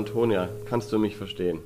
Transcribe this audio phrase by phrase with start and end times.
[0.00, 1.60] Antonia, kannst du mich verstehen?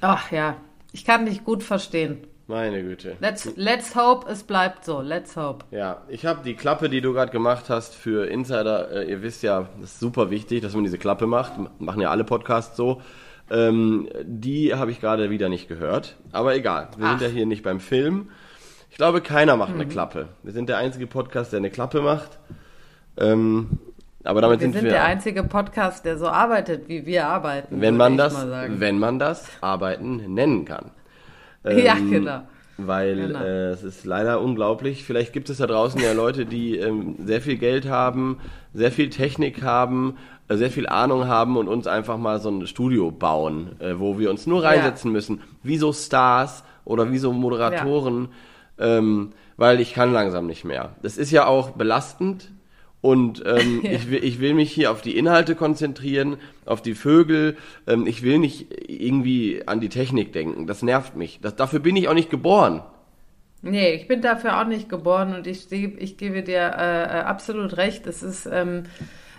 [0.00, 0.56] Ach ja,
[0.92, 2.26] ich kann dich gut verstehen.
[2.46, 3.16] Meine Güte.
[3.20, 5.00] Let's, let's hope, es bleibt so.
[5.00, 5.64] Let's hope.
[5.70, 8.90] Ja, ich habe die Klappe, die du gerade gemacht hast für Insider.
[8.90, 11.52] Äh, ihr wisst ja, das ist super wichtig, dass man diese Klappe macht.
[11.78, 13.00] Machen ja alle Podcasts so.
[13.50, 16.16] Ähm, die habe ich gerade wieder nicht gehört.
[16.32, 17.18] Aber egal, wir Ach.
[17.18, 18.30] sind ja hier nicht beim Film.
[18.90, 20.28] Ich glaube, keiner macht eine Klappe.
[20.42, 22.38] Wir sind der einzige Podcast, der eine Klappe macht.
[23.16, 23.78] Ähm,
[24.24, 24.90] aber damit Wir sind, sind wir.
[24.92, 27.80] der einzige Podcast, der so arbeitet, wie wir arbeiten.
[27.80, 28.34] wenn man das,
[28.68, 30.90] wenn man das Arbeiten nennen kann.
[31.64, 32.40] ja, Ähm, genau.
[32.76, 33.38] Weil Genau.
[33.40, 35.04] äh, es ist leider unglaublich.
[35.04, 38.38] Vielleicht gibt es da draußen ja Leute, die ähm, sehr viel Geld haben,
[38.72, 40.16] sehr viel Technik haben,
[40.48, 44.18] äh, sehr viel Ahnung haben und uns einfach mal so ein Studio bauen, äh, wo
[44.18, 45.40] wir uns nur reinsetzen müssen.
[45.62, 48.28] Wie so Stars oder wie so Moderatoren.
[48.78, 50.96] Ähm, weil ich kann langsam nicht mehr.
[51.00, 52.50] Das ist ja auch belastend.
[53.04, 53.90] Und ähm, Ja.
[53.92, 57.58] ich, will, ich will mich hier auf die Inhalte konzentrieren, auf die Vögel.
[57.86, 60.66] Ähm, ich will nicht irgendwie an die Technik denken.
[60.66, 61.38] Das nervt mich.
[61.42, 62.82] Das, dafür bin ich auch nicht geboren.
[63.60, 67.76] Nee, ich bin dafür auch nicht geboren und ich, ich gebe dir äh, äh, absolut
[67.76, 68.06] recht.
[68.06, 68.84] Es ist, ähm,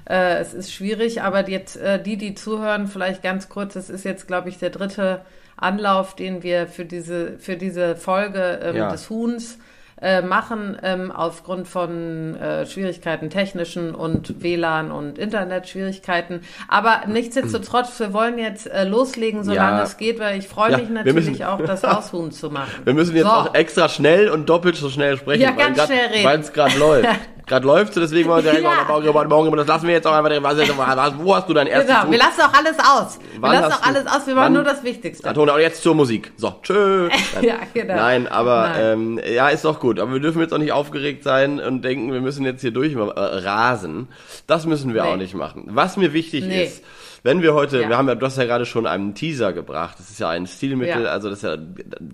[0.08, 4.06] äh, es ist schwierig, aber jetzt äh, die, die zuhören, vielleicht ganz kurz, es ist
[4.06, 5.22] jetzt, glaube ich, der dritte
[5.58, 8.92] Anlauf, den wir für diese, für diese Folge ähm, Ja.
[8.92, 9.58] des Huhns
[10.02, 16.42] äh, machen, ähm, aufgrund von äh, Schwierigkeiten technischen und WLAN und Internetschwierigkeiten.
[16.68, 19.84] Aber nichtsdestotrotz, wir wollen jetzt äh, loslegen, solange Ja.
[19.84, 22.72] es geht, weil ich freue Ja, mich natürlich müssen- auch, das Haushuhn zu machen.
[22.84, 23.32] Wir müssen jetzt So.
[23.32, 27.08] auch extra schnell und doppelt so schnell sprechen, Ja, ganz weil es gerade läuft.
[27.48, 28.86] Gerade läuft so, deswegen wollen wir direkt Ja.
[28.88, 30.32] morgen, morgen, aber das lassen wir jetzt auch einfach.
[30.42, 30.58] Was,
[30.98, 33.20] was, wo hast du dein erstes Genau, wir lassen auch alles aus.
[33.20, 35.28] Wir Wann lassen hast auch alles aus, wir machen nur das Wichtigste.
[35.30, 36.32] Antone, und jetzt zur Musik.
[36.38, 37.10] So, tschö.
[37.36, 37.44] Nein.
[37.44, 37.96] Ja, genau.
[37.96, 38.82] Nein, aber Nein.
[38.84, 40.00] Ähm, ja, ist doch gut.
[40.00, 42.94] Aber wir dürfen jetzt auch nicht aufgeregt sein und denken, wir müssen jetzt hier durch
[42.94, 44.08] äh, rasen.
[44.48, 45.10] Das müssen wir Nee.
[45.10, 45.66] auch nicht machen.
[45.68, 46.64] Was mir wichtig Nee.
[46.66, 46.84] ist,
[47.26, 47.90] wenn wir heute, Ja.
[47.90, 49.98] wir haben ja, du hast ja gerade schon einen Teaser gebracht.
[49.98, 51.10] Das ist ja ein Stilmittel, Ja.
[51.10, 51.58] also das ist ja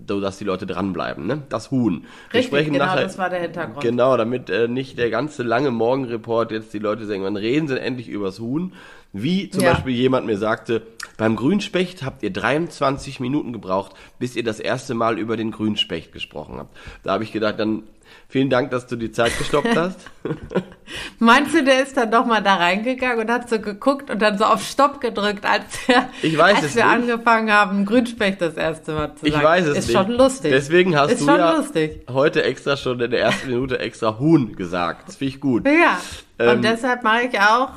[0.08, 1.42] so, dass die Leute dranbleiben, ne?
[1.50, 2.06] Das Huhn.
[2.30, 3.82] Wir Richtig, genau, das war der Hintergrund.
[3.82, 7.78] Genau, damit äh, nicht der ganze lange Morgenreport jetzt die Leute sagen, wann reden sie
[7.78, 8.72] endlich übers Huhn?
[9.12, 9.74] Wie zum Ja.
[9.74, 10.80] Beispiel jemand mir sagte,
[11.18, 16.12] beim Grünspecht habt ihr 23 Minuten gebraucht, bis ihr das erste Mal über den Grünspecht
[16.12, 16.74] gesprochen habt.
[17.02, 17.82] Da habe ich gedacht, dann
[18.28, 19.98] vielen Dank, dass du die Zeit gestoppt hast.
[21.18, 24.38] Meinst du, der ist dann doch mal da reingegangen und hat so geguckt und dann
[24.38, 26.94] so auf Stopp gedrückt, als, wir- Ich weiß als wir nicht.
[26.94, 29.44] angefangen haben, Grünspecht das erste Mal zu Ich sagen?
[29.44, 29.96] weiß es ist nicht.
[29.96, 30.50] schon lustig.
[30.52, 32.06] Deswegen hast ist du schon ja lustig.
[32.10, 35.08] heute extra schon in der ersten Minute extra Huhn gesagt.
[35.08, 35.66] Das finde ich gut.
[35.66, 35.98] Ja,
[36.38, 37.70] Ähm, und deshalb mache ich auch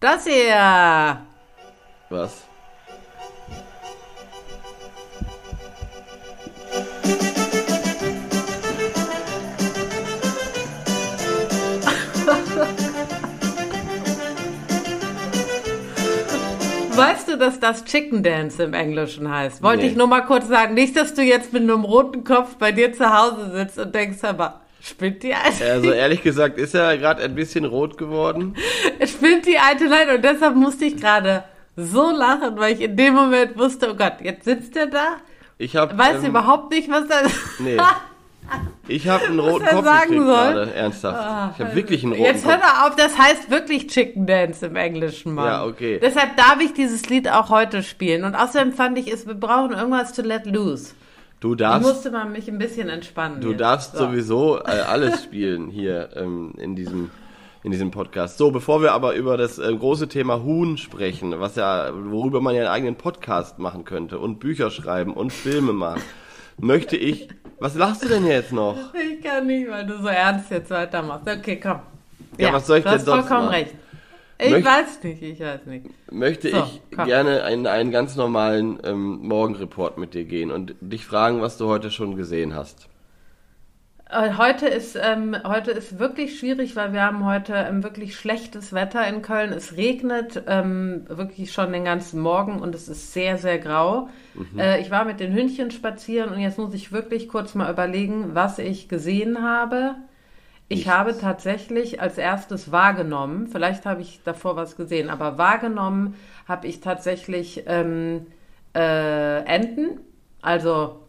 [0.00, 1.20] das hier.
[2.10, 2.44] Was?
[16.98, 19.62] Weißt du, dass das Chicken Dance im Englischen heißt?
[19.62, 19.90] Wollte Nee.
[19.90, 20.74] ich nur mal kurz sagen.
[20.74, 24.22] Nicht, dass du jetzt mit einem roten Kopf bei dir zu Hause sitzt und denkst,
[24.24, 25.64] aber spinnt die alte?
[25.70, 28.54] Also ehrlich gesagt ist er gerade ein bisschen rot geworden.
[29.04, 31.44] Spinnt die alte Leid und deshalb musste ich gerade
[31.76, 35.16] so lachen, weil ich in dem Moment wusste, oh Gott, jetzt sitzt er da,
[35.58, 37.16] Ich habe weiß überhaupt nicht, was da
[37.60, 37.76] Nee.
[38.86, 40.52] Ich habe einen roten Kopf sagen gekriegt soll.
[40.52, 41.54] gerade, ernsthaft.
[41.58, 42.62] ich habe wirklich einen roten Jetzt hör Kopf.
[42.62, 45.46] doch auf, das heißt wirklich Chicken Dance im Englischen, Mann.
[45.46, 45.98] Ja, okay.
[46.02, 48.24] Deshalb darf ich dieses Lied auch heute spielen.
[48.24, 50.94] Und außerdem fand ich es, wir brauchen irgendwas to let loose.
[51.40, 53.40] Du Da darfst, musste man mich ein bisschen entspannen.
[53.40, 53.60] du jetzt.
[53.60, 54.06] darfst So.
[54.06, 57.10] sowieso äh, alles spielen hier ähm, in diesem
[57.64, 58.38] in diesem Podcast.
[58.38, 62.54] So, bevor wir aber über das äh, große Thema Huhn sprechen, was ja worüber man
[62.54, 66.00] ja einen eigenen Podcast machen könnte und Bücher schreiben und Filme machen,
[66.58, 67.28] möchte ich.
[67.60, 68.76] Was lachst du denn jetzt noch?
[68.94, 71.28] Ich kann nicht, weil du so ernst jetzt weitermachst.
[71.28, 71.80] Okay, komm.
[72.38, 73.54] Ja, was soll ich du denn hast sonst vollkommen machen?
[73.56, 73.74] recht.
[74.40, 75.86] Ich Möcht- weiß nicht, ich weiß nicht.
[76.12, 77.06] Möchte So, ich komm.
[77.06, 81.66] gerne einen, einen ganz normalen ähm, Morgenreport mit dir gehen und dich fragen, was du
[81.66, 82.88] heute schon gesehen hast.
[84.10, 88.72] Äh, Heute ist, ähm, heute ist wirklich schwierig, weil wir haben heute ähm, wirklich schlechtes
[88.72, 89.52] Wetter in Köln.
[89.52, 94.08] Es regnet ähm, wirklich schon den ganzen Morgen und es ist sehr, sehr grau.
[94.56, 98.34] Äh, ich war mit den Hündchen spazieren und jetzt muss ich wirklich kurz mal überlegen,
[98.34, 99.96] was ich gesehen habe.
[100.68, 100.86] Ich Nichts.
[100.86, 106.14] habe tatsächlich als erstes wahrgenommen, vielleicht habe ich davor was gesehen, aber wahrgenommen
[106.46, 108.26] habe ich tatsächlich ähm,
[108.74, 110.00] äh, Enten,
[110.42, 111.07] also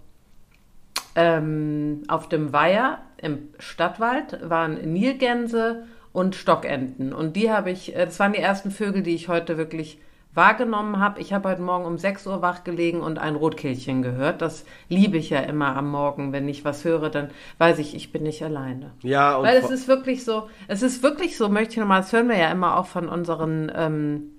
[1.16, 7.14] ähm, auf dem Weiher im Stadtwald waren Nilgänse und Stockenten.
[7.14, 10.00] Und die habe ich, äh, das waren die ersten Vögel, die ich heute wirklich
[10.34, 11.20] wahrgenommen habe.
[11.20, 14.42] Ich habe heute Morgen um 6 Uhr wach gelegen und ein Rotkehlchen gehört.
[14.42, 16.32] Das liebe ich ja immer am Morgen.
[16.32, 18.92] Wenn ich was höre, dann weiß ich, ich bin nicht alleine.
[19.02, 22.14] Ja, und Weil es ist wirklich so, es ist wirklich so, möchte ich nochmal, das
[22.14, 24.32] hören wir ja immer auch von unseren ähm,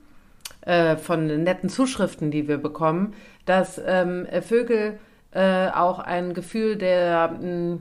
[0.63, 3.15] äh, von netten Zuschriften, die wir bekommen,
[3.47, 4.99] dass ähm, Vögel
[5.33, 7.79] äh, auch ein Gefühl der mh,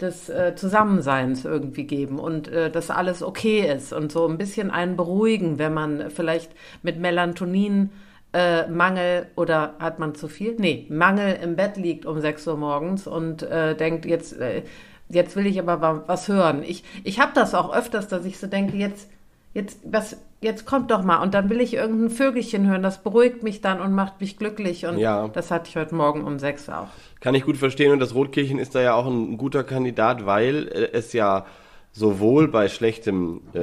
[0.00, 4.70] des äh, Zusammenseins irgendwie geben und äh, dass alles okay ist und so ein bisschen
[4.70, 6.52] einen beruhigen, wenn man vielleicht
[6.82, 7.90] mit Melatonin
[8.32, 10.54] äh, Mangel oder hat man zu viel?
[10.58, 14.62] Nee, Mangel im Bett liegt um 6 Uhr morgens und äh, denkt, jetzt, äh,
[15.08, 16.62] jetzt will ich aber was hören.
[16.62, 19.10] Ich, ich habe das auch öfters, dass ich so denke, jetzt,
[19.54, 23.42] jetzt, was, jetzt kommt doch mal und dann will ich irgendein Vögelchen hören, das beruhigt
[23.42, 25.28] mich dann und macht mich glücklich und Ja.
[25.28, 26.88] das hatte ich heute Morgen um 6 auch.
[27.20, 30.68] Kann ich gut verstehen und das Rotkirchen ist da ja auch ein guter Kandidat, weil
[30.68, 31.46] äh, es ja
[31.92, 33.58] sowohl bei schlechtem äh,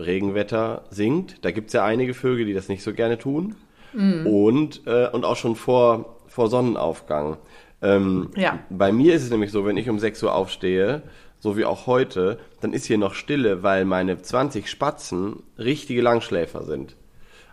[0.00, 3.56] Regenwetter singt, da gibt es ja einige Vögel, die das nicht so gerne tun,
[3.96, 7.36] und, äh, und auch schon vor, vor Sonnenaufgang.
[7.80, 8.58] Ähm, Ja.
[8.68, 11.02] Bei mir ist es nämlich so, wenn ich um 6 Uhr aufstehe,
[11.44, 16.64] so wie auch heute, dann ist hier noch Stille, weil meine 20 Spatzen richtige Langschläfer
[16.64, 16.96] sind.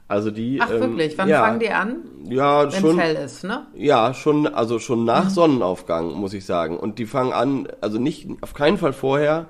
[0.08, 0.62] Also die.
[0.62, 1.98] Ach ähm, wirklich, wann ja, fangen die an?
[2.30, 2.98] Ja, Wenn es schon.
[2.98, 3.68] hell ist, ne?
[3.76, 5.30] Ja, schon, also schon nach Mhm.
[5.32, 6.80] Sonnenaufgang, muss ich sagen.
[6.80, 9.50] Und die fangen an, also nicht, auf keinen Fall vorher.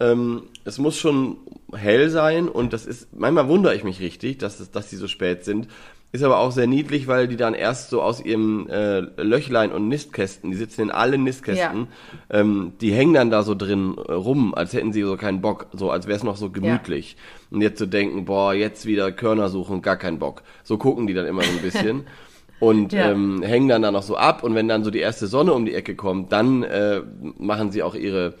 [0.00, 1.38] Ähm, es muss schon
[1.74, 5.08] hell sein und das ist, manchmal wundere ich mich richtig, dass, es, dass die so
[5.08, 5.66] spät sind.
[6.12, 9.88] Ist aber auch sehr niedlich, weil die dann erst so aus ihrem äh, Löchlein und
[9.88, 11.86] Nistkästen, die sitzen in allen Nistkästen,
[12.28, 15.68] ähm, die hängen dann da so drin äh, rum, als hätten sie so keinen Bock,
[15.72, 17.16] so als wäre es noch so gemütlich.
[17.50, 20.42] Und jetzt zu denken, boah, jetzt wieder Körner suchen, gar keinen Bock.
[20.64, 22.04] So gucken die dann immer so ein bisschen.
[22.60, 23.10] Und Ja.
[23.10, 25.64] ähm, hängen dann da noch so ab und wenn dann so die erste Sonne um
[25.66, 27.00] die Ecke kommt, dann äh,
[27.36, 28.34] machen sie auch ihre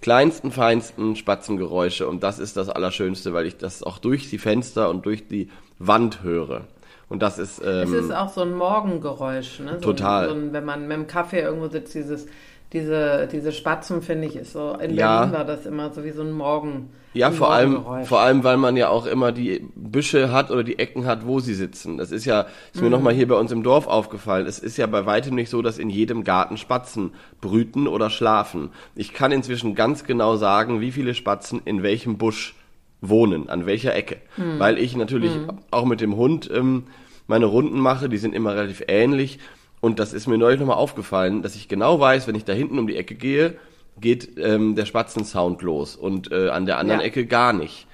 [0.00, 4.88] kleinsten, feinsten Spatzengeräusche und das ist das Allerschönste, weil ich das auch durch die Fenster
[4.88, 6.68] und durch die Wand höre.
[7.08, 9.74] Und das ist, Es ähm, ist auch so ein Morgengeräusch, ne?
[9.80, 10.24] So Total.
[10.24, 12.26] Ein, so ein, wenn man mit dem Kaffee irgendwo sitzt, dieses,
[12.72, 14.72] diese, diese Spatzen, finde ich, ist so.
[14.74, 15.18] In Ja.
[15.20, 16.90] Berlin war das immer so wie so ein Morgen.
[17.14, 20.80] ja vor allem, vor allem, weil man ja auch immer die Büsche hat oder die
[20.80, 21.96] Ecken hat, wo sie sitzen.
[21.96, 24.46] Das ist ja, ist mir nochmal hier bei uns im Dorf aufgefallen.
[24.46, 28.70] Es ist ja bei weitem nicht so, dass in jedem Garten Spatzen brüten oder schlafen.
[28.96, 32.56] Ich kann inzwischen ganz genau sagen, wie viele Spatzen in welchem Busch
[33.00, 34.16] wohnen, an welcher Ecke.
[34.58, 35.32] Weil ich natürlich
[35.70, 36.84] auch mit dem Hund ähm,
[37.26, 39.38] meine Runden mache, die sind immer relativ ähnlich.
[39.80, 42.78] Und das ist mir neulich nochmal aufgefallen, dass ich genau weiß, wenn ich da hinten
[42.78, 43.56] um die Ecke gehe,
[44.00, 47.06] geht ähm, der Spatzensound los und äh, an der anderen Ja.
[47.06, 47.86] Ecke gar nicht.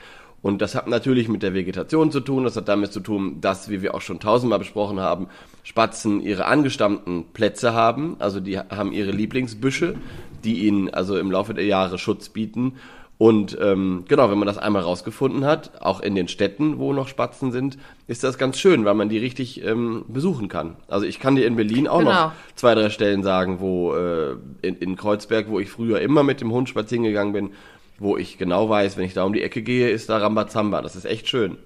[0.42, 3.70] Und das hat natürlich mit der Vegetation zu tun, das hat damit zu tun, dass,
[3.70, 5.28] wie wir auch schon tausendmal besprochen haben,
[5.62, 9.94] Spatzen ihre angestammten Plätze haben, also die haben ihre Lieblingsbüsche,
[10.42, 12.74] die ihnen also im Laufe der Jahre Schutz bieten.
[13.18, 17.06] Und ähm, genau, wenn man das einmal rausgefunden hat, auch in den Städten, wo noch
[17.06, 17.78] Spatzen sind,
[18.08, 20.76] ist das ganz schön, weil man die richtig ähm, besuchen kann.
[20.88, 22.10] Also ich kann dir in Berlin auch Genau.
[22.12, 26.40] noch zwei, drei Stellen sagen, wo äh, in, in Kreuzberg, wo ich früher immer mit
[26.40, 27.50] dem Hund spazieren gegangen bin,
[27.98, 30.82] wo ich genau weiß, wenn ich da um die Ecke gehe, ist da Rambazamba.
[30.82, 31.58] Das ist echt schön.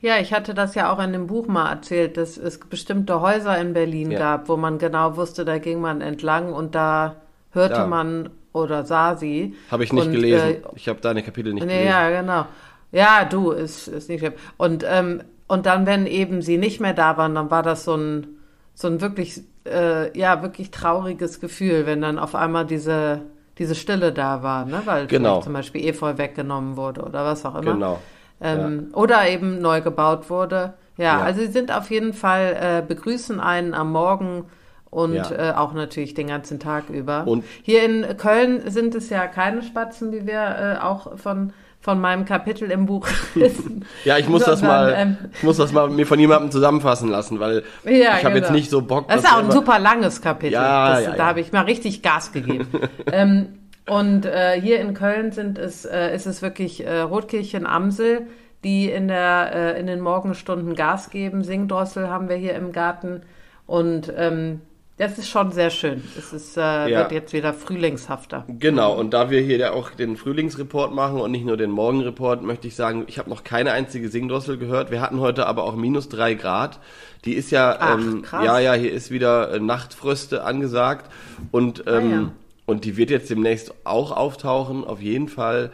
[0.00, 3.58] Ja, ich hatte das ja auch in dem Buch mal erzählt, dass es bestimmte Häuser
[3.60, 4.18] in Berlin Ja.
[4.18, 7.16] gab, wo man genau wusste, da ging man entlang und da
[7.50, 7.86] hörte Ja.
[7.86, 9.54] man oder sah sie.
[9.70, 10.48] Habe ich nicht und, gelesen.
[10.48, 11.88] Äh, ich habe deine Kapitel nicht Nee, gelesen.
[11.90, 12.46] ja, genau.
[12.92, 14.32] Ja, du, ist, ist nicht schlimm.
[14.56, 17.94] Und, ähm, und dann, wenn eben sie nicht mehr da waren, dann war das so
[17.96, 18.26] ein,
[18.74, 23.22] so ein wirklich, äh, ja, wirklich trauriges Gefühl, wenn dann auf einmal diese,
[23.58, 24.82] diese Stille da war, ne?
[24.84, 25.40] Weil Genau.
[25.42, 27.74] zum Beispiel Efeu weggenommen wurde oder was auch immer.
[27.74, 27.98] Genau.
[28.40, 30.74] Ähm, Oder eben neu gebaut wurde.
[30.96, 31.20] Ja, Ja.
[31.22, 34.44] also sie sind auf jeden Fall, äh, begrüßen einen am Morgen
[34.90, 35.50] und Ja.
[35.50, 37.26] äh, auch natürlich den ganzen Tag über.
[37.26, 42.00] Und- Hier in Köln sind es ja keine Spatzen, wie wir äh, auch von, von
[42.00, 43.84] meinem Kapitel im Buch wissen.
[44.04, 47.08] Ja, ich muss das Sondern, mal, ähm, ich muss das mal mir von jemandem zusammenfassen
[47.10, 48.56] lassen, weil Ja, ich habe jetzt genau.
[48.58, 49.08] nicht so Bock.
[49.08, 50.54] Das ist auch ein super langes Kapitel.
[50.54, 52.66] Ja, das, ja, da habe ich mal richtig Gas gegeben.
[53.12, 53.46] ähm,
[53.86, 58.26] und äh, hier in Köln sind es, äh, ist es wirklich äh, Rotkirchen Amsel,
[58.64, 61.42] die in, der, äh, in den Morgenstunden Gas geben.
[61.44, 63.22] Singdrossel haben wir hier im Garten.
[63.66, 64.60] Und ähm,
[64.98, 66.02] das ist schon sehr schön.
[66.18, 66.98] Es ist, äh, Ja.
[67.00, 68.44] wird jetzt wieder frühlingshafter.
[68.48, 72.42] Genau, und da wir hier ja auch den Frühlingsreport machen und nicht nur den Morgenreport,
[72.42, 74.90] möchte ich sagen, ich habe noch keine einzige Singdrossel gehört.
[74.90, 76.78] Wir hatten heute aber auch minus drei Grad.
[77.24, 78.44] Die ist ja, Ach, ähm, krass.
[78.44, 81.10] ja, ja, hier ist wieder äh, Nachtfröste angesagt
[81.52, 82.30] und, ähm, Ah, ja.
[82.66, 85.70] und die wird jetzt demnächst auch auftauchen, auf jeden Fall.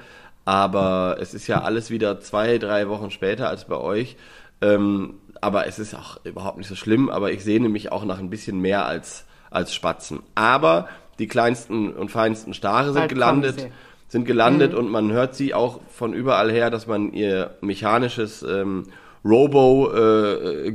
[0.46, 4.16] Aber es ist ja alles wieder zwei, drei Wochen später als bei euch.
[4.60, 8.18] Ähm, aber es ist auch überhaupt nicht so schlimm, aber ich sehne mich auch nach
[8.18, 10.20] ein bisschen mehr als, als Spatzen.
[10.34, 13.68] Aber die kleinsten und feinsten Stare sind Bald gelandet,
[14.08, 18.84] sind gelandet und man hört sie auch von überall her, dass man ihr mechanisches ähm,
[19.22, 20.72] Robo-Gerede,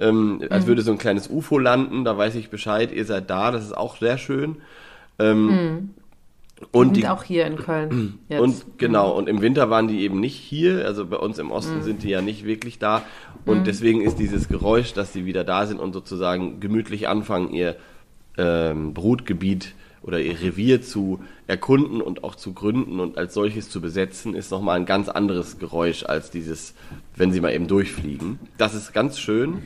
[0.00, 3.52] ähm, als würde so ein kleines UFO landen, da weiß ich Bescheid, ihr seid da,
[3.52, 4.56] das ist auch sehr schön.
[5.20, 5.94] Ähm,
[6.72, 8.18] Und die die, auch hier in Köln.
[8.28, 8.40] Jetzt.
[8.40, 11.78] Und genau, und im Winter waren die eben nicht hier, also bei uns im Osten
[11.78, 11.82] Mhm.
[11.82, 13.02] sind die ja nicht wirklich da.
[13.46, 17.76] Und deswegen ist dieses Geräusch, dass die wieder da sind und sozusagen gemütlich anfangen, ihr
[18.36, 23.80] ähm, Brutgebiet oder ihr Revier zu erkunden und auch zu gründen und als solches zu
[23.80, 26.74] besetzen, ist nochmal ein ganz anderes Geräusch als dieses,
[27.16, 28.38] wenn sie mal eben durchfliegen.
[28.56, 29.62] Das ist ganz schön,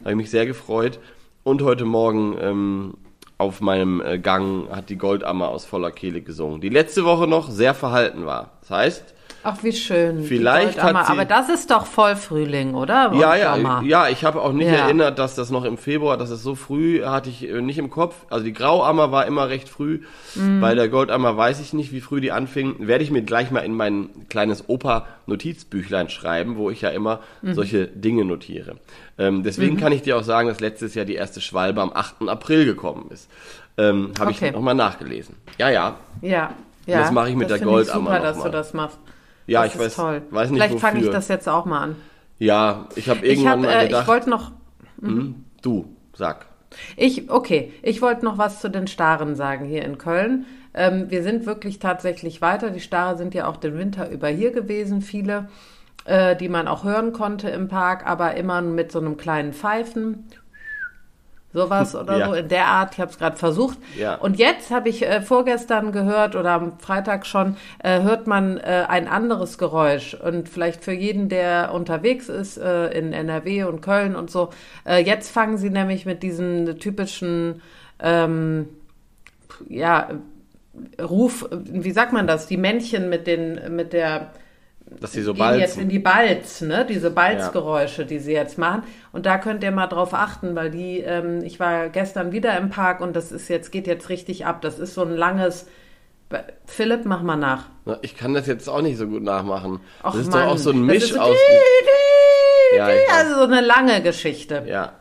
[0.00, 0.98] habe ich mich sehr gefreut.
[1.44, 2.94] Und heute Morgen ähm,
[3.38, 7.50] auf meinem äh, Gang hat die Goldammer aus voller Kehle gesungen, die letzte Woche noch
[7.50, 8.52] sehr verhalten war.
[8.60, 9.14] Das heißt,
[9.48, 10.24] Ach, wie schön.
[10.24, 13.12] Vielleicht hat sie- Aber das ist doch Vollfrühling, oder?
[13.12, 13.82] Und ja, ja, Sommer.
[13.84, 14.74] ja, ich habe auch nicht Ja.
[14.86, 17.88] erinnert, dass das noch im Februar, dass es so früh, hatte ich äh, nicht im
[17.88, 18.16] Kopf.
[18.28, 20.00] Also die Grauammer war immer recht früh.
[20.34, 20.60] Mhm.
[20.60, 22.74] Bei der Goldammer weiß ich nicht, wie früh die anfing.
[22.88, 27.54] Werde ich mir gleich mal in mein kleines Opa-Notizbüchlein schreiben, wo ich ja immer Mhm.
[27.54, 28.76] solche Dinge notiere.
[29.18, 32.28] Ähm, deswegen kann ich dir auch sagen, dass letztes Jahr die erste Schwalbe am 8.
[32.28, 33.30] April gekommen ist.
[33.78, 34.46] Ähm, habe Okay.
[34.48, 35.36] ich nochmal nachgelesen.
[35.58, 35.96] Ja, ja.
[36.22, 36.50] Ja.
[36.86, 36.98] ja.
[37.00, 38.44] Das mache ich mit der Goldammer super, dass mal.
[38.44, 38.98] du das machst.
[39.46, 40.22] Ja, das ich weiß, toll.
[40.30, 41.96] weiß nicht Vielleicht fange ich das jetzt auch mal an.
[42.38, 44.52] Ja, ich habe Ich irgendwann habe, mal äh, ich gedacht, wollte noch,
[45.62, 46.46] du, sag.
[46.96, 50.46] ich, okay, ich wollte noch was zu den Staren sagen hier in Köln.
[50.74, 52.70] Ähm, wir sind wirklich tatsächlich weiter.
[52.70, 55.48] Die Stare sind ja auch den Winter über hier gewesen, viele,
[56.04, 60.28] äh, die man auch hören konnte im Park, aber immer mit so einem kleinen Pfeifen.
[61.56, 62.28] Sowas oder Ja.
[62.28, 62.92] so in der Art.
[62.94, 63.78] Ich habe es gerade versucht.
[63.98, 64.16] Ja.
[64.16, 68.84] Und jetzt habe ich äh, vorgestern gehört oder am Freitag schon, äh, hört man äh,
[68.88, 70.14] ein anderes Geräusch.
[70.14, 74.50] Und vielleicht für jeden, der unterwegs ist äh, in NRW und Köln und so.
[74.86, 77.62] Äh, jetzt fangen sie nämlich mit diesen typischen,
[78.00, 78.68] ähm,
[79.68, 80.08] ja,
[81.00, 82.46] Ruf, wie sagt man das?
[82.48, 84.32] Die Männchen mit den, mit der,
[84.88, 85.82] Dass sie so gehen jetzt balzen.
[85.82, 86.86] in die Balz, ne?
[86.88, 88.84] Diese Balzgeräusche, die sie jetzt machen.
[89.12, 92.70] Und da könnt ihr mal drauf achten, weil die, ähm, ich war gestern wieder im
[92.70, 94.62] Park und das ist jetzt, geht jetzt richtig ab.
[94.62, 95.66] Das ist so ein langes.
[96.66, 97.64] Philipp, mach mal nach.
[97.84, 99.80] Na, Ich kann das jetzt auch nicht so gut nachmachen.
[100.04, 100.44] Och, das ist Mann.
[100.44, 101.36] doch auch so ein Misch so aus.
[102.76, 102.88] Ja.
[103.16, 104.64] Also so eine lange Geschichte.
[104.66, 104.92] Ja.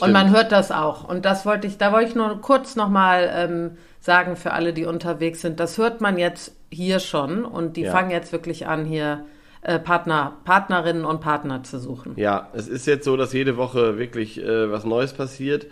[0.00, 1.08] Und man hört das auch.
[1.08, 4.84] Und das wollte ich, da wollte ich nur kurz nochmal ähm, sagen für alle, die
[4.86, 5.60] unterwegs sind.
[5.60, 7.92] Das hört man jetzt hier schon und die Ja.
[7.92, 9.24] fangen jetzt wirklich an, hier
[9.62, 12.12] äh, Partner, Partnerinnen und Partner zu suchen.
[12.16, 15.66] ja, es ist jetzt so, dass jede Woche wirklich äh, was Neues passiert.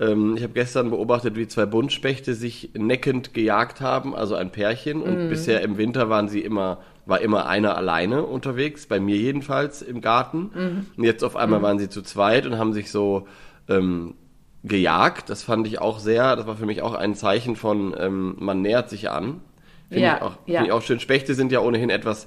[0.00, 4.98] Ähm, ich habe gestern beobachtet, wie zwei Buntspechte sich neckend gejagt haben, also ein Pärchen.
[4.98, 5.02] Mhm.
[5.04, 9.82] Und bisher im Winter waren sie immer, war immer einer alleine unterwegs, bei mir jedenfalls
[9.82, 10.50] im Garten.
[10.54, 10.86] Mhm.
[10.96, 13.28] Und jetzt auf einmal waren sie zu zweit und haben sich so
[13.68, 14.14] ähm,
[14.64, 15.28] gejagt.
[15.28, 18.62] Das fand ich auch sehr, das war für mich auch ein Zeichen von, ähm, man
[18.62, 19.42] nähert sich an.
[19.88, 20.54] Finde Ja, ich, auch, ja.
[20.58, 21.00] finde ich auch schön.
[21.00, 22.26] Spechte sind ja ohnehin etwas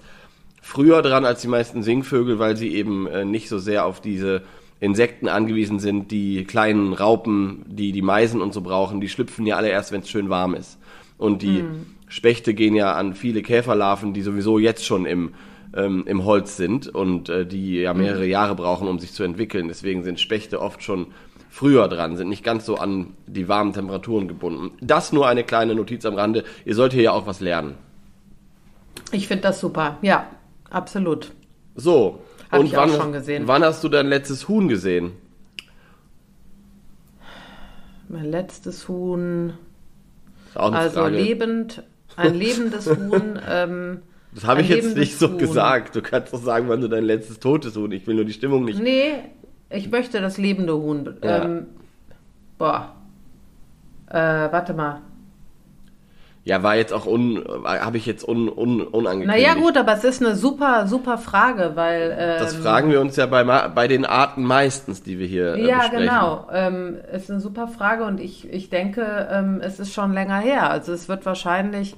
[0.61, 4.43] früher dran als die meisten Singvögel, weil sie eben äh, nicht so sehr auf diese
[4.79, 6.11] Insekten angewiesen sind.
[6.11, 10.01] Die kleinen Raupen, die die Meisen und so brauchen, die schlüpfen ja alle erst, wenn
[10.01, 10.77] es schön warm ist.
[11.17, 11.63] Und die
[12.09, 15.33] Spechte gehen ja an viele Käferlarven, die sowieso jetzt schon im,
[15.75, 19.67] ähm, im Holz sind und äh, die ja mehrere Jahre brauchen, um sich zu entwickeln.
[19.67, 21.07] Deswegen sind Spechte oft schon
[21.57, 24.71] früher dran, sind nicht ganz so an die warmen Temperaturen gebunden.
[24.79, 26.43] Das nur eine kleine Notiz am Rande.
[26.65, 27.73] Ihr sollt hier ja auch was lernen.
[29.11, 29.97] Ich finde das super.
[30.03, 30.27] Ja,
[30.69, 31.31] absolut.
[31.75, 32.19] So.
[32.51, 33.47] Hab und ich auch wann, schon gesehen.
[33.47, 35.13] wann hast du dein letztes Huhn gesehen?
[38.09, 39.53] Mein letztes Huhn,
[40.55, 41.17] Auch also Frage.
[41.17, 41.83] lebend,
[42.15, 43.39] ein lebendes Huhn.
[43.49, 43.99] Ähm,
[44.33, 45.37] Das habe ich jetzt nicht so Huhn.
[45.37, 45.95] gesagt.
[45.95, 47.91] Du kannst doch sagen, wann du dein letztes totes Huhn.
[47.91, 48.79] Ich will nur die Stimmung nicht.
[48.79, 49.15] Nee,
[49.69, 51.15] ich möchte das lebende Huhn.
[51.23, 51.43] Ja.
[51.45, 51.65] Ähm,
[52.57, 52.93] boah.
[54.09, 54.15] Äh,
[54.51, 55.01] warte mal.
[56.43, 59.27] Ja, war jetzt auch un, habe ich jetzt un, un, unangekündigt.
[59.47, 62.15] Naja, gut, aber es ist eine super, super Frage, weil.
[62.17, 65.67] Ähm, Das fragen wir uns ja bei, bei den Arten meistens, die wir hier äh,
[65.67, 66.07] Ja, besprechen.
[66.07, 66.47] genau.
[66.53, 70.69] Ähm, ist eine super Frage und ich, ich denke, ähm, es ist schon länger her.
[70.69, 71.97] Also es wird wahrscheinlich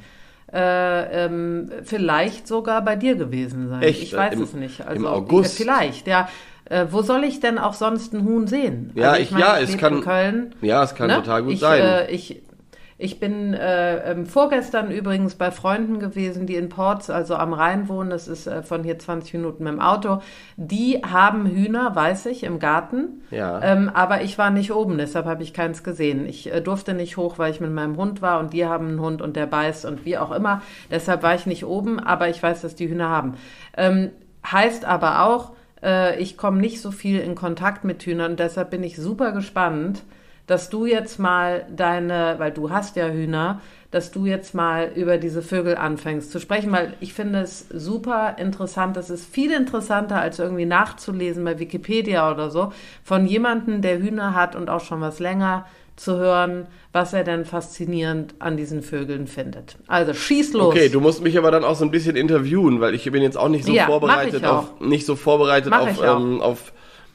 [0.51, 3.83] äh, ähm, vielleicht sogar bei dir gewesen sein.
[3.83, 4.01] Echt?
[4.01, 4.81] Ich weiß Im- es nicht.
[4.81, 5.57] Also, im August?
[5.57, 6.27] Vielleicht, ja.
[6.69, 8.91] Äh, wo soll ich denn auch sonst ein Huhn sehen?
[8.95, 10.55] Ja, also ich- ja, es lebe kann- in Köln.
[10.61, 11.15] Ja, es kann Ne?
[11.15, 11.81] total gut ich, sein.
[11.81, 12.41] Äh, ich,
[13.01, 17.88] ich bin äh, ähm, vorgestern übrigens bei Freunden gewesen, die in Ports, also am Rhein
[17.88, 18.09] wohnen.
[18.09, 20.21] Das ist äh, von hier 20 Minuten mit dem Auto.
[20.57, 23.21] Die haben Hühner, weiß ich, im Garten.
[23.31, 23.61] Ja.
[23.63, 26.25] Ähm, aber ich war nicht oben, deshalb habe ich keins gesehen.
[26.27, 28.99] Ich äh, durfte nicht hoch, weil ich mit meinem Hund war und die haben einen
[28.99, 30.61] Hund und der beißt und wie auch immer.
[30.91, 33.35] Deshalb war ich nicht oben, aber ich weiß, dass die Hühner haben.
[33.77, 34.11] Ähm,
[34.45, 38.36] heißt aber auch, äh, ich komme nicht so viel in Kontakt mit Hühnern.
[38.36, 40.03] Deshalb bin ich super gespannt,
[40.48, 45.17] dass du jetzt mal deine, weil du hast ja Hühner, dass du jetzt mal über
[45.17, 48.98] diese Vögel anfängst zu sprechen, weil ich finde es super interessant.
[48.98, 52.71] Das ist viel interessanter, als irgendwie nachzulesen bei Wikipedia oder so,
[53.03, 55.65] von jemandem, der Hühner hat und auch schon was länger
[55.99, 59.77] zu hören, was er denn faszinierend an diesen Vögeln findet.
[59.87, 60.73] Also schieß los.
[60.73, 63.37] Okay, du musst mich aber dann auch so ein bisschen interviewen, weil ich bin jetzt
[63.37, 66.71] auch nicht so Ja, vorbereitet auf nicht so vorbereitet Mach auf, ähm, auf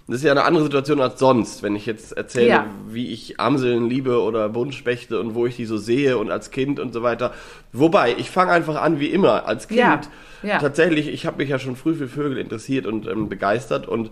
[0.06, 2.66] das ist ja eine andere Situation als sonst, wenn ich jetzt erzähle, Ja.
[2.86, 6.78] wie ich Amseln liebe oder Buntspechte und wo ich die so sehe und als Kind
[6.78, 7.32] und so weiter.
[7.72, 9.80] Wobei, ich fange einfach an wie immer als Kind.
[9.80, 10.00] Ja,
[10.42, 10.58] ja.
[10.58, 14.10] Tatsächlich, ich habe mich ja schon früh für Vögel interessiert und ähm, begeistert und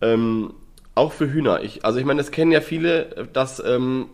[0.00, 0.52] ähm,
[0.98, 1.62] auch für Hühner.
[1.62, 4.06] Ich, also ich meine, das kennen ja viele, dass, ähm,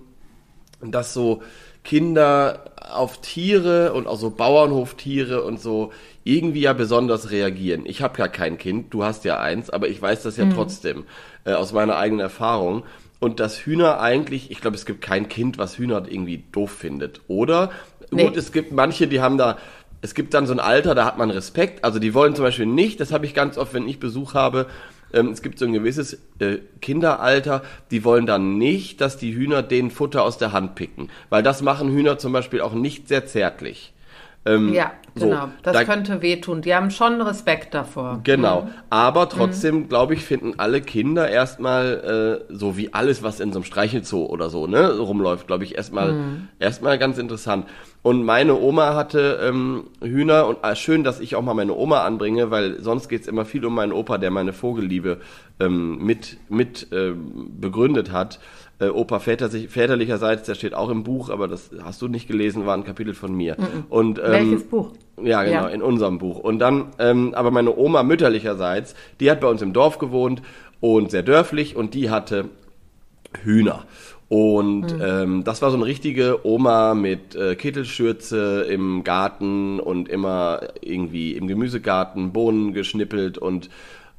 [0.80, 1.42] dass so
[1.82, 5.92] Kinder auf Tiere und auch so Bauernhoftiere und so
[6.24, 7.84] irgendwie ja besonders reagieren.
[7.86, 11.04] Ich habe ja kein Kind, du hast ja eins, aber ich weiß das ja trotzdem
[11.44, 12.84] äh, aus meiner eigenen Erfahrung.
[13.20, 17.22] Und dass Hühner eigentlich, ich glaube, es gibt kein Kind, was Hühner irgendwie doof findet.
[17.28, 17.70] Oder?
[18.10, 18.24] Nee.
[18.24, 19.58] Gut, es gibt manche, die haben da,
[20.02, 21.84] es gibt dann so ein Alter, da hat man Respekt.
[21.84, 24.66] Also die wollen zum Beispiel nicht, das habe ich ganz oft, wenn ich Besuch habe,
[25.14, 29.62] ähm, es gibt so ein gewisses äh, Kinderalter, die wollen dann nicht, dass die Hühner
[29.62, 31.08] den Futter aus der Hand picken.
[31.30, 33.92] Weil das machen Hühner zum Beispiel auch nicht sehr zärtlich.
[34.46, 35.48] Ähm, Ja, so, genau.
[35.62, 36.60] das da- könnte wehtun.
[36.60, 38.20] Die haben schon Respekt davor.
[38.24, 38.68] Genau.
[38.90, 43.60] Aber trotzdem, glaube ich, finden alle Kinder erstmal, äh, so wie alles, was in so
[43.60, 46.14] einem Streichelzoo oder so, ne, rumläuft, glaube ich, erstmal,
[46.58, 47.66] erstmal ganz interessant.
[48.04, 52.04] Und meine Oma hatte ähm, Hühner und äh, schön, dass ich auch mal meine Oma
[52.04, 55.20] anbringe, weil sonst geht's immer viel um meinen Opa, der meine Vogelliebe
[55.58, 58.40] ähm, mit, mit ähm, begründet hat.
[58.78, 62.66] Äh, Opa väter, väterlicherseits, der steht auch im Buch, aber das hast du nicht gelesen,
[62.66, 63.56] war ein Kapitel von mir.
[63.88, 64.90] Und, ähm, Welches Buch?
[65.22, 65.68] ja, genau, Ja.
[65.68, 66.38] in unserem Buch.
[66.40, 70.42] Und dann, ähm, aber meine Oma mütterlicherseits, die hat bei uns im Dorf gewohnt
[70.80, 72.50] und sehr dörflich und die hatte
[73.42, 73.84] Hühner.
[74.34, 80.60] Und ähm, das war so eine richtige Oma mit äh, Kittelschürze im Garten und immer
[80.80, 83.70] irgendwie im Gemüsegarten Bohnen geschnippelt und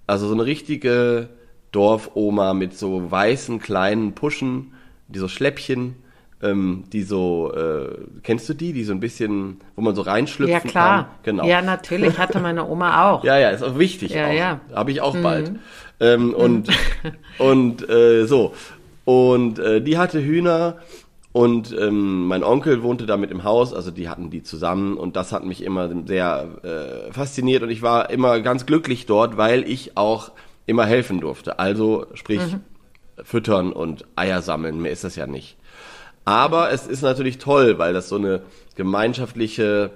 [0.07, 1.27] also so eine richtige
[1.73, 4.71] Dorfoma mit so weißen kleinen Puschen,
[5.09, 5.97] die so Schläppchen,
[6.41, 10.53] ähm, die so, äh, kennst du die, die so ein bisschen, wo man so reinschlüpfen
[10.53, 10.97] Ja, klar.
[11.03, 11.05] kann?
[11.23, 11.45] Genau.
[11.45, 12.17] Ja, natürlich.
[12.17, 13.23] Hatte meine Oma auch.
[13.25, 14.13] Ja, ja, ist auch wichtig.
[14.13, 14.33] Ja, auch.
[14.33, 14.61] ja.
[14.73, 15.51] Habe ich auch bald.
[15.99, 16.69] Ähm, und
[17.37, 18.53] und äh, so.
[19.05, 20.77] Und äh, die hatte Hühner
[21.31, 25.31] und ähm, mein Onkel wohnte damit im Haus, also die hatten die zusammen und das
[25.31, 29.97] hat mich immer sehr äh, fasziniert und ich war immer ganz glücklich dort, weil ich
[29.97, 30.31] auch
[30.65, 31.59] immer helfen durfte.
[31.59, 32.41] Also sprich
[33.21, 35.57] füttern und Eier sammeln, mehr ist das ja nicht.
[36.23, 38.41] Aber es ist natürlich toll, weil das so eine
[38.75, 39.91] gemeinschaftliche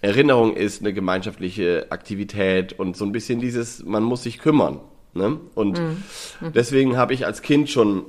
[0.00, 4.80] Erinnerung ist, eine gemeinschaftliche Aktivität und so ein bisschen dieses, man muss sich kümmern.
[5.14, 5.38] Ne?
[5.54, 5.80] Und
[6.54, 8.04] deswegen habe ich als Kind schon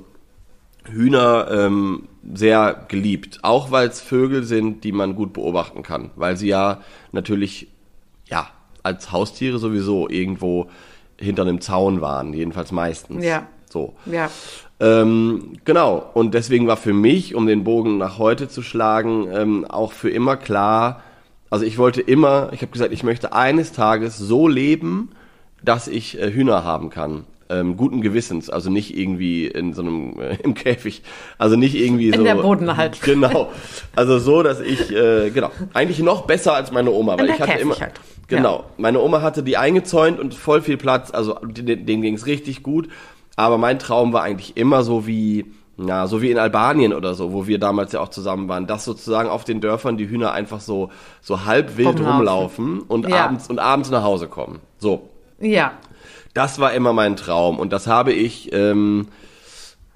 [0.90, 3.40] Hühner ähm, sehr geliebt.
[3.42, 6.10] Auch weil es Vögel sind, die man gut beobachten kann.
[6.16, 6.80] Weil sie ja
[7.12, 7.68] natürlich,
[8.26, 8.48] ja,
[8.82, 10.68] als Haustiere sowieso irgendwo
[11.18, 12.32] hinter einem Zaun waren.
[12.32, 13.24] Jedenfalls meistens.
[13.24, 13.46] Ja.
[13.70, 13.94] So.
[14.06, 14.30] Ja.
[14.80, 19.64] Ähm, genau, und deswegen war für mich, um den Bogen nach heute zu schlagen, ähm,
[19.64, 21.02] auch für immer klar,
[21.50, 25.10] also ich wollte immer, ich habe gesagt, ich möchte eines Tages so leben,
[25.62, 27.24] dass ich äh, Hühner haben kann.
[27.50, 31.02] Ähm, guten Gewissens, also nicht irgendwie in so einem äh, im Käfig,
[31.36, 33.00] also nicht irgendwie so der Bodenhaltung.
[33.04, 33.50] Genau,
[33.94, 37.58] also so, dass ich äh, genau eigentlich noch besser als meine Oma, weil ich hatte
[37.58, 38.04] immer Käfighaltung.
[38.28, 42.24] genau, meine Oma hatte die eingezäunt und voll viel Platz, also denen, denen ging es
[42.24, 42.88] richtig gut.
[43.36, 45.44] Aber mein Traum war eigentlich immer so wie,
[45.76, 48.84] ja, so wie in Albanien oder so, wo wir damals ja auch zusammen waren, dass
[48.86, 52.14] sozusagen auf den Dörfern die Hühner einfach so, so halb wild Rumlaufen.
[52.64, 53.24] rumlaufen und Ja.
[53.26, 54.60] abends und abends nach Hause kommen.
[54.78, 55.10] So.
[55.40, 55.72] Ja.
[56.34, 59.06] Das war immer mein Traum und das habe ich, ähm,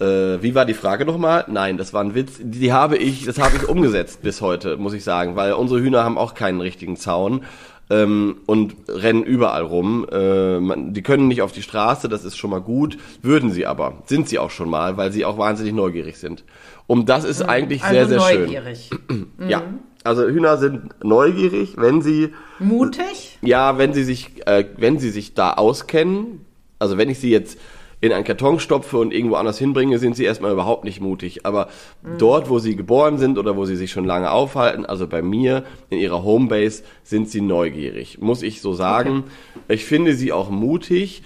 [0.00, 0.04] äh,
[0.40, 1.44] wie war die Frage nochmal?
[1.48, 2.34] Nein, das war ein Witz.
[2.40, 6.04] Die habe ich, das habe ich umgesetzt bis heute, muss ich sagen, weil unsere Hühner
[6.04, 7.42] haben auch keinen richtigen Zaun
[7.90, 10.06] ähm, und rennen überall rum.
[10.12, 12.98] Äh, man, die können nicht auf die Straße, das ist schon mal gut.
[13.20, 16.44] Würden sie aber, sind sie auch schon mal, weil sie auch wahnsinnig neugierig sind.
[16.86, 18.90] Und das ist eigentlich sehr, Also sehr neugierig.
[19.08, 19.26] schön.
[19.48, 19.62] Ja,
[20.08, 23.38] also Hühner sind neugierig, wenn sie Mutig?
[23.42, 26.46] ja, wenn sie sich, äh, wenn sie sich da auskennen,
[26.78, 27.58] also wenn ich sie jetzt
[28.00, 31.44] in einen Karton stopfe und irgendwo anders hinbringe, sind sie erstmal überhaupt nicht mutig.
[31.44, 31.68] Aber
[32.16, 35.64] dort, wo sie geboren sind oder wo sie sich schon lange aufhalten, also bei mir
[35.90, 39.24] in ihrer Homebase, sind sie neugierig, muss ich so sagen.
[39.66, 41.22] Ich finde sie auch mutig.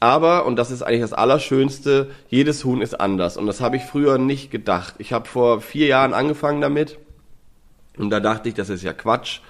[0.00, 3.36] Aber, und das ist eigentlich das Allerschönste, jedes Huhn ist anders.
[3.36, 4.94] Und das habe ich früher nicht gedacht.
[4.98, 6.98] Ich habe vor vier Jahren angefangen damit.
[7.98, 9.40] Und da dachte ich, das ist ja Quatsch.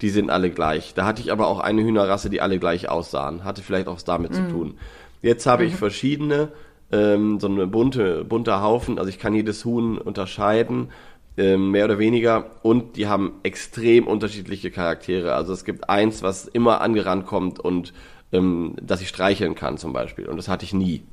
[0.00, 0.94] Die sind alle gleich.
[0.94, 3.44] Da hatte ich aber auch eine Hühnerrasse, die alle gleich aussahen.
[3.44, 4.78] Hatte vielleicht auch damit zu tun.
[5.22, 6.48] Jetzt habe ich verschiedene,
[6.92, 8.98] ähm, so eine bunte, bunter Haufen.
[8.98, 10.90] Also ich kann jedes Huhn unterscheiden,
[11.36, 12.50] ähm, mehr oder weniger.
[12.62, 15.34] Und die haben extrem unterschiedliche Charaktere.
[15.34, 17.94] Also es gibt eins, was immer angerannt kommt und
[18.32, 20.26] ähm, das ich streicheln kann zum Beispiel.
[20.26, 21.04] Und das hatte ich nie.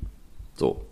[0.54, 0.82] So.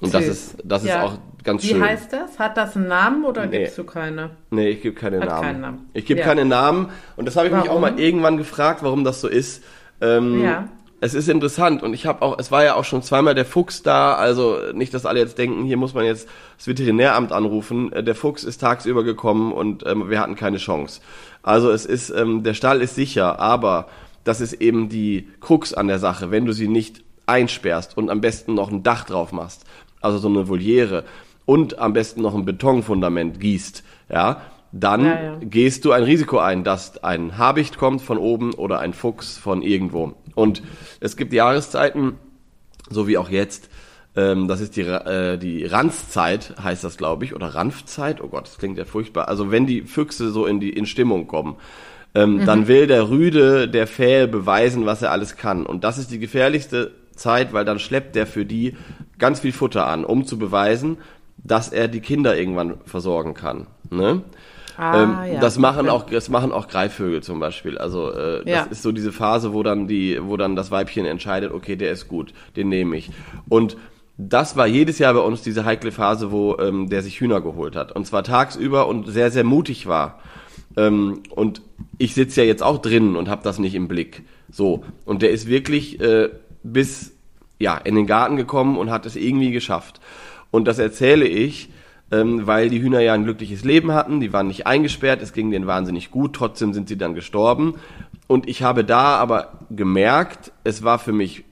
[0.00, 0.98] Und das ist, das Ja.
[0.98, 1.82] ist auch ganz Wie schön.
[1.84, 2.38] heißt das?
[2.38, 3.60] Hat das einen Namen oder Nee.
[3.60, 4.30] gibst du keine?
[4.50, 5.42] Nee, ich gebe keine Hat Namen.
[5.42, 5.90] keinen Namen.
[5.94, 6.26] Ich gebe Ja.
[6.26, 6.88] keine Namen.
[7.16, 7.80] Und das habe ich mich auch Warum?
[7.82, 9.62] mal irgendwann gefragt, warum das so ist.
[10.00, 10.68] Ähm, Ja.
[11.00, 13.82] Es ist interessant und ich habe auch, es war ja auch schon zweimal der Fuchs
[13.82, 16.26] da, also nicht, dass alle jetzt denken, hier muss man jetzt
[16.56, 17.92] das Veterinäramt anrufen.
[17.92, 21.02] Äh, Der Fuchs ist tagsüber gekommen und ähm, wir hatten keine Chance.
[21.42, 23.88] Also es ist, ähm, der Stall ist sicher, aber
[24.24, 28.22] das ist eben die Krux an der Sache, wenn du sie nicht einsperrst und am
[28.22, 29.64] besten noch ein Dach drauf machst,
[30.04, 31.04] also so eine Voliere
[31.46, 35.38] und am besten noch ein Betonfundament gießt, ja, dann Ja, ja.
[35.40, 39.62] gehst du ein Risiko ein, dass ein Habicht kommt von oben oder ein Fuchs von
[39.62, 40.14] irgendwo.
[40.34, 40.62] Und
[41.00, 42.14] es gibt Jahreszeiten,
[42.90, 43.68] so wie auch jetzt,
[44.16, 48.46] ähm, das ist die, äh, die Ranzzeit, heißt das, glaube ich, oder Ranfzeit, oh Gott,
[48.48, 49.28] das klingt ja furchtbar.
[49.28, 51.56] Also wenn die Füchse so in die in Stimmung kommen,
[52.16, 55.66] ähm, dann will der Rüde, der Fähe beweisen, was er alles kann.
[55.66, 58.76] Und das ist die gefährlichste Zeit, weil dann schleppt der für die
[59.18, 60.98] ganz viel Futter an, um zu beweisen,
[61.38, 63.66] dass er die Kinder irgendwann versorgen kann.
[63.90, 64.22] Ne?
[64.76, 65.40] Ah, ähm, ja.
[65.40, 67.78] Das machen auch, das machen auch Greifvögel zum Beispiel.
[67.78, 68.62] Also äh, das Ja.
[68.70, 72.08] ist so diese Phase, wo dann die, wo dann das Weibchen entscheidet, okay, der ist
[72.08, 73.10] gut, den nehme ich.
[73.48, 73.76] Und
[74.16, 77.76] das war jedes Jahr bei uns diese heikle Phase, wo ähm, der sich Hühner geholt
[77.76, 77.92] hat.
[77.92, 80.20] Und zwar tagsüber und sehr, sehr mutig war.
[80.76, 81.62] Ähm, und
[81.98, 84.22] ich sitze ja jetzt auch drinnen und habe das nicht im Blick.
[84.50, 84.84] So.
[85.04, 86.30] Und der ist wirklich äh,
[86.64, 87.12] bis
[87.60, 90.00] ja, in den Garten gekommen und hat es irgendwie geschafft.
[90.50, 91.70] Und das erzähle ich,
[92.10, 95.50] ähm, weil die Hühner ja ein glückliches Leben hatten, die waren nicht eingesperrt, es ging
[95.50, 97.74] denen wahnsinnig gut, trotzdem sind sie dann gestorben.
[98.26, 101.44] Und ich habe da aber gemerkt, es war für mich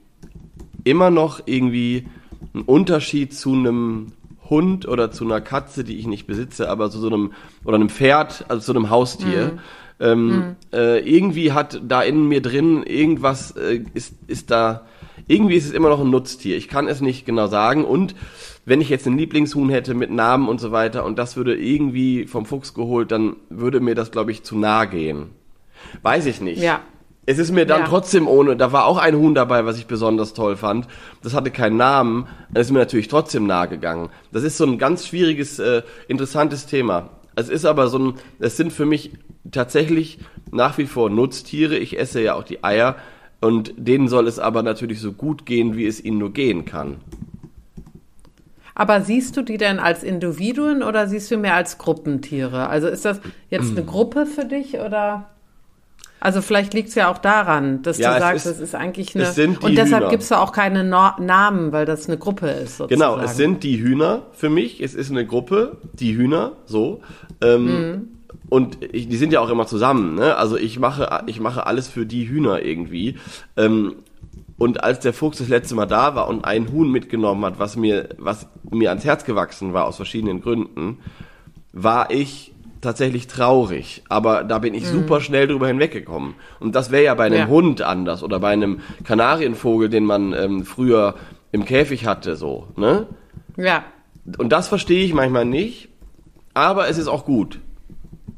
[0.85, 2.09] immer noch irgendwie
[2.55, 4.13] ein Unterschied zu einem
[4.51, 7.33] Hund oder zu einer Katze, die ich nicht besitze, aber zu so einem,
[7.65, 9.59] oder einem Pferd, also zu einem Haustier.
[10.01, 14.85] Ähm, äh, irgendwie hat da in mir drin irgendwas, äh, ist, ist da,
[15.27, 16.57] irgendwie ist es immer noch ein Nutztier.
[16.57, 17.85] Ich kann es nicht genau sagen.
[17.85, 18.15] Und
[18.65, 22.27] wenn ich jetzt einen Lieblingshuhn hätte mit Namen und so weiter und das würde irgendwie
[22.27, 25.31] vom Fuchs geholt, dann würde mir das, glaube ich, zu nah gehen.
[26.03, 26.63] Weiß ich nicht.
[26.63, 26.81] Ja.
[27.25, 27.87] Es ist mir dann Ja.
[27.87, 30.89] trotzdem ohne, da war auch ein Huhn dabei, was ich besonders toll fand.
[31.23, 34.09] Das hatte keinen Namen, das ist mir natürlich trotzdem nahe gegangen.
[34.33, 37.11] Das ist so ein ganz schwieriges, äh, interessantes Thema.
[37.37, 39.13] Es ist aber so ein, es sind für mich
[39.53, 40.19] tatsächlich
[40.51, 41.77] nach wie vor Nutztiere.
[41.79, 42.97] Ich esse ja auch die Eier
[43.43, 46.97] und denen soll es aber natürlich so gut gehen, wie es ihnen nur gehen kann.
[48.75, 52.69] Aber siehst du die denn als Individuen oder siehst du mehr als Gruppentiere?
[52.69, 55.29] Also ist das jetzt eine Gruppe für dich oder?
[56.21, 58.75] Also vielleicht liegt es ja auch daran, dass Ja, du es sagst, ist- es ist
[58.77, 59.25] eigentlich eine.
[59.25, 60.11] es sind die und deshalb Hühner.
[60.11, 62.79] gibst du auch keine no Namen, weil das eine Gruppe ist.
[62.79, 63.15] Sozusagen.
[63.15, 64.81] Genau, es sind die Hühner für mich.
[64.81, 67.03] Es ist eine Gruppe, die Hühner, so.
[67.43, 68.09] Ähm,
[68.49, 70.15] Und ich, die sind ja auch immer zusammen.
[70.15, 70.37] Ne?
[70.37, 73.17] Also ich mache, ich mache alles für die Hühner irgendwie.
[73.57, 73.95] Ähm,
[74.59, 77.77] und als der Fuchs das letzte Mal da war und ein Huhn mitgenommen hat, was
[77.77, 80.99] mir, was mir ans Herz gewachsen war aus verschiedenen Gründen,
[81.73, 84.03] war ich tatsächlich traurig.
[84.09, 86.35] Aber da bin ich super schnell drüber hinweggekommen.
[86.61, 87.47] Und das wäre ja bei einem Ja.
[87.49, 91.15] Hund anders oder bei einem Kanarienvogel, den man ähm, früher
[91.53, 92.69] im Käfig hatte, so.
[92.77, 93.07] Ne?
[93.57, 93.85] Ja.
[94.39, 95.89] Und das verstehe ich manchmal nicht,
[96.55, 97.61] aber es ist auch gut.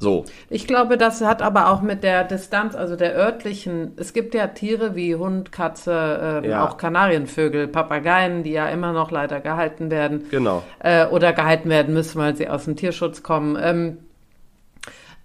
[0.01, 0.25] So.
[0.51, 4.49] Ich glaube, das hat aber auch mit der Distanz, also der örtlichen, es gibt ja
[4.49, 6.67] Tiere wie Hund, Katze, ähm, Ja.
[6.67, 10.27] auch Kanarienvögel, Papageien, die ja immer noch leider gehalten werden.
[10.31, 10.63] Genau.
[10.81, 13.57] Äh, oder gehalten werden müssen, weil sie aus dem Tierschutz kommen.
[13.61, 13.99] Ähm,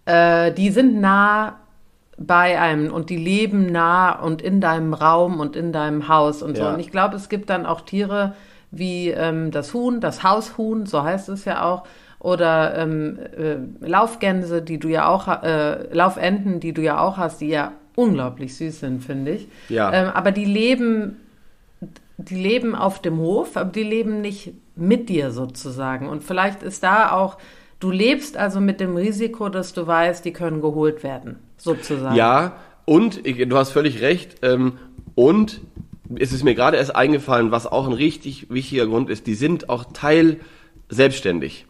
[0.06, 1.60] äh, die sind nah
[2.18, 6.58] bei einem und die leben nah und in deinem Raum und in deinem Haus und
[6.58, 6.64] so.
[6.64, 6.74] Ja.
[6.74, 8.34] Und ich glaube, es gibt dann auch Tiere
[8.72, 11.84] wie ähm, das Huhn, das Haushuhn, so heißt es ja auch,
[12.20, 17.42] oder ähm, äh, Laufgänse, die du ja auch, äh, Laufenten, die du ja auch hast,
[17.42, 19.48] die ja unglaublich süß sind, finde ich.
[19.70, 19.92] Ja.
[19.94, 21.18] Ähm, aber die leben,
[22.18, 26.08] die leben auf dem Hof, aber die leben nicht mit dir sozusagen.
[26.10, 27.38] Und vielleicht ist da auch,
[27.80, 32.16] du lebst also mit dem Risiko, dass du weißt, die können geholt werden, sozusagen.
[32.16, 34.38] Ja, und ich, du hast völlig recht.
[34.42, 34.78] Ähm,
[35.16, 35.62] und
[36.18, 39.70] es ist mir gerade erst eingefallen, was auch ein richtig wichtiger Grund ist, die sind
[39.70, 40.38] auch Teil
[40.90, 41.66] selbstständig.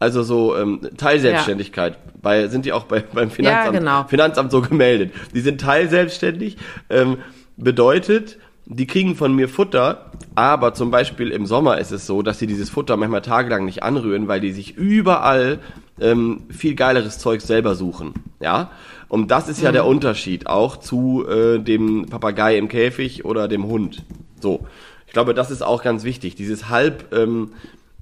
[0.00, 1.98] Also so ähm, Teilselbstständigkeit.
[2.20, 4.04] Bei, sind die auch bei, beim Finanzamt, genau.
[4.04, 5.12] Finanzamt so gemeldet.
[5.34, 6.56] Die sind teilselbstständig.
[6.88, 7.18] Ähm,
[7.56, 12.38] bedeutet, die kriegen von mir Futter, aber zum Beispiel im Sommer ist es so, dass
[12.38, 15.58] sie dieses Futter manchmal tagelang nicht anrühren, weil die sich überall
[16.00, 18.14] ähm, viel geileres Zeug selber suchen.
[18.40, 18.70] Ja,
[19.08, 23.66] und das ist ja der Unterschied auch zu äh, dem Papagei im Käfig oder dem
[23.66, 24.04] Hund.
[24.40, 24.66] So,
[25.06, 26.36] ich glaube, das ist auch ganz wichtig.
[26.36, 27.50] Dieses halb, ähm,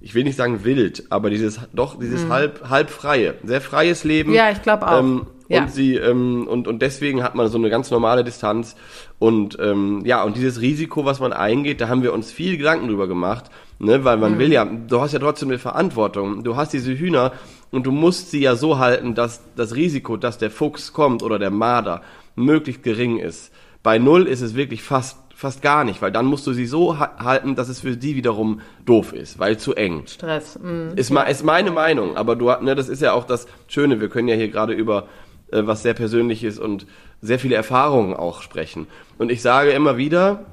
[0.01, 4.33] ich will nicht sagen wild, aber dieses doch dieses halb halb freie, sehr freies Leben.
[4.33, 5.01] Ja, ich glaub auch.
[5.01, 5.63] Ähm, Ja.
[5.63, 8.77] Und sie ähm, und und deswegen hat man so eine ganz normale Distanz
[9.19, 12.89] und ähm, ja und dieses Risiko, was man eingeht, da haben wir uns viel Gedanken
[12.89, 16.43] drüber gemacht Ne, weil man will ja, du hast ja trotzdem eine Verantwortung.
[16.43, 17.33] Du hast diese Hühner
[17.71, 21.39] und du musst sie ja so halten, dass das Risiko, dass der Fuchs kommt oder
[21.39, 22.03] der Marder
[22.35, 23.53] möglichst gering ist.
[23.85, 26.99] Bei Null ist es wirklich fast, fast gar nicht, weil dann musst du sie so
[26.99, 30.03] ha halten, dass es für die wiederum doof ist, weil zu eng.
[30.09, 30.59] Stress.
[30.61, 30.97] Mm.
[30.97, 34.01] Ist, ma ist meine Meinung, aber du, ne, das ist ja auch das Schöne.
[34.01, 35.07] Wir können ja hier gerade über
[35.53, 36.89] äh, was sehr Persönliches und
[37.23, 38.89] sehr viele Erfahrungen auch sprechen.
[39.17, 40.47] Und ich sage immer wieder,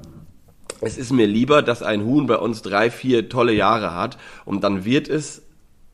[0.81, 4.63] es ist mir lieber, dass ein Huhn bei uns drei, vier tolle Jahre hat und
[4.63, 5.41] dann wird es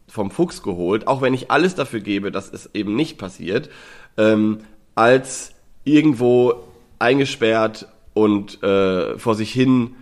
[0.09, 3.69] vom Fuchs geholt, auch wenn ich alles dafür gebe, dass es eben nicht passiert,
[4.17, 4.57] ähm,
[4.95, 5.53] als
[5.85, 6.55] irgendwo
[6.99, 9.95] eingesperrt und äh, vor sich hin,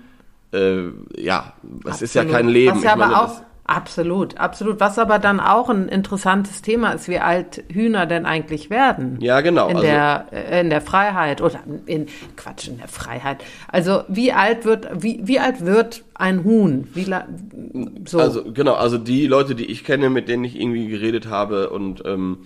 [0.51, 1.53] äh, ja,
[1.85, 2.77] es ist ja kein Leben.
[2.77, 4.79] Was ja meine, aber auch, absolut, absolut.
[4.79, 9.17] Was aber dann auch ein interessantes Thema ist, wie alt Hühner denn eigentlich werden.
[9.21, 9.67] Ja, genau.
[9.67, 13.43] In, also, der, äh, in der Freiheit oder in, Quatsch, in der Freiheit.
[13.67, 16.87] Also wie alt wird, wie, wie alt wird ein Huhn?
[16.93, 17.05] Wie
[18.05, 18.19] so.
[18.19, 22.03] Also genau, also die Leute, die ich kenne, mit denen ich irgendwie geredet habe und
[22.05, 22.39] ähm,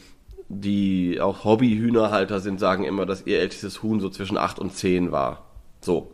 [0.50, 5.12] die auch Hobbyhühnerhalter sind, sagen immer, dass ihr ältestes Huhn so zwischen 8 und 10
[5.12, 5.53] war.
[5.84, 6.10] So.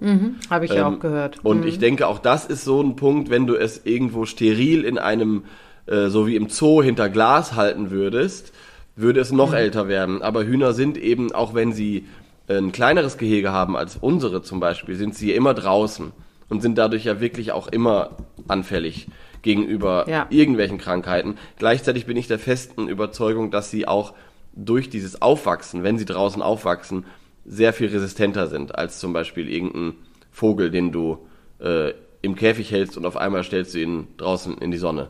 [0.50, 1.46] Habe ich ja Ähm, auch gehört.
[1.46, 4.98] Und ich denke, auch das ist so ein Punkt, wenn du es irgendwo steril in
[4.98, 5.44] einem,
[5.86, 8.52] äh, so wie im Zoo hinter Glas halten würdest,
[8.96, 10.22] würde es noch älter werden.
[10.22, 12.06] Aber Hühner sind eben, auch wenn sie
[12.50, 16.12] ein kleineres Gehege haben als unsere zum Beispiel, sind sie immer draußen
[16.50, 19.08] und sind dadurch ja wirklich auch immer anfällig
[19.44, 20.26] gegenüber Ja.
[20.32, 21.36] irgendwelchen Krankheiten.
[21.60, 24.14] Gleichzeitig bin ich der festen Überzeugung, dass sie auch
[24.54, 27.06] durch dieses Aufwachsen, wenn sie draußen aufwachsen,
[27.50, 29.94] sehr viel resistenter sind als zum Beispiel irgendein
[30.32, 31.18] Vogel, den du
[31.60, 35.08] äh, im Käfig hältst und auf einmal stellst du ihn draußen in die Sonne.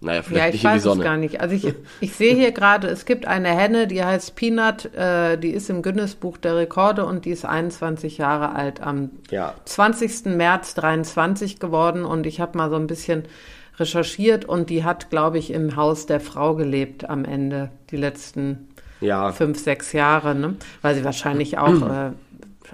[0.00, 1.04] Naja, vielleicht Ja, nicht ich in die weiß es Sonne.
[1.04, 1.40] gar nicht.
[1.40, 5.50] Also ich, ich sehe hier gerade, es gibt eine Henne, die heißt Peanut, äh, die
[5.50, 9.54] ist im Guinness-Buch der Rekorde und die ist 21 Jahre alt, am Ja.
[9.64, 10.26] 20.
[10.36, 13.24] März 23 geworden und ich habe mal so ein bisschen
[13.78, 18.67] recherchiert und die hat, glaube ich, im Haus der Frau gelebt am Ende, die letzten
[19.00, 20.56] Ja, fünf, sechs Jahre, ne?
[20.82, 22.10] weil sie wahrscheinlich auch äh,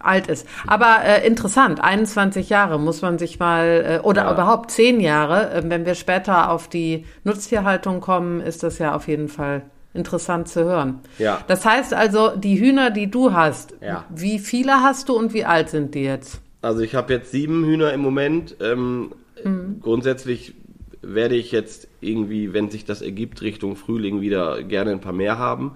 [0.03, 0.47] alt ist.
[0.67, 4.33] Aber äh, interessant, 21 Jahre muss man sich mal, äh, oder Ja.
[4.33, 9.07] überhaupt 10 Jahre, äh, wenn wir später auf die Nutztierhaltung kommen, ist das ja auf
[9.09, 10.99] jeden Fall interessant zu hören.
[11.19, 11.41] Ja.
[11.47, 14.05] Das heißt also, die Hühner, die du hast, Ja.
[14.11, 16.41] wie viele hast du und wie alt sind die jetzt?
[16.63, 18.57] also ich habe jetzt sieben Hühner im Moment.
[18.61, 19.13] Ähm,
[19.45, 19.81] Mhm.
[19.83, 20.55] Grundsätzlich
[21.03, 25.37] werde ich jetzt irgendwie, wenn sich das ergibt, Richtung Frühling wieder gerne ein paar mehr
[25.39, 25.73] haben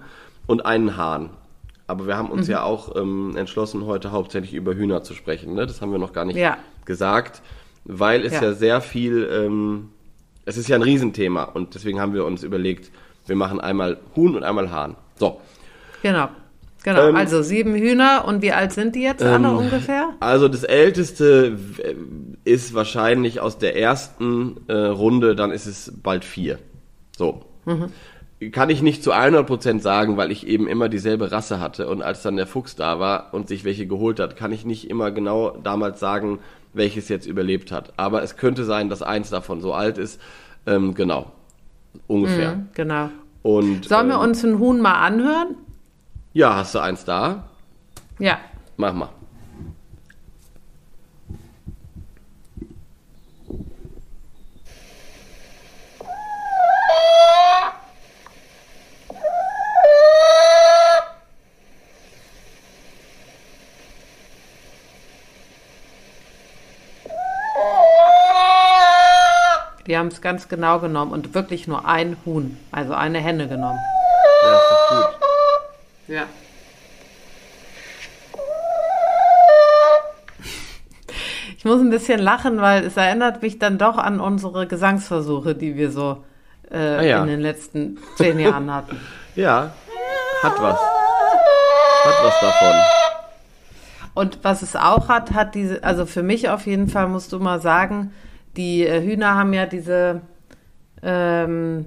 [0.49, 1.29] und einen Hahn.
[1.87, 2.51] Aber wir haben uns Mhm.
[2.53, 5.53] ja auch ähm, entschlossen, heute hauptsächlich über Hühner zu sprechen.
[5.53, 5.65] Ne?
[5.67, 6.57] Das haben wir noch gar nicht Ja.
[6.85, 7.41] gesagt,
[7.85, 8.53] weil es ja, Ja.
[8.53, 9.89] sehr viel, ähm,
[10.45, 12.91] es ist ja ein Riesenthema und deswegen haben wir uns überlegt,
[13.27, 14.95] wir machen einmal Huhn und einmal Hahn.
[15.19, 15.39] So,
[16.01, 16.29] Genau.
[16.83, 20.11] Genau, Ähm, also sieben Hühner und wie alt sind die jetzt alle ungefähr?
[20.21, 21.95] Also das älteste äh,
[22.45, 26.57] ist wahrscheinlich aus der ersten äh, Runde, dann ist es bald vier.
[27.17, 27.43] So.
[28.51, 32.21] Kann ich nicht zu 100% sagen, weil ich eben immer dieselbe Rasse hatte und als
[32.21, 35.57] dann der Fuchs da war und sich welche geholt hat, kann ich nicht immer genau
[35.61, 36.39] damals sagen,
[36.71, 37.91] welches jetzt überlebt hat.
[37.97, 40.21] Aber es könnte sein, dass eins davon so alt ist.
[40.65, 41.33] Ähm, genau.
[42.07, 42.63] Ungefähr.
[42.75, 43.09] Genau.
[43.43, 45.55] Und, Sollen wir ähm, uns ein Huhn mal anhören?
[46.31, 47.49] Ja, hast du eins da?
[48.19, 48.39] Ja.
[48.77, 49.09] Mach mal.
[69.89, 73.79] Die haben es ganz genau genommen und wirklich nur ein Huhn, also eine Henne genommen.
[74.43, 76.15] Ja, ist doch gut.
[76.15, 76.23] Ja.
[81.57, 85.75] Ich muss ein bisschen lachen, weil es erinnert mich dann doch an unsere Gesangsversuche, die
[85.75, 86.23] wir so
[86.69, 87.21] äh, Ah ja.
[87.23, 88.99] in den letzten zehn Jahren hatten.
[89.35, 89.71] Ja,
[90.43, 90.79] hat was.
[90.79, 92.75] Hat was davon.
[94.13, 97.39] Und was es auch hat, hat diese, also für mich auf jeden Fall musst du
[97.39, 98.13] mal sagen,
[98.59, 100.21] die äh, Hühner haben ja diese,
[101.01, 101.85] ähm,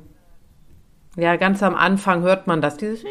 [1.17, 3.05] ja, ganz am Anfang hört man das, dieses,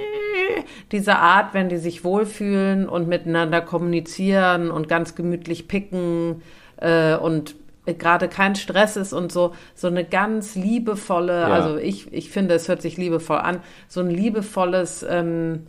[0.92, 6.42] diese Art, wenn die sich wohlfühlen und miteinander kommunizieren und ganz gemütlich picken
[6.78, 11.48] äh, und gerade kein Stress ist und so, so eine ganz liebevolle, Ja.
[11.48, 15.68] also ich, ich finde, es hört sich liebevoll an, so ein liebevolles, ähm,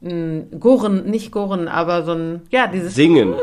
[0.00, 3.34] Gurren, nicht Gurren, aber so ein, ja, dieses Singen.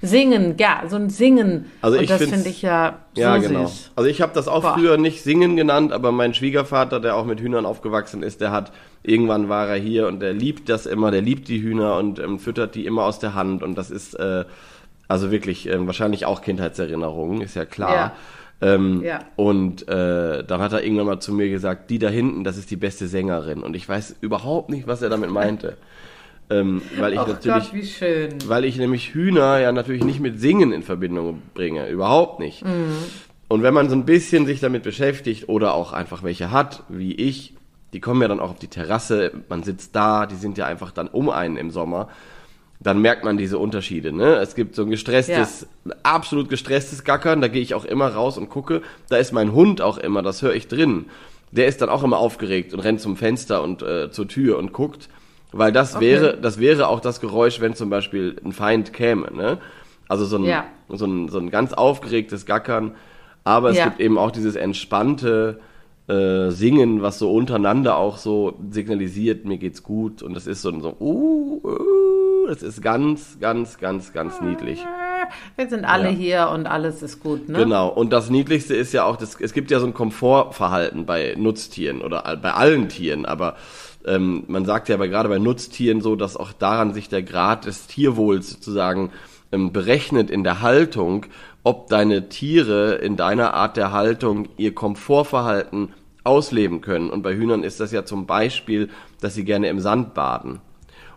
[0.00, 1.70] Singen, ja, so ein Singen.
[1.80, 3.66] Also und ich das find's- finde ich ja so Ja, genau.
[3.66, 3.90] süß.
[3.96, 4.74] Also ich habe das auch Boah.
[4.74, 8.72] früher nicht Singen genannt, aber mein Schwiegervater, der auch mit Hühnern aufgewachsen ist, der hat
[9.02, 12.38] irgendwann war er hier und der liebt das immer, der liebt die Hühner und ähm,
[12.38, 14.44] füttert die immer aus der Hand und das ist äh,
[15.08, 18.12] also wirklich ähm, wahrscheinlich auch Kindheitserinnerungen, ist ja klar.
[18.62, 19.18] Ähm, Ja.
[19.34, 22.70] Und äh, dann hat er irgendwann mal zu mir gesagt, die da hinten, das ist
[22.70, 23.60] die beste Sängerin.
[23.64, 25.76] Und ich weiß überhaupt nicht, was er damit meinte.
[26.50, 30.72] ähm, weil ich Oh natürlich, Gott, weil ich nämlich Hühner ja natürlich nicht mit Singen
[30.72, 32.64] in Verbindung bringe, überhaupt nicht.
[33.48, 37.14] Und wenn man so ein bisschen sich damit beschäftigt oder auch einfach welche hat, wie
[37.14, 37.54] ich,
[37.92, 40.90] die kommen ja dann auch auf die Terrasse, man sitzt da, die sind ja einfach
[40.90, 42.08] dann um einen im Sommer,
[42.80, 44.12] dann merkt man diese Unterschiede.
[44.12, 44.36] Ne?
[44.36, 45.66] Es gibt so ein gestresstes,
[46.02, 49.80] absolut gestresstes Gackern, da gehe ich auch immer raus und gucke, da ist mein Hund
[49.80, 51.06] auch immer, das höre ich drin.
[51.50, 54.72] Der ist dann auch immer aufgeregt und rennt zum Fenster und äh, zur Tür und
[54.72, 55.10] guckt,
[55.52, 56.04] weil das Okay.
[56.06, 59.30] wäre, das wäre auch das Geräusch, wenn zum Beispiel ein Feind käme.
[59.32, 59.58] Ne?
[60.08, 60.64] Also so ein, Ja.
[60.88, 62.92] so, ein, so ein ganz aufgeregtes Gackern.
[63.44, 63.84] Aber es Ja.
[63.84, 65.60] gibt eben auch dieses entspannte
[66.08, 70.22] äh, Singen, was so untereinander auch so signalisiert, mir geht's gut.
[70.22, 74.84] Und das ist so, ein so uh, uh, das ist ganz, ganz, ganz, ganz niedlich.
[75.56, 76.14] Wir sind alle Ja.
[76.14, 77.56] hier und alles ist gut, ne?
[77.58, 77.88] Genau.
[77.88, 82.02] Und das Niedlichste ist ja auch, das, es gibt ja so ein Komfortverhalten bei Nutztieren
[82.02, 83.54] oder bei allen Tieren, aber
[84.06, 87.66] ähm, man sagt ja aber gerade bei Nutztieren so, dass auch daran sich der Grad
[87.66, 89.10] des Tierwohls sozusagen
[89.52, 91.26] ähm, berechnet in der Haltung,
[91.62, 95.90] ob deine Tiere in deiner Art der Haltung ihr Komfortverhalten
[96.24, 97.10] ausleben können.
[97.10, 98.88] Und bei Hühnern ist das ja zum Beispiel,
[99.20, 100.60] dass sie gerne im Sand baden.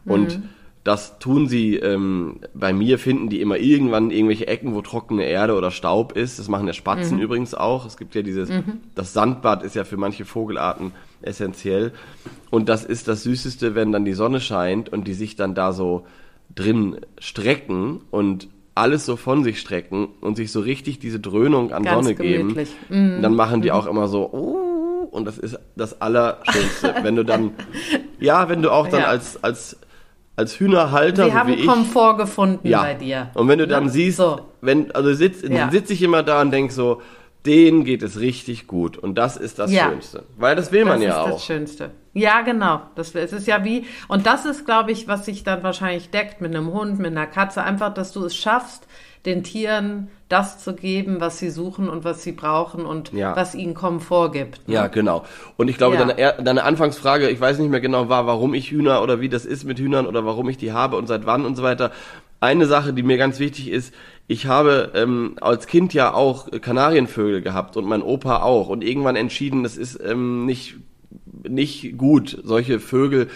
[0.05, 0.39] Und
[0.83, 5.55] das tun sie, ähm, bei mir finden die immer irgendwann irgendwelche Ecken, wo trockene Erde
[5.55, 6.37] oder Staub ist.
[6.37, 7.87] Das machen ja Spatzen übrigens auch.
[7.87, 8.49] Es gibt ja dieses,
[8.93, 10.91] das Sandbad ist ja für manche Vogelarten
[11.25, 11.91] essentiell.
[12.51, 15.73] Und das ist das Süßeste, wenn dann die Sonne scheint und die sich dann da
[15.73, 16.05] so
[16.53, 21.83] drin strecken und alles so von sich strecken und sich so richtig diese Dröhnung an
[21.83, 22.49] Ganz Sonne geben.
[22.49, 22.69] gemütlich.
[22.89, 23.21] Mhm.
[23.21, 26.93] Dann machen die auch immer so, uh, und das ist das Allerschönste.
[27.03, 27.51] wenn du dann,
[28.19, 29.07] ja, wenn du auch dann Ja.
[29.07, 29.77] als, als,
[30.35, 32.81] als Hühnerhalter, Sie so haben wie ich, Komfort gefunden ja.
[32.81, 33.29] bei dir.
[33.33, 33.89] Und wenn du dann Ne?
[33.91, 34.41] siehst, So.
[34.61, 35.49] wenn, also sitz, Ja.
[35.49, 37.01] dann sitze ich immer da und denk so,
[37.45, 38.97] denen geht es richtig gut.
[38.97, 39.89] Und das ist das Ja.
[39.89, 40.23] Schönste.
[40.37, 41.31] Weil das will man das ja ist auch.
[41.33, 41.91] das Schönste.
[42.13, 42.81] Ja, genau.
[42.95, 46.39] Das, es ist ja wie, und das ist, glaube ich, was sich dann wahrscheinlich deckt
[46.41, 48.87] mit einem Hund, mit einer Katze, einfach, dass du es schaffst,
[49.25, 53.35] den Tieren das zu geben, was sie suchen und was sie brauchen und Ja.
[53.35, 54.67] was ihnen Komfort gibt.
[54.67, 54.75] ne?
[54.75, 55.23] Ja, genau.
[55.57, 56.05] Und ich glaube, Ja.
[56.05, 59.45] deine, deine Anfangsfrage, ich weiß nicht mehr genau, war, warum ich Hühner oder wie das
[59.45, 61.91] ist mit Hühnern oder warum ich die habe und seit wann und so weiter.
[62.39, 63.93] Eine Sache, die mir ganz wichtig ist,
[64.27, 69.15] ich habe ähm, als Kind ja auch Kanarienvögel gehabt und mein Opa auch und irgendwann
[69.15, 70.75] entschieden, das ist ähm, nicht,
[71.47, 73.27] nicht gut, solche Vögel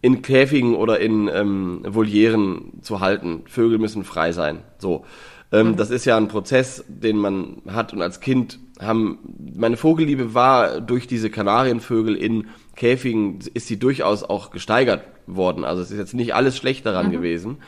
[0.00, 3.42] in Käfigen oder in ähm, Volieren zu halten.
[3.46, 4.62] Vögel müssen frei sein.
[4.78, 5.04] So.
[5.52, 9.18] Ähm, Das ist ja ein Prozess, den man hat und als Kind haben,
[9.56, 15.64] meine Vogelliebe war durch diese Kanarienvögel in Käfigen, ist sie durchaus auch gesteigert worden.
[15.64, 17.58] Also es ist jetzt nicht alles schlecht daran gewesen.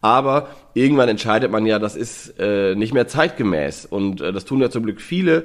[0.00, 3.86] Aber irgendwann entscheidet man ja, das ist äh, nicht mehr zeitgemäß.
[3.86, 5.44] Und äh, das tun ja zum Glück viele.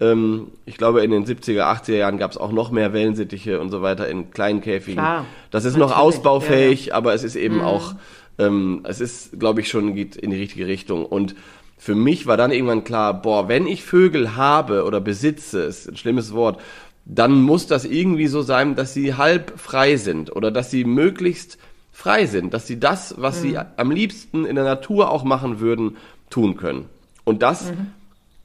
[0.00, 3.70] Ähm, ich glaube, in den 70er, 80er Jahren gab es auch noch mehr Wellensittiche und
[3.70, 5.00] so weiter in kleinen Käfigen.
[5.00, 7.94] Klar, das ist noch ausbaufähig, aber es ist eben auch,
[8.38, 11.06] ähm, es ist, glaube ich, schon geht in die richtige Richtung.
[11.06, 11.36] Und
[11.78, 15.96] für mich war dann irgendwann klar, boah, wenn ich Vögel habe oder besitze, ist ein
[15.96, 16.60] schlimmes Wort,
[17.04, 21.58] dann muss das irgendwie so sein, dass sie halb frei sind oder dass sie möglichst
[21.92, 25.96] frei sind, dass sie das, was sie am liebsten in der Natur auch machen würden,
[26.30, 26.86] tun können.
[27.24, 27.72] Und das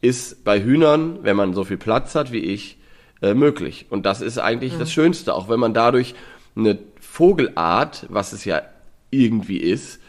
[0.01, 2.77] ist bei Hühnern, wenn man so viel Platz hat wie ich,
[3.21, 3.87] äh, möglich.
[3.89, 6.13] Und das ist eigentlich das Schönste, auch wenn man dadurch
[6.55, 8.61] eine Vogelart, was es ja
[9.09, 9.99] irgendwie ist,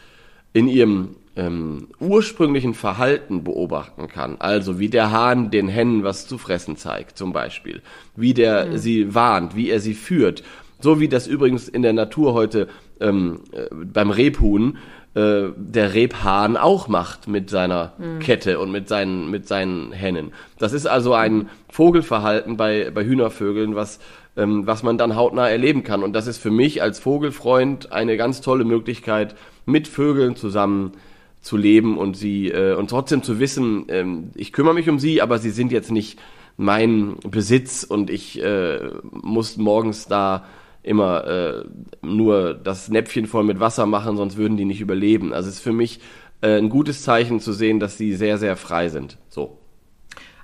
[0.52, 4.36] in ihrem ähm, ursprünglichen Verhalten beobachten kann.
[4.40, 7.80] Also wie der Hahn den Hennen was zu fressen zeigt, zum Beispiel.
[8.16, 10.42] Wie der sie warnt, wie er sie führt.
[10.80, 12.68] So wie das übrigens in der Natur heute
[13.00, 14.78] ähm, äh, beim Rebhuhn
[15.14, 20.32] äh, der Rebhahn auch macht mit seiner Kette und mit seinen, mit seinen Hennen.
[20.58, 23.98] Das ist also ein Vogelverhalten bei, bei Hühnervögeln, was,
[24.36, 26.02] ähm, was man dann hautnah erleben kann.
[26.02, 29.34] Und das ist für mich als Vogelfreund eine ganz tolle Möglichkeit,
[29.66, 30.92] mit Vögeln zusammen
[31.40, 35.22] zu leben und sie äh, und trotzdem zu wissen, ähm, ich kümmere mich um sie,
[35.22, 36.18] aber sie sind jetzt nicht
[36.56, 40.44] mein Besitz und ich äh, muss morgens da
[40.82, 41.64] immer äh,
[42.02, 45.32] nur das Näpfchen voll mit Wasser machen, sonst würden die nicht überleben.
[45.34, 46.00] Also es ist für mich
[46.40, 49.18] äh, ein gutes Zeichen zu sehen, dass sie sehr, sehr frei sind.
[49.28, 49.58] So.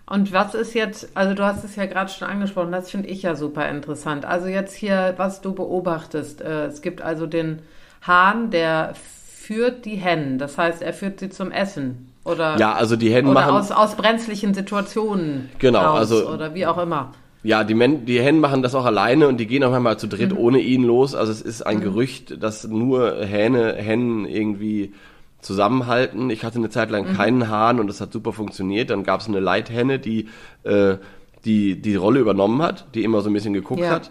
[0.06, 3.22] Und was ist jetzt, also du hast es ja gerade schon angesprochen, das finde ich
[3.22, 4.24] ja super interessant.
[4.26, 7.60] Also jetzt hier, was du beobachtest, äh, es gibt also den
[8.02, 12.10] Hahn, der führt die Hennen, das heißt, er führt sie zum Essen.
[12.24, 13.50] Oder, Ja, also die Hennen machen.
[13.50, 17.12] aus, aus brenzlichen Situationen Genau, raus, also- oder wie auch immer.
[17.44, 20.08] Ja, die, Men die Hennen machen das auch alleine und die gehen auch einmal zu
[20.08, 21.14] dritt ohne ihn los.
[21.14, 24.94] Also es ist ein Gerücht, dass nur Hähne, Hennen irgendwie
[25.42, 26.30] zusammenhalten.
[26.30, 27.16] Ich hatte eine Zeit lang mhm.
[27.16, 28.88] keinen Hahn und das hat super funktioniert.
[28.88, 30.28] Dann gab es eine Leithenne, die,
[30.62, 30.96] äh,
[31.44, 33.90] die die Rolle übernommen hat, die immer so ein bisschen geguckt ja.
[33.90, 34.10] hat.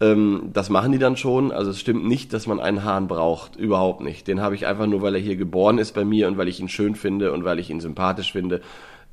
[0.00, 1.52] Ähm, das machen die dann schon.
[1.52, 3.54] Also es stimmt nicht, dass man einen Hahn braucht.
[3.54, 4.26] Überhaupt nicht.
[4.26, 6.58] Den habe ich einfach nur, weil er hier geboren ist bei mir und weil ich
[6.58, 8.60] ihn schön finde und weil ich ihn sympathisch finde.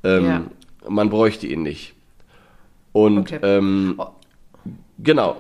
[0.04, 0.42] Ähm, ja.
[0.90, 1.94] Man bräuchte ihn nicht.
[2.94, 3.40] Und okay.
[3.42, 4.08] ähm, oh.
[5.00, 5.38] genau,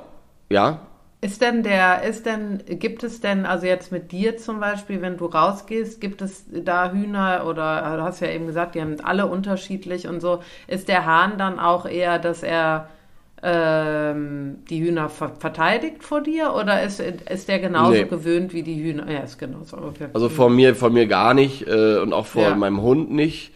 [0.49, 0.79] ja.
[1.23, 5.17] Ist denn der, ist denn, gibt es denn, also jetzt mit dir zum Beispiel, wenn
[5.17, 9.27] du rausgehst, gibt es da Hühner oder du hast ja eben gesagt, die haben alle
[9.27, 10.39] unterschiedlich und so.
[10.67, 12.89] Ist der Hahn dann auch eher, dass er
[13.43, 18.03] ähm, die Hühner ver verteidigt vor dir oder ist, ist der genauso nee.
[18.05, 19.11] gewöhnt wie die Hühner?
[19.11, 19.77] Ja, ist genauso.
[19.77, 20.07] Okay.
[20.13, 22.55] Also vor mir, vor mir gar nicht äh, und auch vor ja.
[22.55, 23.51] meinem Hund nicht.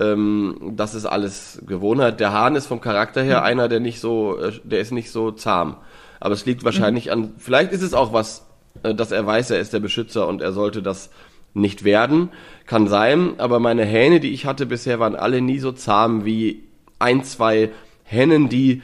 [0.00, 2.20] Ähm, das ist alles Gewohnheit.
[2.20, 3.46] Der Hahn ist vom Charakter her mhm.
[3.46, 5.76] einer, der nicht so, äh, der ist nicht so zahm.
[6.20, 7.12] Aber es liegt wahrscheinlich mhm.
[7.12, 8.46] an, vielleicht ist es auch was,
[8.82, 11.10] äh, dass er weiß, er ist der Beschützer und er sollte das
[11.54, 12.30] nicht werden.
[12.66, 16.64] Kann sein, aber meine Hähne, die ich hatte bisher, waren alle nie so zahm wie
[16.98, 17.70] ein, zwei
[18.04, 18.82] Hennen, die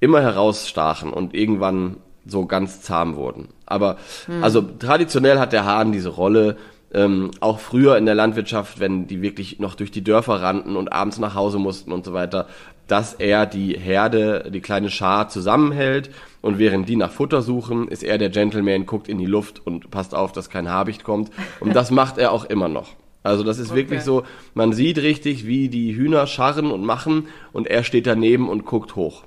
[0.00, 1.96] immer herausstachen und irgendwann
[2.26, 3.48] so ganz zahm wurden.
[3.66, 3.96] Aber
[4.26, 4.42] mhm.
[4.42, 6.56] also traditionell hat der Hahn diese Rolle,
[6.94, 10.92] ähm, auch früher in der Landwirtschaft, wenn die wirklich noch durch die Dörfer rannten und
[10.92, 12.46] abends nach Hause mussten und so weiter,
[12.86, 16.10] dass er die Herde, die kleine Schar zusammenhält
[16.40, 19.90] und während die nach Futter suchen, ist er der Gentleman, guckt in die Luft und
[19.90, 21.30] passt auf, dass kein Habicht kommt.
[21.60, 22.90] Und das macht er auch immer noch.
[23.24, 23.78] Also das ist okay.
[23.78, 24.22] wirklich so,
[24.54, 28.94] man sieht richtig, wie die Hühner scharren und machen und er steht daneben und guckt
[28.94, 29.24] hoch.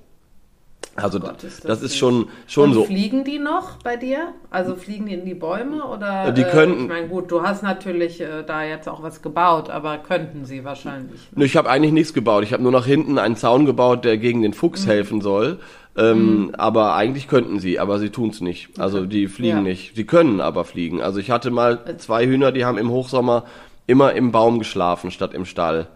[1.03, 2.83] Also oh Gott, ist das, das ist schon, schon und so.
[2.85, 4.33] Fliegen die noch bei dir?
[4.49, 6.31] Also fliegen die in die Bäume oder?
[6.31, 6.79] Die könnten.
[6.79, 10.45] Äh, ich meine, gut, du hast natürlich äh, da jetzt auch was gebaut, aber könnten
[10.45, 11.19] sie wahrscheinlich.
[11.35, 11.45] Ne?
[11.45, 12.43] Ich habe eigentlich nichts gebaut.
[12.43, 14.89] Ich habe nur nach hinten einen Zaun gebaut, der gegen den Fuchs mhm.
[14.89, 15.59] helfen soll.
[15.97, 16.55] Ähm, mhm.
[16.55, 18.79] Aber eigentlich könnten sie, aber sie tun es nicht.
[18.79, 18.99] Also.
[18.99, 19.61] Also die fliegen ja.
[19.61, 19.95] nicht.
[19.95, 21.01] Sie können aber fliegen.
[21.01, 21.97] Also ich hatte mal äh.
[21.97, 23.45] zwei Hühner, die haben im Hochsommer
[23.87, 25.87] immer im Baum geschlafen statt im Stall.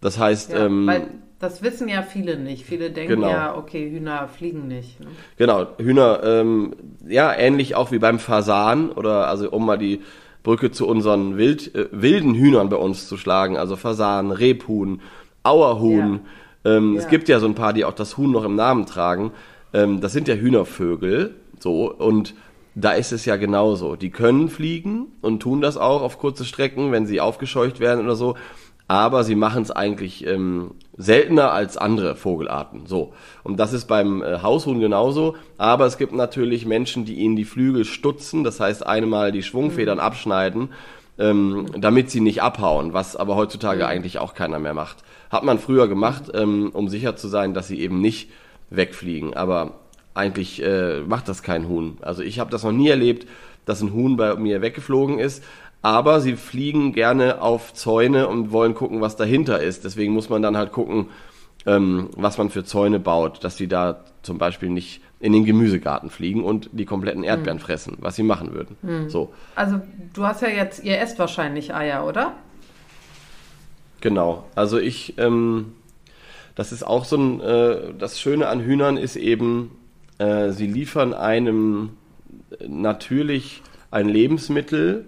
[0.00, 0.90] Das heißt, ja, ähm,
[1.38, 2.64] das wissen ja viele nicht.
[2.64, 3.30] Viele denken genau.
[3.30, 4.98] ja, okay, Hühner fliegen nicht.
[5.00, 5.06] Ne?
[5.36, 6.74] Genau, Hühner, ähm,
[7.06, 10.00] ja, ähnlich auch wie beim Fasan oder also um mal die
[10.42, 15.00] Brücke zu unseren wild, äh, wilden Hühnern bei uns zu schlagen, also Fasan, Rebhuhn,
[15.42, 16.20] Auerhuhn.
[16.64, 16.76] Ja.
[16.76, 17.00] Ähm, ja.
[17.00, 19.32] Es gibt ja so ein paar, die auch das Huhn noch im Namen tragen.
[19.72, 22.34] Ähm, das sind ja Hühnervögel, so und
[22.74, 23.96] da ist es ja genauso.
[23.96, 28.14] Die können fliegen und tun das auch auf kurze Strecken, wenn sie aufgescheucht werden oder
[28.14, 28.36] so
[28.88, 32.86] aber sie machen es eigentlich ähm, seltener als andere Vogelarten.
[32.86, 33.12] So.
[33.44, 35.36] Und das ist beim äh, Haushuhn genauso.
[35.58, 39.98] Aber es gibt natürlich Menschen, die ihnen die Flügel stutzen, das heißt einmal die Schwungfedern
[39.98, 40.04] mhm.
[40.04, 40.68] abschneiden,
[41.18, 43.90] ähm, damit sie nicht abhauen, was aber heutzutage mhm.
[43.90, 44.96] eigentlich auch keiner mehr macht.
[45.30, 48.30] Hat man früher gemacht, ähm, um sicher zu sein, dass sie eben nicht
[48.70, 49.34] wegfliegen.
[49.34, 49.80] Aber
[50.14, 51.98] eigentlich äh, macht das kein Huhn.
[52.00, 53.26] Also ich habe das noch nie erlebt,
[53.66, 55.44] dass ein Huhn bei mir weggeflogen ist
[55.82, 59.84] aber sie fliegen gerne auf Zäune und wollen gucken, was dahinter ist.
[59.84, 61.08] Deswegen muss man dann halt gucken,
[61.66, 66.10] ähm, was man für Zäune baut, dass sie da zum Beispiel nicht in den Gemüsegarten
[66.10, 67.64] fliegen und die kompletten Erdbeeren hm.
[67.64, 68.76] fressen, was sie machen würden.
[68.82, 69.08] Hm.
[69.08, 69.32] So.
[69.54, 69.80] Also
[70.14, 72.34] du hast ja jetzt, ihr esst wahrscheinlich Eier, oder?
[74.00, 74.44] Genau.
[74.54, 75.72] Also ich, ähm,
[76.54, 79.72] das ist auch so ein, äh, das Schöne an Hühnern ist eben,
[80.18, 81.90] äh, sie liefern einem
[82.66, 85.04] natürlich ein Lebensmittel,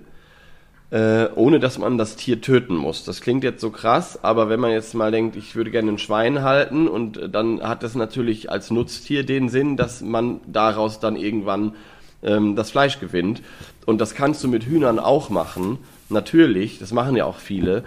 [0.91, 3.05] äh, ohne dass man das Tier töten muss.
[3.05, 5.99] Das klingt jetzt so krass, aber wenn man jetzt mal denkt, ich würde gerne ein
[5.99, 10.99] Schwein halten und äh, dann hat das natürlich als Nutztier den Sinn, dass man daraus
[10.99, 11.75] dann irgendwann
[12.23, 13.43] ähm, das Fleisch gewinnt.
[13.87, 15.79] Und das kannst du mit Hühnern auch machen.
[16.09, 17.85] Natürlich, das machen ja auch viele,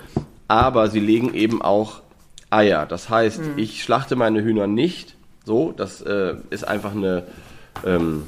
[0.47, 2.01] aber sie legen eben auch
[2.49, 2.85] Eier.
[2.85, 3.53] Das heißt, mhm.
[3.57, 5.15] ich schlachte meine Hühner nicht.
[5.45, 7.23] So, das äh, ist einfach eine,
[7.85, 8.23] ähm,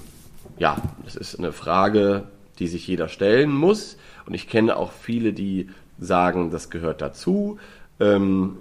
[0.57, 2.23] ja, das ist eine Frage,
[2.59, 3.97] die sich jeder stellen muss.
[4.25, 5.69] Und ich kenne auch viele, die
[5.99, 7.57] sagen, das gehört dazu.
[7.99, 8.57] Ähm,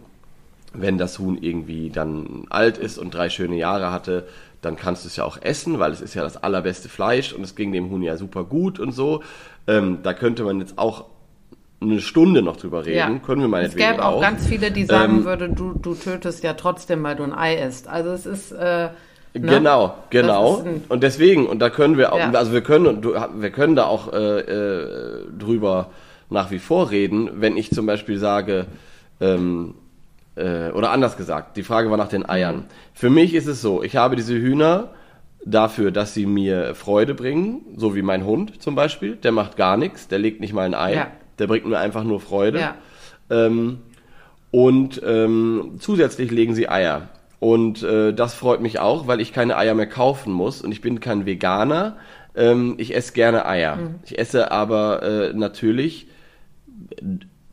[0.72, 4.26] wenn das Huhn irgendwie dann alt ist und drei schöne Jahre hatte,
[4.60, 7.42] dann kannst du es ja auch essen, weil es ist ja das allerbeste Fleisch und
[7.42, 9.22] es ging dem Huhn ja super gut und so.
[9.66, 11.04] Ähm, da könnte man jetzt auch
[11.80, 13.14] eine Stunde noch drüber reden.
[13.14, 13.18] Ja.
[13.18, 13.62] Können wir auch.
[13.62, 17.02] Es gäbe auch, auch ganz viele, die sagen ähm, würden, du, du tötest ja trotzdem,
[17.02, 17.88] weil du ein Ei isst.
[17.88, 18.52] Also es ist...
[18.52, 18.90] Äh,
[19.34, 19.40] Ne?
[19.40, 20.64] Genau, genau.
[20.88, 22.30] Und deswegen, und da können wir auch, ja.
[22.30, 25.90] also wir können, wir können da auch äh, äh, drüber
[26.30, 28.66] nach wie vor reden, wenn ich zum Beispiel sage,
[29.20, 29.74] ähm,
[30.36, 32.56] äh, oder anders gesagt, die Frage war nach den Eiern.
[32.56, 32.64] Mhm.
[32.92, 34.90] Für mich ist es so, ich habe diese Hühner
[35.44, 39.76] dafür, dass sie mir Freude bringen, so wie mein Hund zum Beispiel, der macht gar
[39.76, 41.06] nichts, der legt nicht mal ein Ei, ja.
[41.40, 42.60] der bringt mir einfach nur Freude.
[42.60, 42.74] Ja.
[43.30, 43.78] Ähm,
[44.52, 47.08] und ähm, zusätzlich legen sie Eier.
[47.44, 50.80] Und äh, das freut mich auch, weil ich keine Eier mehr kaufen muss und ich
[50.80, 51.98] bin kein Veganer.
[52.34, 53.76] Ähm, ich esse gerne Eier.
[53.76, 53.94] Mhm.
[54.02, 56.06] Ich esse aber äh, natürlich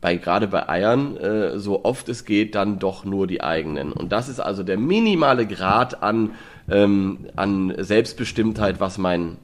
[0.00, 3.92] bei, gerade bei Eiern, äh, so oft es geht, dann doch nur die eigenen.
[3.92, 6.30] Und das ist also der minimale Grad an,
[6.70, 9.36] ähm, an Selbstbestimmtheit, was mein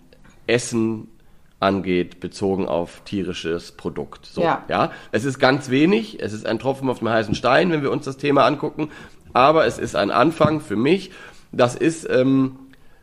[0.46, 1.08] Essen
[1.60, 4.26] angeht, bezogen auf tierisches Produkt.
[4.26, 4.64] So, ja.
[4.68, 4.92] ja.
[5.12, 8.04] Es ist ganz wenig, es ist ein Tropfen auf dem heißen Stein, wenn wir uns
[8.04, 8.90] das Thema angucken,
[9.32, 11.10] aber es ist ein Anfang für mich.
[11.52, 12.56] Das ist, ähm,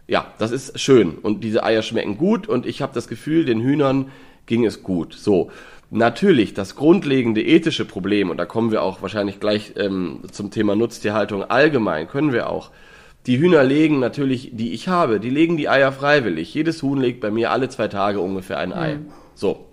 [0.07, 3.61] ja, das ist schön und diese Eier schmecken gut und ich habe das Gefühl, den
[3.61, 4.11] Hühnern
[4.45, 5.13] ging es gut.
[5.13, 5.51] So,
[5.89, 10.75] natürlich das grundlegende ethische Problem und da kommen wir auch wahrscheinlich gleich ähm, zum Thema
[10.75, 12.71] Nutztierhaltung allgemein, können wir auch.
[13.25, 16.53] Die Hühner legen natürlich, die ich habe, die legen die Eier freiwillig.
[16.53, 18.95] Jedes Huhn legt bei mir alle zwei Tage ungefähr ein Ei.
[18.95, 19.07] Mhm.
[19.33, 19.65] So.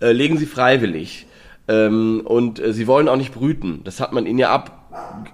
[0.00, 1.26] Äh, legen sie freiwillig.
[1.66, 3.80] Ähm, und äh, sie wollen auch nicht brüten.
[3.82, 4.79] Das hat man ihnen ja ab,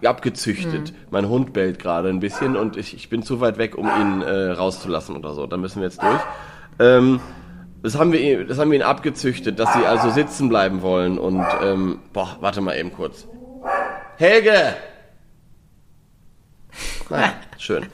[0.04, 0.92] abgezüchtet.
[0.92, 0.96] Mhm.
[1.10, 4.22] Mein Hund bellt gerade ein bisschen und ich, ich bin zu weit weg, um ihn
[4.22, 5.46] äh, rauszulassen oder so.
[5.46, 6.20] Da müssen wir jetzt durch.
[6.78, 7.20] Ähm,
[7.82, 11.46] das haben wir, das haben wir ihnen abgezüchtet, dass sie also sitzen bleiben wollen und,
[11.62, 13.28] ähm, boah, warte mal eben kurz.
[14.16, 14.74] Helge!
[17.08, 17.86] Naja, schön.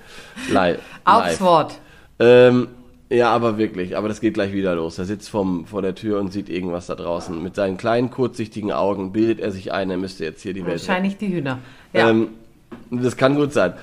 [0.51, 0.81] Live.
[1.05, 1.79] Aufs Wort.
[2.19, 2.69] Ähm,
[3.13, 3.97] ja, aber wirklich.
[3.97, 4.99] Aber das geht gleich wieder los.
[4.99, 7.43] Er sitzt vom, vor der Tür und sieht irgendwas da draußen.
[7.43, 10.81] Mit seinen kleinen, kurzsichtigen Augen bildet er sich ein, er müsste jetzt hier die Welt.
[10.81, 11.59] Wahrscheinlich die Hühner.
[11.93, 12.11] Ja.
[12.11, 12.29] Ähm,
[12.91, 13.75] das kann gut sein.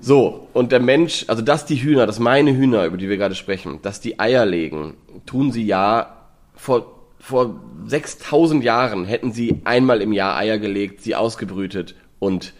[0.00, 3.34] So, und der Mensch, also dass die Hühner, dass meine Hühner, über die wir gerade
[3.34, 4.94] sprechen, dass die Eier legen,
[5.26, 6.16] tun sie ja
[6.54, 12.52] vor, vor 6000 Jahren hätten sie einmal im Jahr Eier gelegt, sie ausgebrütet und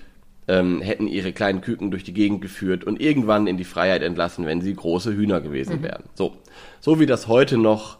[0.49, 4.46] ähm, hätten ihre kleinen Küken durch die Gegend geführt und irgendwann in die Freiheit entlassen,
[4.46, 5.82] wenn sie große Hühner gewesen mhm.
[5.82, 6.05] wären.
[6.14, 6.36] So,
[6.80, 7.99] so wie das heute noch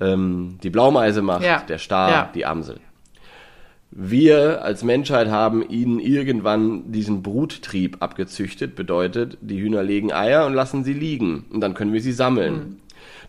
[0.00, 1.62] ähm, die Blaumeise macht, ja.
[1.68, 2.30] der Star, ja.
[2.34, 2.80] die Amsel.
[3.92, 10.54] Wir als Menschheit haben ihnen irgendwann diesen Bruttrieb abgezüchtet, bedeutet, die Hühner legen Eier und
[10.54, 12.54] lassen sie liegen und dann können wir sie sammeln.
[12.54, 12.76] Mhm.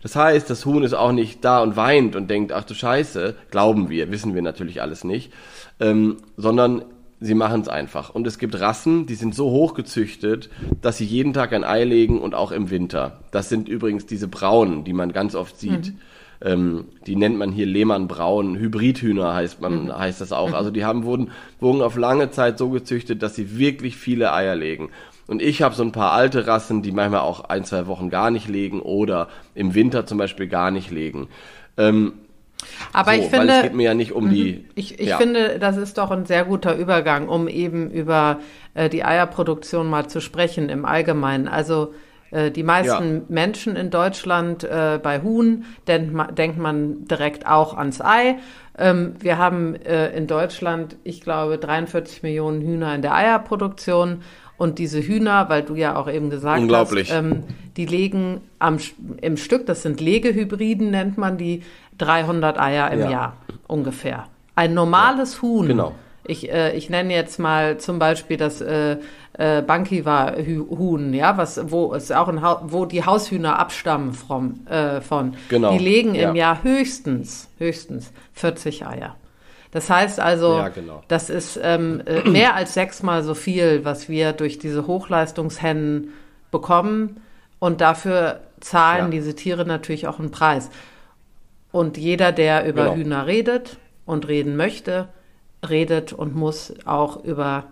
[0.02, 3.34] Das heißt, das Huhn ist auch nicht da und weint und denkt, ach du Scheiße,
[3.50, 5.32] glauben wir, wissen wir natürlich alles nicht,
[5.80, 6.84] ähm, sondern
[7.20, 8.10] sie machen es einfach.
[8.10, 10.50] Und es gibt Rassen, die sind so hoch gezüchtet,
[10.80, 13.20] dass sie jeden Tag ein Ei legen und auch im Winter.
[13.30, 15.92] Das sind übrigens diese Braunen, die man ganz oft sieht.
[15.92, 15.98] Mhm.
[16.40, 19.98] Ähm, die nennt man hier Lehmann-Braun, Hybridhühner heißt man, mhm.
[19.98, 20.50] heißt das auch.
[20.50, 20.54] Mhm.
[20.54, 24.54] Also die haben wurden, wurden auf lange Zeit so gezüchtet, dass sie wirklich viele Eier
[24.54, 24.90] legen.
[25.26, 28.30] Und ich habe so ein paar alte Rassen, die manchmal auch ein, zwei Wochen gar
[28.30, 31.28] nicht legen oder im Winter zum Beispiel gar nicht legen.
[31.76, 32.14] Ähm,
[32.92, 34.52] aber so, ich finde, es geht mir ja nicht um die.
[34.52, 34.64] Mhm.
[34.74, 35.16] Ich, ich ja.
[35.16, 38.40] finde, das ist doch ein sehr guter Übergang, um eben über
[38.74, 41.48] äh, die Eierproduktion mal zu sprechen im Allgemeinen.
[41.48, 41.94] Also
[42.30, 43.22] äh, die meisten ja.
[43.28, 48.38] Menschen in Deutschland äh, bei Huhn denkt man, denkt man direkt auch ans Ei.
[48.76, 54.22] Ähm, wir haben äh, in Deutschland, ich glaube, 43 Millionen Hühner in der Eierproduktion.
[54.56, 57.44] Und diese Hühner, weil du ja auch eben gesagt hast, ähm,
[57.76, 58.78] die legen am,
[59.22, 61.62] im Stück, das sind Legehybriden, nennt man die,
[61.98, 63.10] 300 Eier im ja.
[63.10, 63.36] Jahr
[63.66, 64.24] ungefähr.
[64.54, 65.66] Ein normales ja, Huhn.
[65.66, 65.92] Genau.
[66.24, 68.98] Ich, äh, ich nenne jetzt mal zum Beispiel das äh,
[69.38, 75.36] äh, Bankiwa-Huhn, ja, was, wo es auch ein wo die Haushühner abstammen vom, äh, von.
[75.48, 75.72] Genau.
[75.72, 76.28] Die legen ja.
[76.28, 79.16] im Jahr höchstens, höchstens 40 Eier.
[79.70, 81.02] Das heißt also, ja, genau.
[81.08, 86.12] das ist ähm, äh, mehr als sechsmal so viel, was wir durch diese Hochleistungshennen
[86.50, 87.20] bekommen.
[87.58, 89.10] Und dafür zahlen ja.
[89.10, 90.70] diese Tiere natürlich auch einen Preis.
[91.70, 92.96] Und jeder, der über genau.
[92.96, 95.08] Hühner redet und reden möchte,
[95.68, 97.64] redet und muss auch über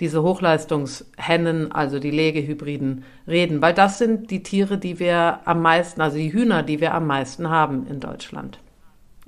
[0.00, 6.00] diese Hochleistungshennen, also die Legehybriden, reden, weil das sind die Tiere, die wir am meisten,
[6.00, 8.58] also die Hühner, die wir am meisten haben in Deutschland.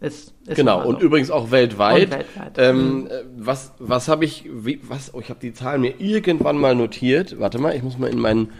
[0.00, 1.06] Ist, ist genau, und so.
[1.06, 2.10] übrigens auch weltweit.
[2.10, 2.58] weltweit.
[2.58, 3.08] Ähm, mhm.
[3.36, 7.38] Was, was habe ich, wie, was, oh, ich habe die Zahlen mir irgendwann mal notiert.
[7.38, 8.50] Warte mal, ich muss mal in meinen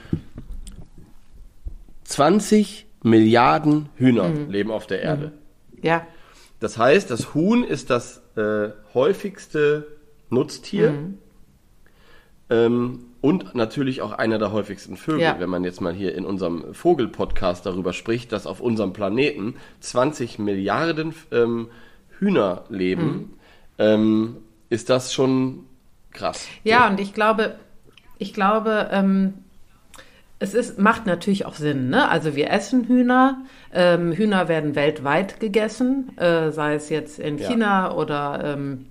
[2.05, 4.51] 20 Milliarden Hühner mhm.
[4.51, 5.27] leben auf der Erde.
[5.27, 5.44] Mhm.
[5.85, 6.07] Ja.
[6.61, 9.87] Das heißt, das Huhn ist das äh, häufigste
[10.31, 11.19] Nutztier mhm.
[12.49, 15.21] ähm, und natürlich auch einer der häufigsten Vögel.
[15.21, 15.37] Ja.
[15.39, 20.39] Wenn man jetzt mal hier in unserem Vogel-Podcast darüber spricht, dass auf unserem Planeten 20
[20.39, 21.69] Milliarden ähm,
[22.19, 23.31] Hühner leben, mhm.
[23.79, 24.37] ähm,
[24.71, 25.67] ist das schon
[26.13, 26.49] krass.
[26.65, 26.93] Ja, so.
[26.93, 27.57] und ich glaube,
[28.17, 29.44] ich glaube, ähm,
[30.45, 31.89] es ist, macht natürlich auch Sinn.
[31.89, 32.09] Ne?
[32.09, 33.43] Also wir essen Hühner.
[33.73, 37.49] Ähm, Hühner werden weltweit gegessen, äh, sei es jetzt in ja.
[37.49, 38.87] China oder ähm,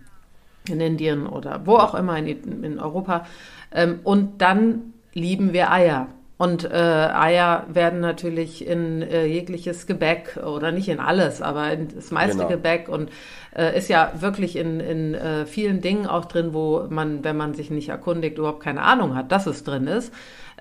[0.68, 3.26] in Indien oder wo auch immer in, in Europa.
[3.72, 6.08] Ähm, und dann lieben wir Eier.
[6.38, 11.90] Und äh, Eier werden natürlich in äh, jegliches Gebäck oder nicht in alles, aber in
[11.90, 12.50] das meiste genau.
[12.50, 13.12] Gebäck und
[13.56, 17.54] äh, ist ja wirklich in, in äh, vielen Dingen auch drin, wo man, wenn man
[17.54, 20.12] sich nicht erkundigt, überhaupt keine Ahnung hat, dass es drin ist.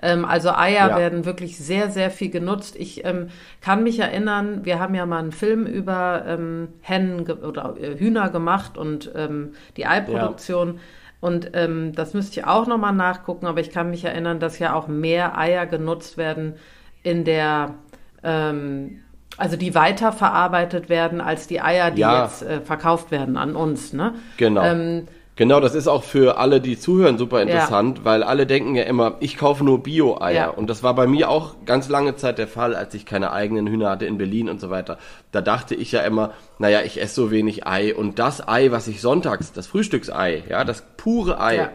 [0.03, 0.97] Ähm, also Eier ja.
[0.97, 2.75] werden wirklich sehr, sehr viel genutzt.
[2.77, 3.29] Ich ähm,
[3.61, 8.29] kann mich erinnern, wir haben ja mal einen Film über ähm, Hennen oder äh, Hühner
[8.29, 10.75] gemacht und ähm, die Eiproduktion.
[10.75, 10.79] Ja.
[11.23, 14.73] Und ähm, das müsste ich auch nochmal nachgucken, aber ich kann mich erinnern, dass ja
[14.73, 16.55] auch mehr Eier genutzt werden
[17.01, 17.75] in der,
[18.23, 18.99] ähm,
[19.37, 22.23] also die weiterverarbeitet werden als die Eier, die ja.
[22.23, 23.93] jetzt äh, verkauft werden an uns.
[23.93, 24.15] Ne?
[24.35, 24.63] Genau.
[24.63, 28.05] Ähm, Genau, das ist auch für alle, die zuhören, super interessant, ja.
[28.05, 30.33] weil alle denken ja immer, ich kaufe nur Bio-Eier.
[30.35, 30.49] Ja.
[30.49, 33.67] Und das war bei mir auch ganz lange Zeit der Fall, als ich keine eigenen
[33.67, 34.99] Hühner hatte in Berlin und so weiter.
[35.31, 37.95] Da dachte ich ja immer, naja, ich esse so wenig Ei.
[37.95, 41.69] Und das Ei, was ich sonntags, das Frühstücksei, ja, das pure Ei, ja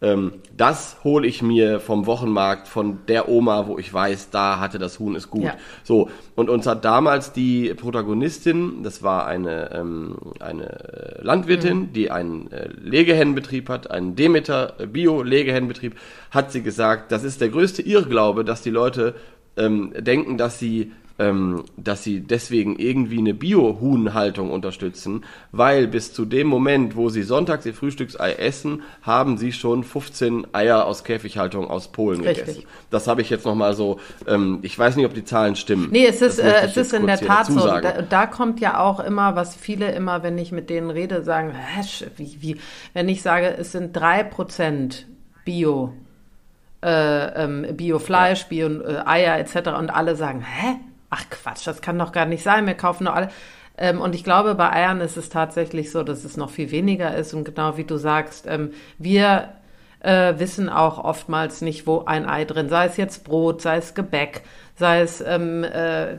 [0.00, 4.78] ähm, das hole ich mir vom Wochenmarkt von der Oma, wo ich weiß, da hatte
[4.78, 5.44] das Huhn ist gut.
[5.44, 5.56] Ja.
[5.82, 11.92] So, und uns hat damals die Protagonistin, das war eine, ähm, eine Landwirtin, mhm.
[11.92, 15.96] die einen äh, Legehennenbetrieb hat, einen Demeter Bio-Legehennenbetrieb,
[16.30, 19.14] hat sie gesagt, das ist der größte Irrglaube, dass die Leute
[19.56, 26.24] ähm, denken, dass sie ähm, dass sie deswegen irgendwie eine Bio-Huhnhaltung unterstützen, weil bis zu
[26.24, 31.68] dem Moment, wo sie sonntags ihr Frühstücksei essen, haben sie schon 15 Eier aus Käfighaltung
[31.68, 32.46] aus Polen Richtig.
[32.46, 32.66] gegessen.
[32.90, 35.88] Das habe ich jetzt nochmal so, ähm, ich weiß nicht, ob die Zahlen stimmen.
[35.90, 37.66] Nee, es ist, äh, es ist in der Tat so.
[37.66, 41.52] Da, da, kommt ja auch immer, was viele immer, wenn ich mit denen rede, sagen,
[42.16, 42.56] wie, wie,
[42.92, 45.06] wenn ich sage, es sind drei Prozent
[45.44, 45.94] Bio,
[46.84, 49.70] äh, ähm, Bio-Fleisch, Bio-Eier äh, etc.
[49.78, 50.76] und alle sagen, hä?
[51.10, 53.28] Ach Quatsch, das kann doch gar nicht sein, wir kaufen nur alle.
[53.78, 57.14] Ähm, und ich glaube, bei Eiern ist es tatsächlich so, dass es noch viel weniger
[57.14, 57.32] ist.
[57.32, 59.50] Und genau wie du sagst, ähm, wir
[60.00, 63.94] äh, wissen auch oftmals nicht, wo ein Ei drin, sei es jetzt Brot, sei es
[63.94, 64.42] Gebäck,
[64.74, 66.16] sei es, ähm, äh,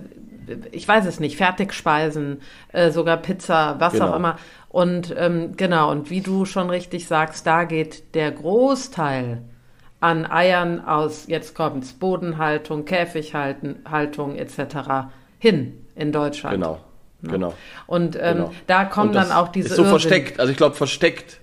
[0.71, 4.11] ich weiß es nicht, Fertigspeisen, äh, sogar Pizza, was genau.
[4.11, 4.37] auch immer.
[4.69, 9.41] Und ähm, genau, und wie du schon richtig sagst, da geht der Großteil
[9.99, 15.09] an Eiern aus, jetzt kommt's, Bodenhaltung, Käfighaltung etc.
[15.39, 16.55] hin in Deutschland.
[16.55, 16.79] Genau,
[17.21, 17.31] ja.
[17.31, 17.53] genau.
[17.85, 18.51] Und ähm, genau.
[18.67, 19.69] da kommen dann auch diese.
[19.69, 19.99] Ist so Irrsinn.
[19.99, 21.39] versteckt, also ich glaube versteckt.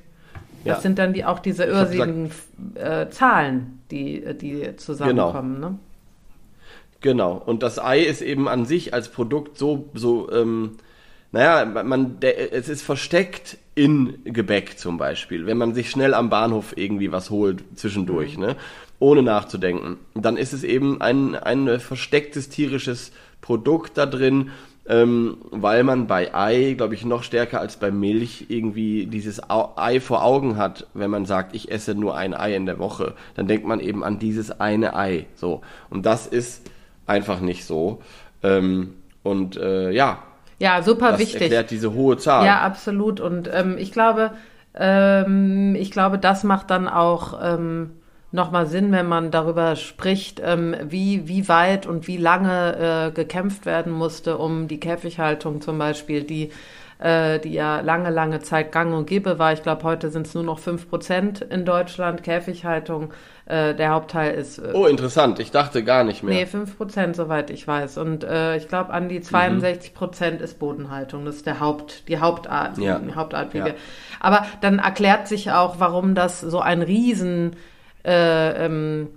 [0.65, 0.81] Das ja.
[0.81, 2.33] sind dann die, auch diese irrsinnigen
[2.75, 5.55] äh, Zahlen, die, die zusammenkommen.
[5.55, 5.69] Genau.
[5.71, 5.79] Ne?
[7.01, 7.43] genau.
[7.45, 10.79] Und das Ei ist eben an sich als Produkt so, so ähm,
[11.31, 15.47] naja, man, der, es ist versteckt in Gebäck zum Beispiel.
[15.47, 18.45] Wenn man sich schnell am Bahnhof irgendwie was holt zwischendurch, mhm.
[18.45, 18.57] ne,
[18.99, 23.13] ohne nachzudenken, dann ist es eben ein, ein verstecktes tierisches
[23.43, 24.51] Produkt da drin,
[24.89, 30.01] ähm, weil man bei Ei, glaube ich, noch stärker als bei Milch irgendwie dieses Ei
[30.01, 33.47] vor Augen hat, wenn man sagt, ich esse nur ein Ei in der Woche, dann
[33.47, 35.27] denkt man eben an dieses eine Ei.
[35.35, 35.61] So.
[35.91, 36.71] Und das ist
[37.07, 38.01] einfach nicht so.
[38.43, 40.23] Ähm, und äh, ja,
[40.59, 41.43] ja, super das wichtig.
[41.43, 42.45] erklärt diese hohe Zahl.
[42.45, 43.21] Ja, absolut.
[43.21, 44.33] Und ähm, ich glaube,
[44.75, 47.93] ähm, ich glaube, das macht dann auch ähm,
[48.33, 53.67] nochmal Sinn, wenn man darüber spricht, ähm, wie, wie weit und wie lange äh, gekämpft
[53.67, 56.51] werden musste, um die Käfighaltung zum Beispiel, die
[56.99, 59.53] äh, die ja lange, lange Zeit gang und gäbe war.
[59.53, 63.13] Ich glaube, heute sind es nur noch fünf Prozent in Deutschland, Käfighaltung.
[63.47, 64.59] Äh, der Hauptteil ist.
[64.59, 65.39] Äh, oh, interessant.
[65.39, 66.35] Ich dachte gar nicht mehr.
[66.35, 67.97] Nee, 5 Prozent, soweit ich weiß.
[67.99, 70.45] Und äh, ich glaube, an die 62 Prozent mhm.
[70.45, 71.25] ist Bodenhaltung.
[71.25, 72.99] Das ist der Haupt, die Hauptart, ja.
[72.99, 73.67] die Hauptart, wie ja.
[73.67, 73.75] wir.
[74.19, 77.55] Aber dann erklärt sich auch, warum das so ein Riesen
[78.05, 79.11] äh, ähm,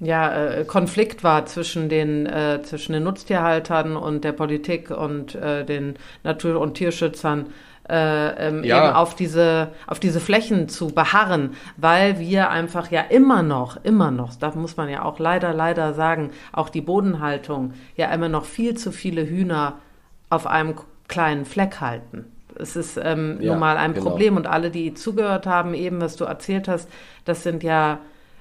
[0.00, 5.64] ja, äh, Konflikt war zwischen den, äh, zwischen den Nutztierhaltern und der Politik und äh,
[5.64, 5.94] den
[6.24, 7.46] Natur- und Tierschützern
[7.88, 8.86] äh, ähm, ja.
[8.86, 14.10] eben auf diese, auf diese Flächen zu beharren, weil wir einfach ja immer noch, immer
[14.10, 18.44] noch, da muss man ja auch leider, leider sagen, auch die Bodenhaltung ja immer noch
[18.44, 19.74] viel zu viele Hühner
[20.30, 20.74] auf einem
[21.08, 22.24] kleinen Fleck halten.
[22.56, 24.08] Es ist ähm, ja, nun mal ein genau.
[24.08, 26.88] Problem und alle, die zugehört haben, eben was du erzählt hast,
[27.24, 27.98] das sind ja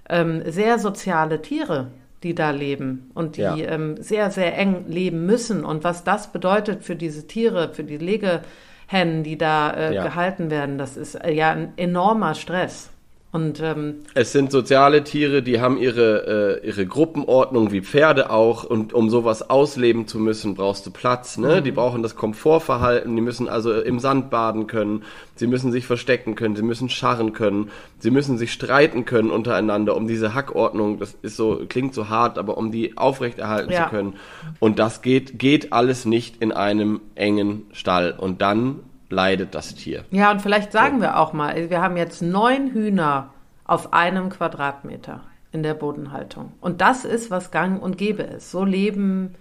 [0.09, 1.87] ähm, sehr soziale Tiere,
[2.23, 3.55] die da leben und die ja.
[3.55, 5.63] ähm, sehr, sehr eng leben müssen.
[5.63, 8.41] Und was das bedeutet für diese Tiere, für die Lege,
[8.89, 10.03] Hennen, die da äh, ja.
[10.03, 10.79] gehalten werden.
[10.79, 12.89] Das ist äh, ja ein enormer Stress.
[13.31, 18.63] Und, ähm, es sind soziale Tiere, die haben ihre, äh, ihre Gruppenordnung wie Pferde auch
[18.63, 21.37] und um sowas ausleben zu müssen, brauchst du Platz.
[21.37, 21.57] Ne?
[21.57, 21.63] Mhm.
[21.63, 25.03] Die brauchen das Komfortverhalten, die müssen also im Sand baden können,
[25.35, 27.69] sie müssen sich verstecken können, sie müssen scharren können,
[27.99, 32.39] sie müssen sich streiten können untereinander, um diese Hackordnung, das ist so, klingt so hart,
[32.39, 33.83] aber um die aufrechterhalten ja.
[33.83, 34.15] zu können.
[34.57, 38.15] Und das geht, geht alles nicht in einem engen Stall.
[38.17, 38.79] Und dann
[39.09, 40.05] leidet das Tier.
[40.11, 41.01] Ja, und vielleicht sagen so.
[41.01, 43.33] wir auch mal, wir haben jetzt neun Hühner
[43.65, 45.21] auf einem Quadratmeter.
[45.51, 46.51] in der Bodenhaltung.
[46.61, 48.51] Und das ist, was gang und gäbe ist.
[48.51, 49.35] So leben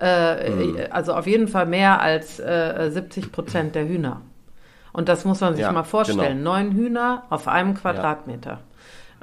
[0.00, 0.78] äh, mhm.
[0.90, 4.22] also auf jeden Fall mehr als äh, 70 Prozent der Hühner.
[4.92, 6.38] Und das muss man sich ja, mal vorstellen.
[6.38, 6.52] Genau.
[6.52, 8.50] Neun Hühner auf einem Quadratmeter.
[8.50, 8.60] Ja.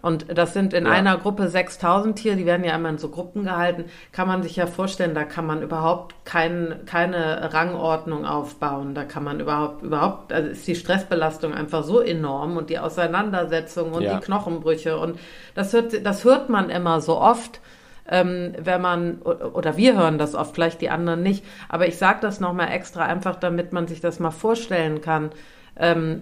[0.05, 0.91] Und das sind in ja.
[0.91, 3.85] einer Gruppe 6000 Tiere, die werden ja immer in so Gruppen gehalten.
[4.11, 8.93] Kann man sich ja vorstellen, da kann man überhaupt kein, keine Rangordnung aufbauen.
[8.93, 13.93] Da kann man überhaupt, überhaupt, also ist die Stressbelastung einfach so enorm und die Auseinandersetzung
[13.93, 14.13] und ja.
[14.13, 14.95] die Knochenbrüche.
[14.99, 15.17] Und
[15.55, 17.59] das hört, das hört man immer so oft.
[18.07, 22.19] Ähm, wenn man, oder wir hören das oft, vielleicht die anderen nicht, aber ich sage
[22.21, 25.31] das nochmal extra einfach, damit man sich das mal vorstellen kann,
[25.75, 26.21] ähm,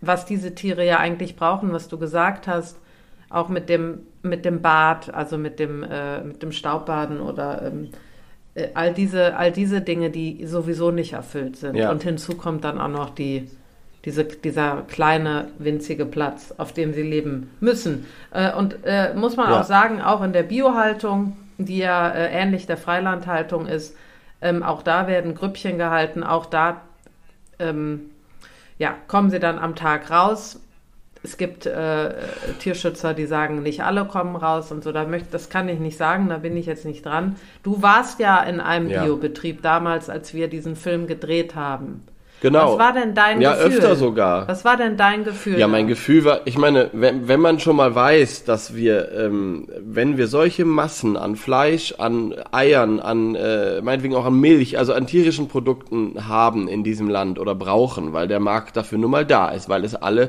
[0.00, 2.78] was diese Tiere ja eigentlich brauchen, was du gesagt hast
[3.28, 7.90] auch mit dem, mit dem Bad, also mit dem, äh, mit dem Staubbaden oder ähm,
[8.54, 11.76] äh, all, diese, all diese Dinge, die sowieso nicht erfüllt sind.
[11.76, 11.90] Ja.
[11.90, 13.50] Und hinzu kommt dann auch noch die,
[14.04, 18.06] diese, dieser kleine, winzige Platz, auf dem sie leben müssen.
[18.32, 19.60] Äh, und äh, muss man ja.
[19.60, 23.96] auch sagen, auch in der Biohaltung, die ja äh, ähnlich der Freilandhaltung ist,
[24.40, 26.82] ähm, auch da werden Grüppchen gehalten, auch da
[27.58, 28.10] ähm,
[28.78, 30.60] ja, kommen sie dann am Tag raus,
[31.26, 32.14] es gibt äh,
[32.60, 34.92] Tierschützer, die sagen, nicht alle kommen raus und so.
[34.92, 37.34] Da möchte, das kann ich nicht sagen, da bin ich jetzt nicht dran.
[37.64, 39.04] Du warst ja in einem ja.
[39.04, 42.04] Biobetrieb damals, als wir diesen Film gedreht haben.
[42.42, 42.72] Genau.
[42.72, 43.70] Was war denn dein ja, Gefühl?
[43.70, 44.46] Ja, öfter sogar.
[44.46, 45.58] Was war denn dein Gefühl?
[45.58, 49.66] Ja, mein Gefühl war, ich meine, wenn, wenn man schon mal weiß, dass wir, ähm,
[49.80, 54.92] wenn wir solche Massen an Fleisch, an Eiern, an, äh, meinetwegen auch an Milch, also
[54.92, 59.24] an tierischen Produkten haben in diesem Land oder brauchen, weil der Markt dafür nun mal
[59.24, 60.28] da ist, weil es alle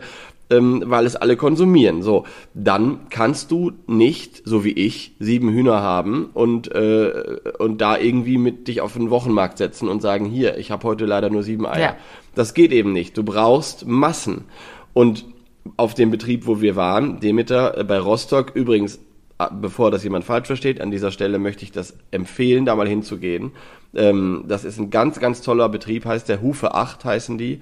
[0.50, 2.02] ähm, weil es alle konsumieren.
[2.02, 7.98] So, dann kannst du nicht, so wie ich, sieben Hühner haben und, äh, und da
[7.98, 11.44] irgendwie mit dich auf den Wochenmarkt setzen und sagen, hier, ich habe heute leider nur
[11.44, 11.80] sieben Eier.
[11.80, 11.96] Ja.
[12.36, 13.18] Das geht eben nicht.
[13.18, 14.46] Du brauchst Massen.
[14.94, 15.26] Und
[15.76, 19.00] auf dem Betrieb, wo wir waren, Demeter äh, bei Rostock, übrigens,
[19.40, 22.88] äh, bevor das jemand falsch versteht, an dieser Stelle möchte ich das empfehlen, da mal
[22.88, 23.52] hinzugehen.
[23.96, 27.62] Ähm, das ist ein ganz, ganz toller Betrieb, heißt der Hufe 8 heißen die.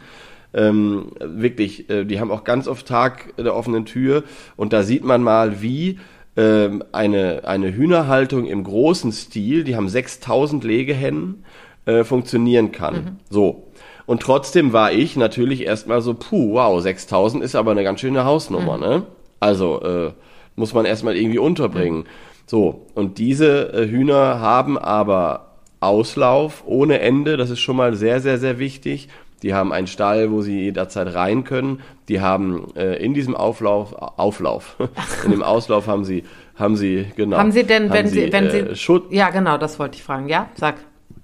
[0.56, 4.24] Ähm, wirklich, äh, die haben auch ganz oft Tag der offenen Tür
[4.56, 6.00] und da sieht man mal, wie
[6.38, 11.44] ähm, eine, eine Hühnerhaltung im großen Stil, die haben 6000 Legehennen,
[11.86, 12.96] äh, funktionieren kann.
[12.96, 13.08] Mhm.
[13.30, 13.68] So.
[14.06, 18.26] Und trotzdem war ich natürlich erstmal so, puh, wow, 6000 ist aber eine ganz schöne
[18.26, 18.84] Hausnummer, mhm.
[18.84, 19.04] ne?
[19.40, 20.12] Also, äh,
[20.56, 22.00] muss man erstmal irgendwie unterbringen.
[22.00, 22.06] Mhm.
[22.46, 28.22] So, und diese äh, Hühner haben aber Auslauf ohne Ende, das ist schon mal sehr,
[28.22, 29.10] sehr, sehr wichtig.
[29.44, 31.82] Die haben einen Stall, wo sie jederzeit rein können.
[32.08, 34.78] Die haben äh, in diesem Auflauf, Auflauf,
[35.26, 36.24] in dem Auslauf haben sie,
[36.56, 37.38] haben sie, genau.
[37.38, 39.06] Haben sie denn, wenn sie, wenn äh, sie, Schutz?
[39.10, 40.30] Ja, genau, das wollte ich fragen.
[40.30, 40.76] Ja, sag.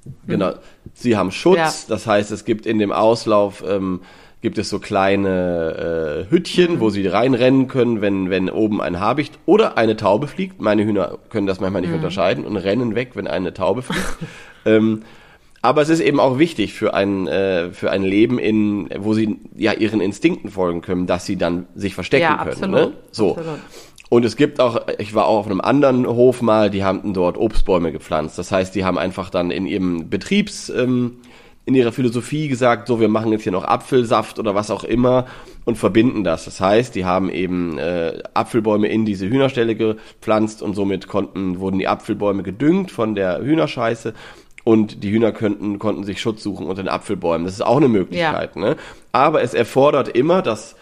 [0.03, 0.13] Hm.
[0.27, 0.53] Genau.
[0.93, 1.71] Sie haben Schutz, ja.
[1.87, 4.01] das heißt, es gibt in dem Auslauf, ähm,
[4.41, 6.79] gibt es so kleine äh, Hüttchen, mhm.
[6.79, 10.59] wo sie reinrennen können, wenn, wenn oben ein Habicht oder eine Taube fliegt.
[10.59, 11.97] Meine Hühner können das manchmal nicht mhm.
[11.97, 14.17] unterscheiden und rennen weg, wenn eine Taube fliegt.
[14.65, 15.03] ähm,
[15.61, 19.37] aber es ist eben auch wichtig für ein, äh, für ein Leben, in, wo sie
[19.55, 22.49] ja ihren Instinkten folgen können, dass sie dann sich verstecken ja, können.
[22.49, 22.93] Absolut, ne?
[23.11, 23.37] So.
[23.37, 23.59] Absolut.
[24.09, 27.37] Und es gibt auch, ich war auch auf einem anderen Hof mal, die haben dort
[27.37, 28.37] Obstbäume gepflanzt.
[28.37, 31.21] Das heißt, die haben einfach dann in ihrem Betriebs, ähm,
[31.63, 35.27] in ihrer Philosophie gesagt, so, wir machen jetzt hier noch Apfelsaft oder was auch immer
[35.63, 36.43] und verbinden das.
[36.43, 41.79] Das heißt, die haben eben äh, Apfelbäume in diese Hühnerstelle gepflanzt und somit konnten, wurden
[41.79, 44.13] die Apfelbäume gedüngt von der Hühnerscheiße
[44.63, 47.45] und die Hühner könnten, konnten sich Schutz suchen unter den Apfelbäumen.
[47.45, 48.55] Das ist auch eine Möglichkeit.
[48.55, 48.61] Ja.
[48.61, 48.75] Ne?
[49.11, 50.75] Aber es erfordert immer dass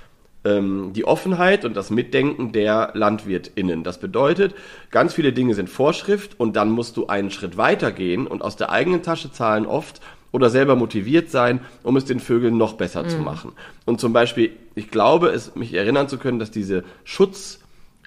[0.46, 3.84] ähm, die Offenheit und das Mitdenken der LandwirtInnen.
[3.84, 4.56] Das bedeutet,
[4.92, 8.56] ganz viele Dinge sind Vorschrift und dann musst du einen Schritt weiter gehen und aus
[8.56, 10.02] der eigenen Tasche zahlen oft
[10.32, 13.10] oder selber motiviert sein, um es den Vögeln noch besser mhm.
[13.10, 13.52] zu machen.
[13.86, 17.60] Und zum Beispiel, ich glaube, es mich erinnern zu können, dass diese Schutz,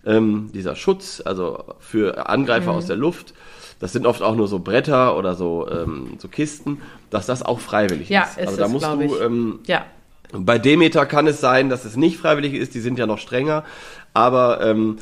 [0.06, 2.78] ähm, dieser Schutz, also für Angreifer mhm.
[2.78, 3.34] aus der Luft,
[3.82, 6.80] das sind oft auch nur so Bretter oder so, ähm, so Kisten,
[7.10, 8.38] dass das auch freiwillig ja, ist.
[8.38, 9.84] Also da musst du, ähm, ja.
[10.32, 13.64] bei Demeter kann es sein, dass es nicht freiwillig ist, die sind ja noch strenger,
[14.14, 14.98] aber ähm,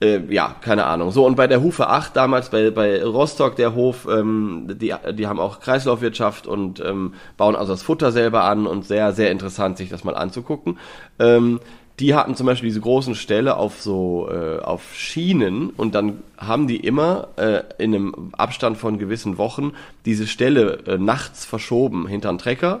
[0.00, 1.10] äh, ja, keine Ahnung.
[1.10, 5.26] So, und bei der Hufe 8 damals, bei, bei Rostock, der Hof, ähm, die, die
[5.26, 9.76] haben auch Kreislaufwirtschaft und ähm, bauen also das Futter selber an und sehr, sehr interessant,
[9.76, 10.78] sich das mal anzugucken.
[11.18, 11.58] Ähm,
[12.00, 16.66] die hatten zum Beispiel diese großen Ställe auf so äh, auf Schienen und dann haben
[16.66, 19.72] die immer äh, in einem Abstand von gewissen Wochen
[20.06, 22.80] diese Ställe äh, nachts verschoben hinter den Trecker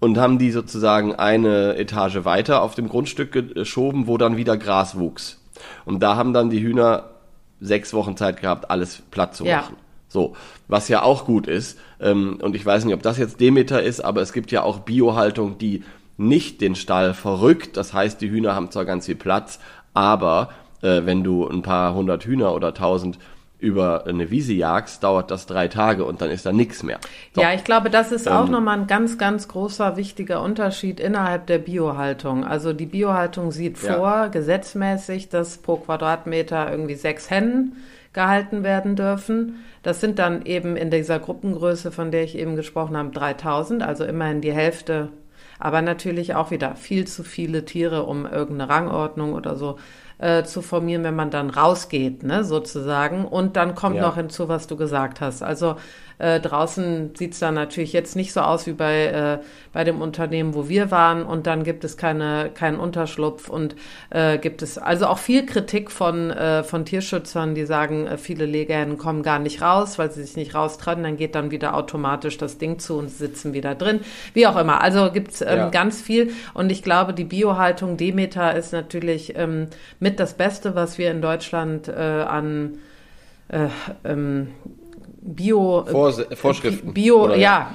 [0.00, 4.98] und haben die sozusagen eine Etage weiter auf dem Grundstück geschoben, wo dann wieder Gras
[4.98, 5.40] wuchs.
[5.84, 7.10] Und da haben dann die Hühner
[7.60, 9.74] sechs Wochen Zeit gehabt, alles platt zu machen.
[9.76, 9.82] Ja.
[10.10, 10.36] So,
[10.68, 11.78] was ja auch gut ist.
[12.00, 14.80] Ähm, und ich weiß nicht, ob das jetzt Demeter ist, aber es gibt ja auch
[14.80, 15.82] Biohaltung, die
[16.18, 17.78] nicht den Stall verrückt.
[17.78, 19.58] Das heißt, die Hühner haben zwar ganz viel Platz,
[19.94, 20.50] aber
[20.82, 23.18] äh, wenn du ein paar hundert Hühner oder tausend
[23.60, 26.98] über eine Wiese jagst, dauert das drei Tage und dann ist da nichts mehr.
[27.34, 27.40] So.
[27.40, 31.46] Ja, ich glaube, das ist auch ähm, nochmal ein ganz, ganz großer, wichtiger Unterschied innerhalb
[31.46, 32.44] der Biohaltung.
[32.44, 33.94] Also die Biohaltung sieht ja.
[33.94, 37.76] vor, gesetzmäßig, dass pro Quadratmeter irgendwie sechs Hennen
[38.12, 39.64] gehalten werden dürfen.
[39.82, 44.04] Das sind dann eben in dieser Gruppengröße, von der ich eben gesprochen habe, 3000, also
[44.04, 45.08] immerhin die Hälfte.
[45.58, 49.78] Aber natürlich auch wieder viel zu viele Tiere, um irgendeine Rangordnung oder so
[50.18, 53.24] äh, zu formieren, wenn man dann rausgeht, ne, sozusagen.
[53.24, 54.02] Und dann kommt ja.
[54.02, 55.42] noch hinzu, was du gesagt hast.
[55.42, 55.76] Also
[56.18, 59.38] äh, draußen sieht's dann natürlich jetzt nicht so aus wie bei, äh,
[59.72, 61.24] bei dem Unternehmen, wo wir waren.
[61.24, 63.76] Und dann gibt es keine, keinen Unterschlupf und
[64.10, 68.46] äh, gibt es also auch viel Kritik von, äh, von Tierschützern, die sagen, äh, viele
[68.46, 71.02] Legehennen kommen gar nicht raus, weil sie sich nicht raustrauen.
[71.02, 74.00] Dann geht dann wieder automatisch das Ding zu und sitzen wieder drin.
[74.34, 74.80] Wie auch immer.
[74.80, 75.68] Also gibt's ähm, ja.
[75.70, 76.32] ganz viel.
[76.54, 79.68] Und ich glaube, die Biohaltung Demeter ist natürlich ähm,
[80.00, 82.78] mit das Beste, was wir in Deutschland äh, an
[83.48, 83.68] äh,
[84.04, 84.48] ähm,
[85.34, 87.36] Bio äh, Vorschriften Bio oder?
[87.36, 87.70] ja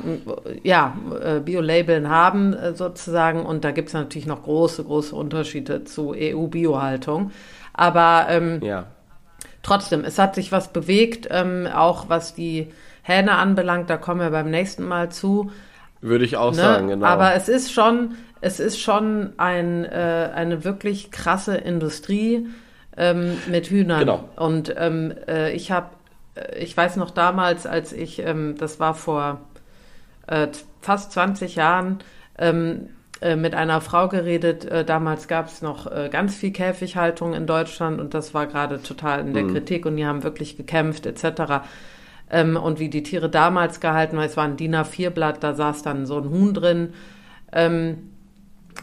[0.63, 5.83] ja äh, Bio-Labeln haben äh, sozusagen und da gibt es natürlich noch große große Unterschiede
[5.83, 7.31] zu EU-Biohaltung,
[7.73, 8.85] aber ähm, ja.
[9.61, 12.67] trotzdem es hat sich was bewegt, ähm, auch was die
[13.03, 13.89] Hähne anbelangt.
[13.89, 15.51] Da kommen wir beim nächsten Mal zu.
[16.01, 16.57] Würde ich auch ne?
[16.57, 17.05] sagen, genau.
[17.05, 22.47] Aber es ist schon es ist schon ein, äh, eine wirklich krasse Industrie
[22.97, 23.99] ähm, mit Hühnern.
[23.99, 24.29] Genau.
[24.35, 25.87] Und ähm, äh, ich habe
[26.57, 29.41] ich weiß noch damals, als ich, ähm, das war vor
[30.27, 30.47] äh,
[30.81, 31.99] fast 20 Jahren,
[32.38, 32.89] ähm,
[33.21, 34.65] äh, mit einer Frau geredet.
[34.65, 38.81] Äh, damals gab es noch äh, ganz viel Käfighaltung in Deutschland und das war gerade
[38.81, 39.53] total in der mhm.
[39.53, 41.65] Kritik und die haben wirklich gekämpft etc.
[42.29, 45.84] Ähm, und wie die Tiere damals gehalten waren, es war ein DIN A4-Blatt, da saß
[45.84, 46.93] dann so ein Huhn drin.
[47.51, 48.12] Ähm,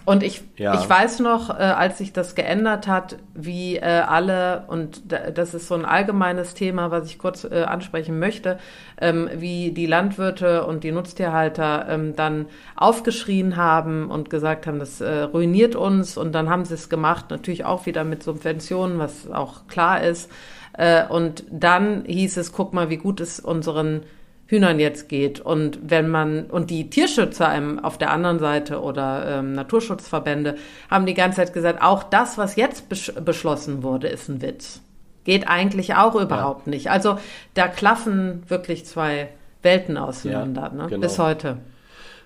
[0.05, 0.74] und ich, ja.
[0.74, 5.68] ich weiß noch, äh, als sich das geändert hat, wie äh, alle, und das ist
[5.68, 8.59] so ein allgemeines Thema, was ich kurz äh, ansprechen möchte,
[9.01, 15.01] ähm, wie die Landwirte und die Nutztierhalter ähm, dann aufgeschrien haben und gesagt haben, das
[15.01, 16.16] äh, ruiniert uns.
[16.16, 20.30] Und dann haben sie es gemacht, natürlich auch wieder mit Subventionen, was auch klar ist.
[20.72, 24.03] Äh, und dann hieß es, guck mal, wie gut es unseren
[24.51, 25.38] Hühnern jetzt geht.
[25.38, 30.57] Und wenn man, und die Tierschützer auf der anderen Seite oder ähm, Naturschutzverbände
[30.90, 34.82] haben die ganze Zeit gesagt, auch das, was jetzt besch beschlossen wurde, ist ein Witz.
[35.22, 36.70] Geht eigentlich auch überhaupt ja.
[36.70, 36.90] nicht.
[36.90, 37.18] Also
[37.55, 39.28] da klaffen wirklich zwei
[39.62, 40.86] Welten auseinander, ja, ne?
[40.88, 41.01] genau.
[41.01, 41.59] bis heute.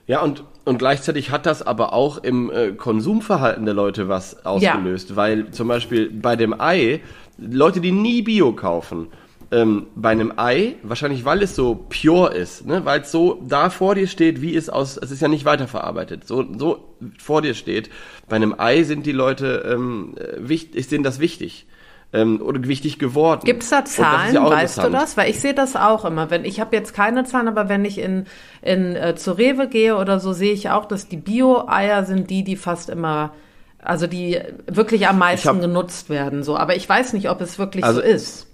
[0.07, 5.11] Ja, und, und gleichzeitig hat das aber auch im äh, Konsumverhalten der Leute was ausgelöst,
[5.11, 5.17] ja.
[5.17, 7.03] weil zum Beispiel bei dem Ei,
[7.37, 9.09] Leute, die nie Bio kaufen,
[9.55, 12.85] ähm, bei einem Ei, wahrscheinlich weil es so pure ist, ne?
[12.85, 16.27] weil es so da vor dir steht, wie es aus, es ist ja nicht weiterverarbeitet,
[16.27, 17.89] so, so vor dir steht.
[18.29, 21.67] Bei einem Ei sind die Leute, ähm, wichtig, ist denen das wichtig
[22.13, 23.43] ähm, oder wichtig geworden.
[23.45, 25.17] Gibt es da Zahlen, ja weißt du das?
[25.17, 26.31] Weil ich sehe das auch immer.
[26.31, 28.27] Wenn ich habe jetzt keine Zahlen, aber wenn ich in,
[28.61, 32.43] in äh, zu Rewe gehe oder so, sehe ich auch, dass die Bio-Eier sind die,
[32.43, 33.33] die fast immer
[33.79, 36.43] also die wirklich am meisten hab, genutzt werden.
[36.43, 38.47] So, aber ich weiß nicht, ob es wirklich also, so ist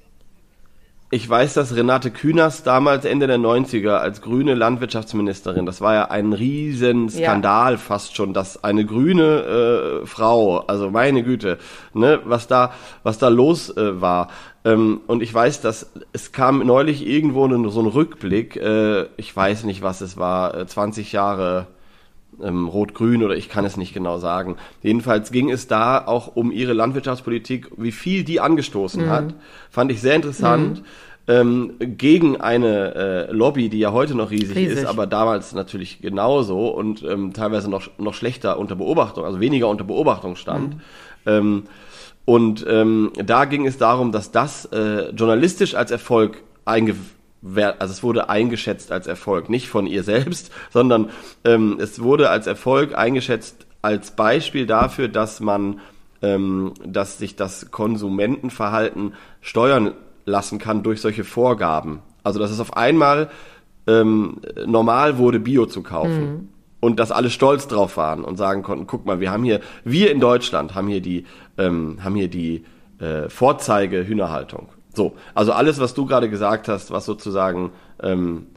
[1.12, 6.04] ich weiß, dass Renate Künast damals Ende der 90er als grüne Landwirtschaftsministerin, das war ja
[6.04, 7.78] ein Riesenskandal ja.
[7.78, 11.58] fast schon, dass eine grüne äh, Frau, also meine Güte,
[11.94, 14.28] ne, was da, was da los äh, war.
[14.64, 19.64] Ähm, und ich weiß, dass es kam neulich irgendwo so ein Rückblick, äh, ich weiß
[19.64, 21.66] nicht, was es war, 20 äh, Jahre
[22.42, 24.56] ähm, Rot-Grün oder ich kann es nicht genau sagen.
[24.82, 29.10] Jedenfalls ging es da auch um ihre Landwirtschaftspolitik, wie viel die angestoßen mhm.
[29.10, 29.34] hat.
[29.70, 30.80] Fand ich sehr interessant.
[30.80, 30.84] Mhm.
[31.28, 32.94] Ähm, gegen eine
[33.28, 34.78] äh, Lobby, die ja heute noch riesig, riesig.
[34.78, 39.68] ist, aber damals natürlich genauso und ähm, teilweise noch, noch schlechter unter Beobachtung, also weniger
[39.68, 40.74] unter Beobachtung stand.
[40.74, 40.80] Mhm.
[41.26, 41.62] Ähm,
[42.24, 48.02] und ähm, da ging es darum, dass das äh, journalistisch als Erfolg eingeführt also es
[48.02, 51.10] wurde eingeschätzt als Erfolg, nicht von ihr selbst, sondern
[51.44, 55.80] ähm, es wurde als Erfolg eingeschätzt als Beispiel dafür, dass man,
[56.22, 59.94] ähm, dass sich das Konsumentenverhalten steuern
[60.26, 62.00] lassen kann durch solche Vorgaben.
[62.22, 63.30] Also dass es auf einmal
[63.86, 66.20] ähm, normal wurde, Bio zu kaufen.
[66.20, 66.48] Mhm.
[66.80, 70.10] Und dass alle stolz drauf waren und sagen konnten, guck mal, wir haben hier, wir
[70.10, 71.26] in Deutschland haben hier die,
[71.58, 72.64] ähm, haben hier die
[72.98, 74.68] äh, Vorzeige Hühnerhaltung.
[75.00, 77.72] So, also alles, was du gerade gesagt hast, was sozusagen
[78.02, 78.48] ähm,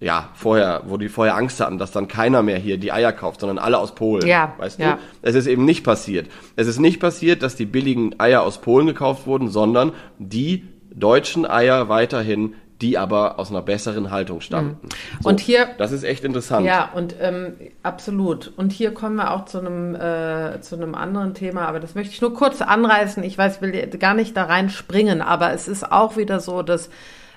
[0.00, 3.40] ja vorher, wo die vorher Angst hatten, dass dann keiner mehr hier die Eier kauft,
[3.40, 4.26] sondern alle aus Polen.
[4.26, 4.94] Ja, weißt ja.
[4.94, 4.98] du?
[5.20, 6.30] Es ist eben nicht passiert.
[6.56, 11.44] Es ist nicht passiert, dass die billigen Eier aus Polen gekauft wurden, sondern die deutschen
[11.44, 14.86] Eier weiterhin die aber aus einer besseren Haltung stammten.
[14.86, 15.22] Mhm.
[15.22, 16.66] So, und hier, das ist echt interessant.
[16.66, 18.52] Ja, und ähm, absolut.
[18.56, 22.12] Und hier kommen wir auch zu einem äh, zu einem anderen Thema, aber das möchte
[22.12, 23.22] ich nur kurz anreißen.
[23.22, 26.62] Ich weiß, ich will gar nicht da rein springen, aber es ist auch wieder so,
[26.62, 26.90] dass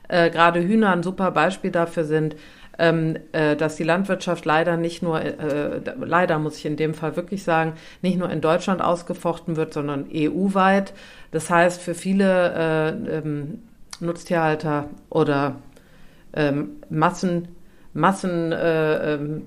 [0.08, 2.36] äh, gerade Hühner ein super Beispiel dafür sind,
[2.78, 7.16] ähm, äh, dass die Landwirtschaft leider nicht nur, äh, leider muss ich in dem Fall
[7.16, 10.94] wirklich sagen, nicht nur in Deutschland ausgefochten wird, sondern EU-weit.
[11.32, 13.60] Das heißt, für viele äh, ähm,
[14.02, 15.58] Nutztierhalter oder
[16.34, 17.48] ähm, Massen,
[17.94, 19.44] Massen, äh, ähm,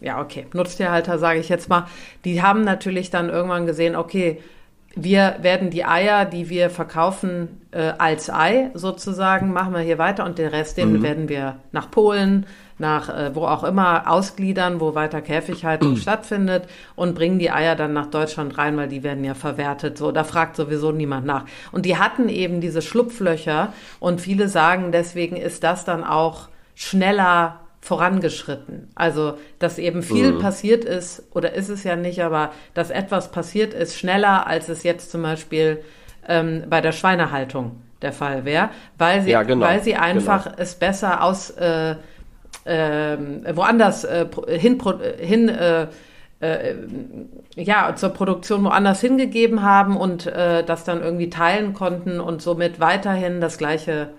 [0.00, 1.86] ja, okay, Nutztierhalter sage ich jetzt mal,
[2.24, 4.42] die haben natürlich dann irgendwann gesehen, okay,
[4.96, 10.24] wir werden die Eier, die wir verkaufen, äh, als Ei sozusagen, machen wir hier weiter
[10.24, 11.02] und den Rest, den mhm.
[11.02, 12.46] werden wir nach Polen,
[12.78, 16.64] nach äh, wo auch immer ausgliedern, wo weiter Käfighaltung stattfindet
[16.96, 19.96] und bringen die Eier dann nach Deutschland rein, weil die werden ja verwertet.
[19.96, 21.44] So, da fragt sowieso niemand nach.
[21.70, 27.60] Und die hatten eben diese Schlupflöcher und viele sagen, deswegen ist das dann auch schneller
[27.80, 28.88] vorangeschritten.
[28.94, 30.38] Also, dass eben viel mhm.
[30.40, 34.82] passiert ist, oder ist es ja nicht, aber dass etwas passiert ist, schneller, als es
[34.82, 35.82] jetzt zum Beispiel
[36.28, 40.56] ähm, bei der Schweinehaltung der Fall wäre, weil sie, ja, genau, weil sie einfach genau.
[40.58, 41.96] es besser aus äh,
[42.64, 43.16] äh,
[43.54, 44.80] woanders äh, hin,
[45.18, 45.86] hin äh,
[46.40, 46.74] äh,
[47.54, 52.80] ja, zur Produktion woanders hingegeben haben und äh, das dann irgendwie teilen konnten und somit
[52.80, 54.10] weiterhin das gleiche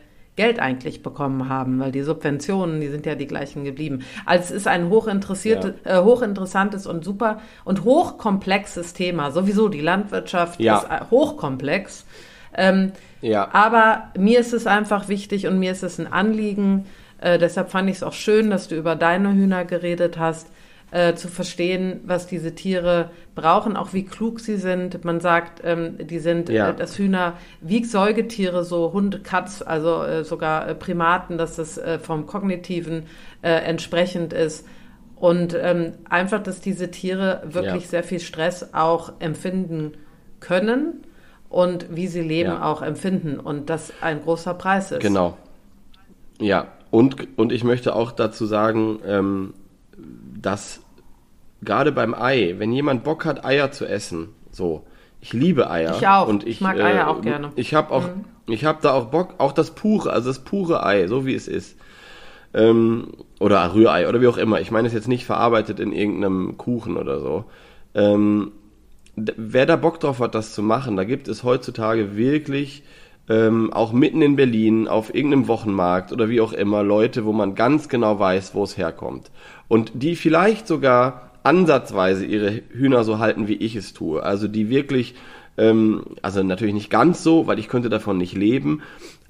[0.41, 3.99] Geld eigentlich bekommen haben, weil die Subventionen, die sind ja die gleichen geblieben.
[4.25, 5.99] Also es ist ein hochinteressiertes, ja.
[5.99, 9.29] äh, hochinteressantes und super und hochkomplexes Thema.
[9.29, 10.79] Sowieso die Landwirtschaft ja.
[10.79, 12.07] ist äh, hochkomplex.
[12.57, 13.49] Ähm, ja.
[13.53, 16.87] Aber mir ist es einfach wichtig und mir ist es ein Anliegen.
[17.19, 20.47] Äh, deshalb fand ich es auch schön, dass du über deine Hühner geredet hast
[20.91, 25.03] äh, zu verstehen, was diese Tiere brauchen, auch wie klug sie sind.
[25.05, 26.69] Man sagt, ähm, die sind ja.
[26.69, 31.77] äh, das Hühner wie Säugetiere, so Hund, Katz, also äh, sogar äh, Primaten, dass das
[31.77, 33.03] äh, vom kognitiven
[33.41, 34.67] äh, entsprechend ist.
[35.15, 37.89] Und ähm, einfach, dass diese Tiere wirklich ja.
[37.89, 39.93] sehr viel Stress auch empfinden
[40.39, 41.05] können
[41.47, 42.65] und wie sie leben ja.
[42.65, 45.01] auch empfinden und das ein großer Preis ist.
[45.01, 45.37] Genau.
[46.39, 49.53] Ja, und, und ich möchte auch dazu sagen, ähm,
[50.41, 50.80] dass
[51.61, 54.85] gerade beim Ei, wenn jemand Bock hat, Eier zu essen, so,
[55.21, 55.95] ich liebe Eier.
[55.97, 56.27] Ich auch.
[56.27, 57.51] Und ich, ich mag äh, Eier auch gerne.
[57.55, 58.25] Ich habe auch, mhm.
[58.53, 61.47] ich habe da auch Bock, auch das pure, also das pure Ei, so wie es
[61.47, 61.77] ist.
[62.53, 63.09] Ähm,
[63.39, 64.59] oder Rührei oder wie auch immer.
[64.59, 67.45] Ich meine es jetzt nicht verarbeitet in irgendeinem Kuchen oder so.
[67.93, 68.51] Ähm,
[69.15, 72.83] wer da Bock drauf hat, das zu machen, da gibt es heutzutage wirklich
[73.29, 77.55] ähm, auch mitten in Berlin auf irgendeinem Wochenmarkt oder wie auch immer Leute, wo man
[77.55, 79.31] ganz genau weiß, wo es herkommt.
[79.67, 84.23] Und die vielleicht sogar ansatzweise ihre Hühner so halten, wie ich es tue.
[84.23, 85.15] Also die wirklich,
[85.57, 88.81] ähm, also natürlich nicht ganz so, weil ich könnte davon nicht leben,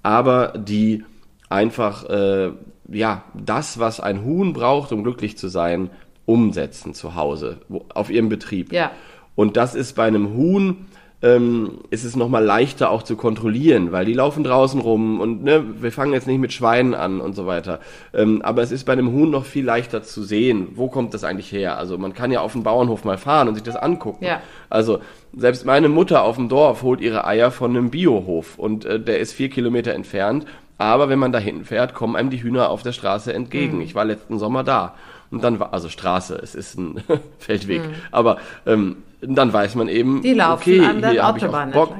[0.03, 1.03] aber die
[1.49, 2.51] einfach, äh,
[2.89, 5.89] ja, das, was ein Huhn braucht, um glücklich zu sein,
[6.25, 8.71] umsetzen zu Hause, wo, auf ihrem Betrieb.
[8.71, 8.91] Ja.
[9.35, 10.85] Und das ist bei einem Huhn
[11.21, 15.63] ähm, ist es nochmal leichter auch zu kontrollieren, weil die laufen draußen rum und ne,
[15.79, 17.79] wir fangen jetzt nicht mit Schweinen an und so weiter.
[18.13, 21.23] Ähm, aber es ist bei einem Huhn noch viel leichter zu sehen, wo kommt das
[21.23, 21.77] eigentlich her.
[21.77, 24.25] Also man kann ja auf dem Bauernhof mal fahren und sich das angucken.
[24.25, 24.41] Ja.
[24.69, 24.99] Also
[25.35, 29.19] selbst meine Mutter auf dem Dorf holt ihre Eier von einem Biohof und äh, der
[29.19, 30.45] ist vier Kilometer entfernt.
[30.79, 33.75] Aber wenn man da hinten fährt, kommen einem die Hühner auf der Straße entgegen.
[33.75, 33.81] Mhm.
[33.81, 34.95] Ich war letzten Sommer da.
[35.31, 37.03] Und dann war, also Straße, es ist ein
[37.39, 37.81] Feldweg.
[37.83, 37.93] Mhm.
[38.11, 41.93] Aber ähm, dann weiß man eben, die laufen okay, an der Autobahn Bock.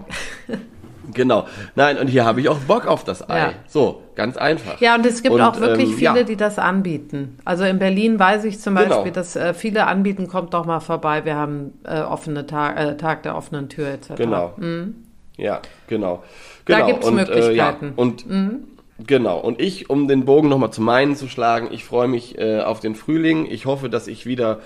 [1.14, 1.48] Genau.
[1.76, 3.38] Nein, und hier habe ich auch Bock auf das Ei.
[3.38, 3.54] Ja.
[3.68, 4.80] So, ganz einfach.
[4.80, 6.24] Ja, und es gibt und, auch wirklich ähm, viele, ja.
[6.24, 7.38] die das anbieten.
[7.46, 9.10] Also in Berlin weiß ich zum Beispiel, genau.
[9.14, 13.24] dass äh, viele anbieten, kommt doch mal vorbei, wir haben äh, offene Tag, äh, Tag
[13.24, 14.14] der offenen Tür etc.
[14.16, 14.54] Genau.
[14.58, 14.96] Mhm.
[15.38, 16.24] Ja, genau.
[16.66, 16.80] genau.
[16.80, 17.86] Da gibt es Möglichkeiten.
[17.88, 17.94] Ja.
[17.96, 18.64] Und mhm.
[19.08, 22.62] Genau, und ich, um den Bogen nochmal zu meinen zu schlagen, ich freue mich äh,
[22.62, 23.48] auf den Frühling.
[23.50, 24.60] Ich hoffe, dass ich wieder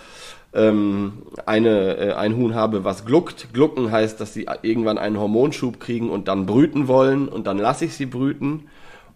[0.54, 3.54] ähm, eine, äh, ein Huhn habe, was gluckt.
[3.54, 7.86] Glucken heißt, dass sie irgendwann einen Hormonschub kriegen und dann brüten wollen und dann lasse
[7.86, 8.64] ich sie brüten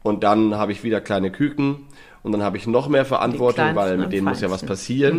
[0.04, 1.88] und dann habe ich wieder kleine Küken
[2.24, 5.18] und dann habe ich noch mehr Verantwortung, weil mit denen muss ja was passieren.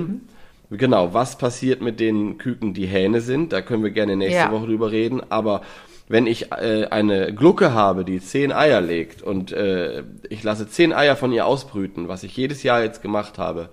[0.71, 0.77] Mhm.
[0.77, 3.53] Genau, was passiert mit den Küken, die Hähne sind?
[3.53, 4.53] Da können wir gerne nächste ja.
[4.53, 5.21] Woche drüber reden.
[5.29, 5.63] Aber
[6.11, 10.93] wenn ich äh, eine Glucke habe, die zehn Eier legt und äh, ich lasse zehn
[10.93, 13.69] Eier von ihr ausbrüten, was ich jedes Jahr jetzt gemacht habe,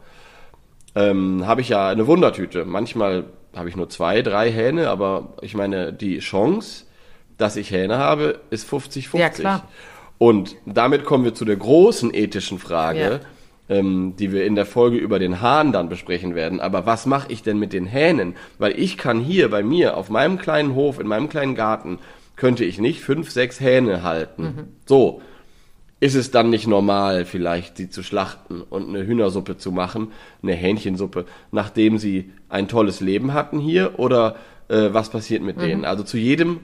[0.94, 2.64] ähm, habe ich ja eine Wundertüte.
[2.64, 3.24] Manchmal
[3.56, 6.86] habe ich nur zwei, drei Hähne, aber ich meine, die Chance,
[7.40, 9.18] dass ich Hähne habe, ist 50-50.
[9.18, 9.68] Ja, klar.
[10.20, 13.22] Und damit kommen wir zu der großen ethischen Frage,
[13.68, 13.76] ja.
[13.76, 16.60] ähm, die wir in der Folge über den Hahn dann besprechen werden.
[16.60, 18.36] Aber was mache ich denn mit den Hähnen?
[18.60, 21.98] Weil ich kann hier bei mir auf meinem kleinen Hof, in meinem kleinen Garten,
[22.38, 24.44] könnte ich nicht fünf, sechs Hähne halten.
[24.44, 24.68] Mhm.
[24.86, 25.22] So.
[26.00, 30.12] ist es dann nicht normal, vielleicht sie zu schlachten und eine Hühnersuppe zu machen,
[30.44, 33.98] eine Hähnchensuppe, nachdem sie ein tolles Leben hatten hier?
[33.98, 34.36] Oder
[34.70, 35.62] äh, was passiert mit mhm.
[35.62, 35.86] denen?
[35.86, 36.60] Also zu jedem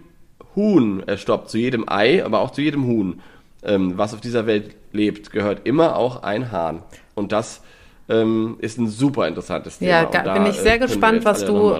[0.56, 3.22] Huhn, äh, stopp, zu jedem Ei, aber auch zu jedem Huhn,
[3.64, 6.84] ähm, was auf dieser Welt lebt, gehört immer auch ein Hahn.
[7.16, 7.62] Und das
[8.08, 9.92] ähm, ist ein super interessantes Thema.
[9.92, 11.76] Ja, da, bin ich sehr äh, gespannt, was du.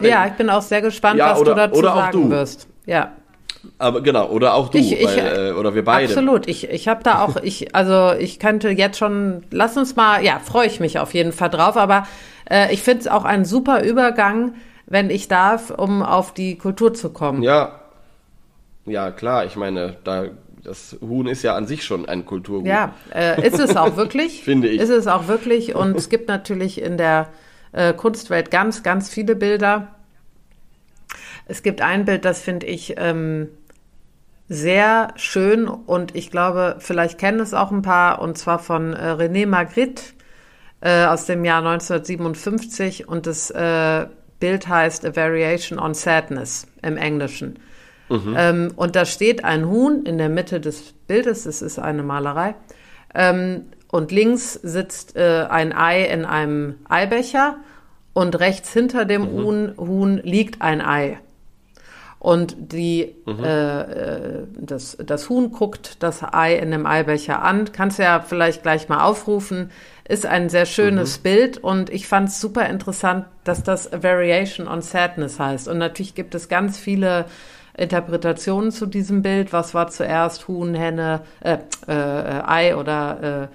[0.00, 2.30] Ja, ich bin auch sehr gespannt, ja, was oder, du dazu sagen du.
[2.30, 2.68] wirst.
[2.86, 3.12] Ja.
[3.78, 6.08] Aber genau, oder auch du, ich, ich, weil, äh, oder wir beide.
[6.08, 10.24] Absolut, ich, ich habe da auch, ich, also ich könnte jetzt schon, lass uns mal,
[10.24, 12.06] ja, freue ich mich auf jeden Fall drauf, aber
[12.50, 14.54] äh, ich finde es auch ein super Übergang,
[14.86, 17.42] wenn ich darf, um auf die Kultur zu kommen.
[17.42, 17.80] Ja,
[18.86, 20.26] ja klar, ich meine, da
[20.64, 22.66] das Huhn ist ja an sich schon ein Kulturgut.
[22.66, 24.42] Ja, äh, ist es auch wirklich.
[24.44, 24.80] Finde ich.
[24.80, 25.74] Ist es auch wirklich.
[25.74, 27.28] Und es gibt natürlich in der
[27.72, 29.93] äh, Kunstwelt ganz, ganz viele Bilder.
[31.46, 33.48] Es gibt ein Bild, das finde ich ähm,
[34.48, 39.12] sehr schön und ich glaube, vielleicht kennen es auch ein paar, und zwar von äh,
[39.12, 40.02] René Magritte
[40.80, 44.06] äh, aus dem Jahr 1957 und das äh,
[44.40, 47.58] Bild heißt A Variation on Sadness im Englischen.
[48.10, 48.34] Mhm.
[48.36, 52.54] Ähm, und da steht ein Huhn in der Mitte des Bildes, es ist eine Malerei,
[53.14, 57.56] ähm, und links sitzt äh, ein Ei in einem Eibecher
[58.12, 59.42] und rechts hinter dem mhm.
[59.42, 61.18] Huhn, Huhn liegt ein Ei.
[62.24, 63.44] Und die, mhm.
[63.44, 67.70] äh, äh das, das Huhn guckt das Ei in dem Eibecher an.
[67.70, 69.70] Kannst du ja vielleicht gleich mal aufrufen.
[70.08, 71.22] Ist ein sehr schönes mhm.
[71.22, 75.68] Bild und ich fand es super interessant, dass das A Variation on Sadness heißt.
[75.68, 77.26] Und natürlich gibt es ganz viele
[77.76, 79.52] Interpretationen zu diesem Bild.
[79.52, 83.50] Was war zuerst Huhn, Henne, äh, äh, Ei oder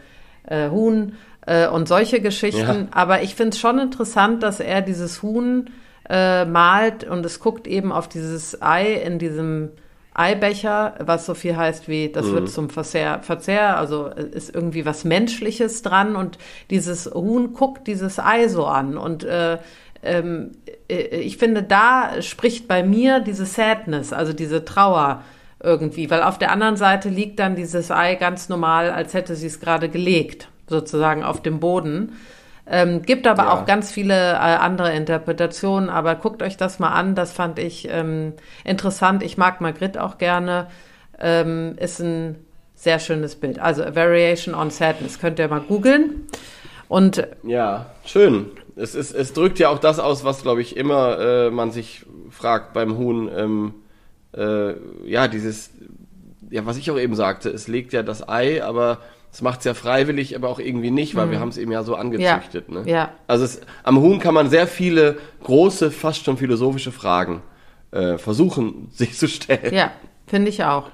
[0.47, 1.13] äh, äh Huhn
[1.47, 2.61] äh, und solche Geschichten.
[2.81, 2.87] Ja.
[2.91, 5.71] Aber ich finde es schon interessant, dass er dieses Huhn
[6.09, 9.69] äh, malt und es guckt eben auf dieses Ei in diesem
[10.13, 12.33] Eibecher, was so viel heißt wie, das mhm.
[12.33, 16.37] wird zum Verzehr, Verzehr, also ist irgendwie was Menschliches dran und
[16.69, 19.59] dieses Huhn guckt dieses Ei so an und äh,
[20.03, 20.51] ähm,
[20.89, 25.23] äh, ich finde, da spricht bei mir diese Sadness, also diese Trauer
[25.61, 29.47] irgendwie, weil auf der anderen Seite liegt dann dieses Ei ganz normal, als hätte sie
[29.47, 32.13] es gerade gelegt, sozusagen auf dem Boden.
[32.69, 33.51] Ähm, gibt aber ja.
[33.51, 37.87] auch ganz viele äh, andere Interpretationen, aber guckt euch das mal an, das fand ich
[37.89, 39.23] ähm, interessant.
[39.23, 40.67] Ich mag Magritte auch gerne.
[41.19, 42.35] Ähm, ist ein
[42.75, 43.59] sehr schönes Bild.
[43.59, 46.27] Also A Variation on Sadness könnt ihr mal googeln.
[46.87, 51.19] Und ja, schön es, ist, es drückt ja auch das aus, was, glaube ich, immer
[51.19, 53.29] äh, man sich fragt beim Huhn.
[53.35, 53.73] Ähm,
[54.35, 54.73] äh,
[55.05, 55.71] ja, dieses,
[56.49, 58.99] ja, was ich auch eben sagte, es legt ja das Ei, aber
[59.31, 61.31] es macht es ja freiwillig, aber auch irgendwie nicht, weil mhm.
[61.31, 62.65] wir haben es eben ja so angezüchtet.
[62.67, 62.73] Ja.
[62.73, 62.89] Ne?
[62.89, 63.09] ja.
[63.27, 67.41] Also es, am Huhn kann man sehr viele große, fast schon philosophische Fragen
[67.91, 69.73] äh, versuchen, sich zu stellen.
[69.73, 69.91] Ja,
[70.25, 70.89] finde ich auch.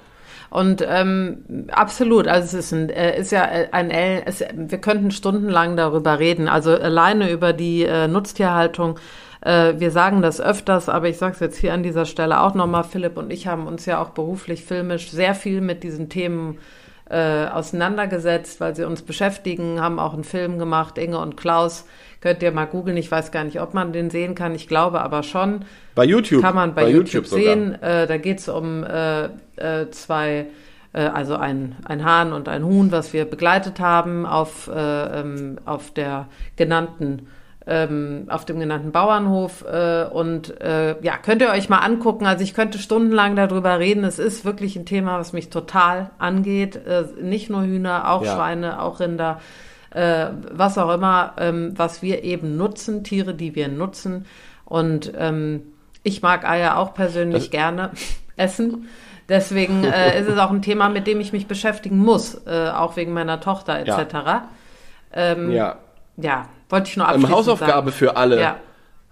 [0.50, 5.76] Und ähm, absolut, also es ist, ein, äh, ist ja ein, es, wir könnten stundenlang
[5.76, 6.48] darüber reden.
[6.48, 9.00] Also alleine über die äh, Nutztierhaltung.
[9.42, 12.54] Äh, wir sagen das öfters, aber ich sage es jetzt hier an dieser Stelle auch
[12.54, 12.84] nochmal.
[12.84, 16.85] Philipp und ich haben uns ja auch beruflich, filmisch sehr viel mit diesen Themen äh,
[17.08, 21.86] auseinandergesetzt, weil sie uns beschäftigen, haben auch einen Film gemacht, Inge und Klaus
[22.26, 22.98] Könnt ihr mal googeln.
[22.98, 24.56] Ich weiß gar nicht, ob man den sehen kann.
[24.56, 25.64] Ich glaube aber schon.
[25.94, 26.42] Bei YouTube.
[26.42, 27.82] Kann man bei, bei YouTube, YouTube sehen.
[27.84, 29.26] Äh, da geht es um äh,
[29.58, 30.48] äh, zwei,
[30.94, 35.60] äh, also ein, ein Hahn und ein Huhn, was wir begleitet haben auf, äh, ähm,
[35.66, 36.26] auf der
[36.56, 37.28] genannten
[37.68, 42.26] ähm, auf dem genannten Bauernhof äh, und äh, ja, könnt ihr euch mal angucken.
[42.26, 44.04] Also ich könnte stundenlang darüber reden.
[44.04, 46.76] Es ist wirklich ein Thema, was mich total angeht.
[46.76, 48.36] Äh, nicht nur Hühner, auch ja.
[48.36, 49.40] Schweine, auch Rinder
[49.96, 54.26] äh, was auch immer, ähm, was wir eben nutzen, Tiere, die wir nutzen.
[54.66, 55.64] Und ähm,
[56.04, 57.92] ich mag Eier auch persönlich das gerne
[58.36, 58.90] essen.
[59.30, 62.98] Deswegen äh, ist es auch ein Thema, mit dem ich mich beschäftigen muss, äh, auch
[62.98, 64.14] wegen meiner Tochter etc.
[64.14, 64.50] Ja,
[65.14, 65.78] ähm, ja.
[66.18, 67.98] ja wollte ich nur ähm, abschließend Hausaufgabe sagen.
[67.98, 68.42] für alle.
[68.42, 68.60] Ja.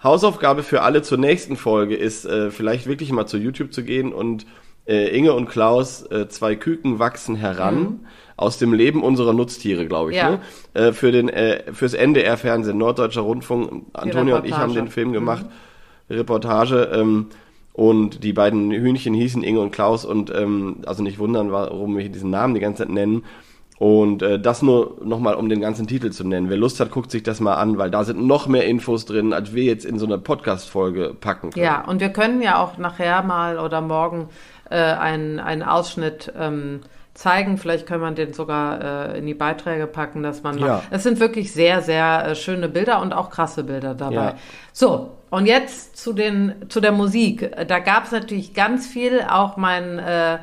[0.04, 4.12] Hausaufgabe für alle zur nächsten Folge ist, äh, vielleicht wirklich mal zu YouTube zu gehen
[4.12, 4.46] und
[4.86, 7.80] äh, Inge und Klaus, äh, zwei Küken wachsen heran.
[7.80, 8.00] Mhm
[8.36, 10.18] aus dem Leben unserer Nutztiere, glaube ich.
[10.18, 10.32] Ja.
[10.32, 10.40] Ne?
[10.74, 13.86] Äh, für den, äh, fürs NDR-Fernsehen, Norddeutscher Rundfunk.
[13.94, 15.46] Antonio und ich haben den Film gemacht.
[16.10, 16.16] Mhm.
[16.16, 16.90] Reportage.
[16.94, 17.28] Ähm,
[17.74, 22.08] und die beiden Hühnchen hießen Inge und Klaus und ähm, also nicht wundern, warum wir
[22.08, 23.24] diesen Namen die ganze Zeit nennen.
[23.84, 26.50] Und äh, das nur nochmal, um den ganzen Titel zu nennen.
[26.50, 29.34] Wer Lust hat, guckt sich das mal an, weil da sind noch mehr Infos drin,
[29.34, 31.66] als wir jetzt in so einer Podcast-Folge packen können.
[31.66, 34.30] Ja, und wir können ja auch nachher mal oder morgen
[34.70, 36.80] äh, einen, einen Ausschnitt ähm,
[37.14, 37.58] zeigen.
[37.58, 40.60] Vielleicht kann man den sogar äh, in die Beiträge packen, dass man.
[40.60, 40.82] Ja.
[40.90, 44.16] Es sind wirklich sehr, sehr äh, schöne Bilder und auch krasse Bilder dabei.
[44.16, 44.36] Ja.
[44.72, 47.52] So, und jetzt zu, den, zu der Musik.
[47.68, 49.26] Da gab es natürlich ganz viel.
[49.30, 50.38] Auch mein äh,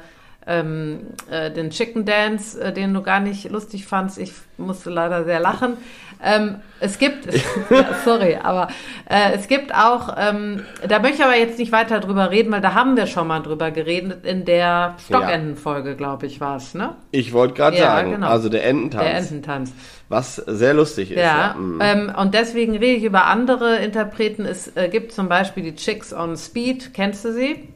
[0.51, 1.01] ähm,
[1.31, 4.18] äh, den Chicken Dance, äh, den du gar nicht lustig fandst.
[4.18, 5.74] Ich musste leider sehr lachen.
[6.22, 7.27] Ähm, es gibt,
[7.70, 8.68] ja, sorry, aber
[9.09, 12.60] äh, es gibt auch, ähm, da möchte ich aber jetzt nicht weiter drüber reden, weil
[12.60, 16.94] da haben wir schon mal drüber geredet in der Stockentenfolge, glaube ich, war es, ne?
[17.10, 18.27] Ich wollte gerade Ja, sagen, genau.
[18.28, 19.72] also der Ententanz, Der Ententanz.
[20.10, 21.18] was sehr lustig ist.
[21.20, 21.78] Ja, Mhm.
[21.82, 24.44] ähm, und deswegen rede ich über andere Interpreten.
[24.44, 26.93] Es äh, gibt zum Beispiel die Chicks on Speed.
[26.93, 27.66] Kennst du sie?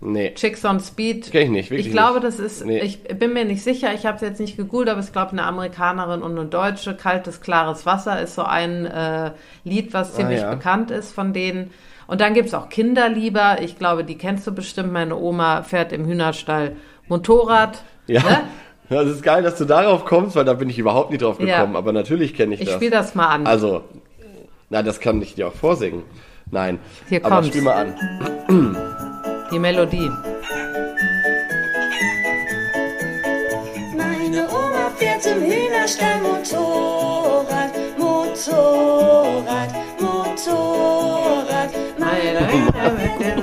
[0.00, 1.30] Nee, Chicks on Speed.
[1.32, 2.26] Kenn ich nicht, wirklich Ich glaube, nicht.
[2.26, 2.78] das ist, Nee.
[2.80, 5.42] ich bin mir nicht sicher, ich habe es jetzt nicht gegoogelt, aber ich glaube, eine
[5.42, 6.94] Amerikanerin und eine Deutsche.
[6.94, 9.32] Kaltes, klares Wasser ist so ein äh,
[9.64, 10.54] Lied, was ziemlich Ah, ja.
[10.54, 11.72] bekannt ist von denen.
[12.06, 13.58] Und dann gibt's auch Kinderlieber.
[13.60, 14.92] Ich glaube, die kennst du bestimmt.
[14.92, 16.76] Meine Oma fährt im Hühnerstall
[17.08, 17.82] Motorrad.
[18.06, 18.22] ja.
[18.22, 18.40] Ne?
[18.90, 21.38] Ja, es ist geil, dass du darauf kommst, weil da bin ich überhaupt nicht drauf
[21.40, 21.58] Ja.
[21.58, 21.76] gekommen.
[21.76, 22.76] Aber natürlich kenne ich, Ich das.
[22.76, 23.46] spiele das mal an.
[23.46, 23.82] Also,
[24.70, 26.04] na, das kann ich dir auch vorsingen.
[26.50, 26.78] Nein.
[27.10, 27.48] Hier aber kommt's.
[27.48, 27.74] spiel mal
[28.48, 28.76] an.
[29.50, 30.10] Die Melodie.
[33.96, 41.70] Meine Oma fährt im Hühnerstall Motorrad, Motorrad, Motorrad.
[41.98, 42.46] Meine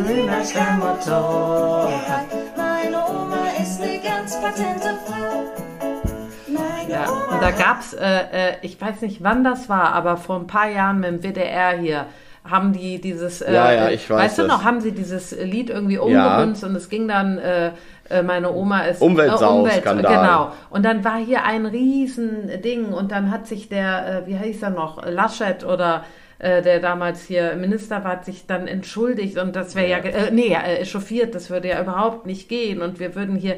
[0.07, 2.25] Hühnerstall Motorrad.
[2.55, 5.43] Meine Oma ist eine ganz patente Frau.
[6.87, 10.35] Ja, Oma und da gab's, äh, äh, ich weiß nicht, wann das war, aber vor
[10.35, 12.05] ein paar Jahren mit dem WDR hier
[12.49, 14.51] haben die dieses, äh, Ja, ja, ich weiß weißt du das.
[14.51, 17.71] noch, haben sie dieses Lied irgendwie umgemünzt und es ging dann, äh,
[18.09, 20.15] äh, meine Oma ist Umweltsau, Umwelt, Skandal.
[20.17, 20.51] genau.
[20.69, 24.61] Und dann war hier ein riesen Ding und dann hat sich der, äh, wie heißt
[24.63, 26.03] er noch, Laschet oder
[26.37, 30.11] äh, der damals hier Minister war, hat sich dann entschuldigt und das wäre ja, ge-
[30.11, 33.55] äh, nee, äh, echauffiert, das würde ja überhaupt nicht gehen und wir würden hier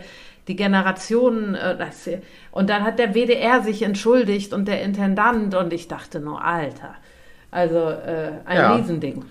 [0.47, 2.07] die Generationen, äh, das,
[2.51, 6.95] und dann hat der WDR sich entschuldigt und der Intendant und ich dachte nur, Alter,
[7.51, 8.75] also äh, ein Ja.
[8.75, 9.23] Riesending.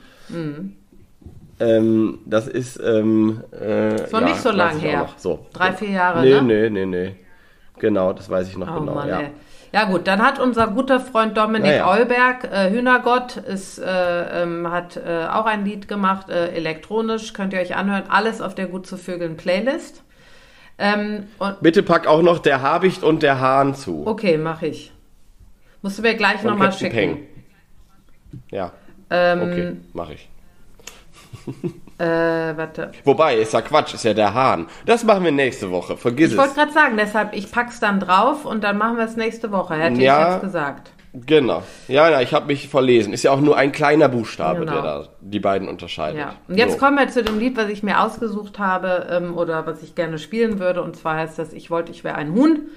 [1.59, 5.09] Ähm, das ist, ähm, äh, Ist noch ja, nicht so weiß lang ich auch her.
[5.17, 5.47] So.
[5.53, 6.43] Drei, vier Jahre, Nee, ne?
[6.43, 7.17] nee, nee, nee.
[7.79, 9.21] Genau, das weiß ich noch Oh genau, Mann, ja.
[9.21, 9.31] ey.
[9.73, 11.89] Ja gut, dann hat unser guter Freund Dominik Naja.
[11.91, 17.53] Eulberg, äh, Hühnergott, ist, äh, ähm, hat äh, auch ein Lied gemacht, äh, elektronisch, könnt
[17.53, 20.03] ihr euch anhören, alles auf der Gut zu Vögeln Playlist.
[20.79, 21.25] Ähm,
[21.63, 24.07] Bitte pack auch noch der Habicht und der Hahn zu.
[24.07, 24.93] okay, mache ich.
[25.83, 26.95] Musst du mir gleich nochmal schicken.
[26.95, 27.27] Peng.
[28.51, 28.73] Ja,
[29.11, 30.29] Ähm, okay, mache ich.
[31.99, 32.05] äh,
[32.57, 32.91] warte.
[33.05, 34.67] Wobei, ist ja Quatsch, ist ja der Hahn.
[34.85, 36.57] Das machen wir nächste Woche, vergiss Ich wollte es.
[36.57, 40.01] gerade sagen, deshalb, ich pack's dann drauf und dann machen wir es nächste Woche, hätte
[40.01, 40.27] Ja.
[40.29, 40.91] ich jetzt gesagt.
[41.25, 41.63] Genau.
[41.89, 43.15] Ja, ja, ich habe mich verlesen.
[43.15, 44.73] Ist ja auch nur ein kleiner Buchstabe, Genau.
[44.73, 46.21] der da die beiden unterscheidet.
[46.21, 46.35] Ja.
[46.47, 46.79] Und jetzt so.
[46.79, 50.19] kommen wir zu dem Lied, was ich mir ausgesucht habe ähm, oder was ich gerne
[50.19, 50.83] spielen würde.
[50.83, 52.69] Und zwar heißt das Ich wollte, ich wäre ein Huhn.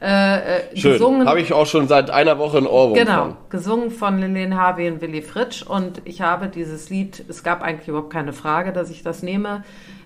[0.00, 0.92] Äh, äh, Schön.
[0.92, 3.36] Gesungen, Habe ich auch schon seit einer Woche ein Ohrwurm genau, von.
[3.50, 5.62] gesungen von Lilian Harvey und Willy Fritsch.
[5.62, 9.62] Und ich habe dieses Lied, es gab eigentlich überhaupt keine Frage, dass ich das nehme.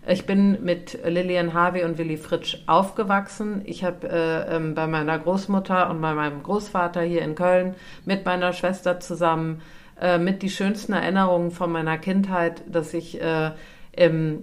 [0.06, 3.62] Ich bin mit Lilian Harvey und Willy Fritsch aufgewachsen.
[3.64, 8.24] Ich habe äh, ähm, bei meiner Großmutter und bei meinem Großvater hier in Köln mit
[8.24, 9.62] meiner Schwester zusammen
[10.00, 13.52] äh, mit die schönsten Erinnerungen von meiner Kindheit, dass ich äh,
[13.92, 14.40] im,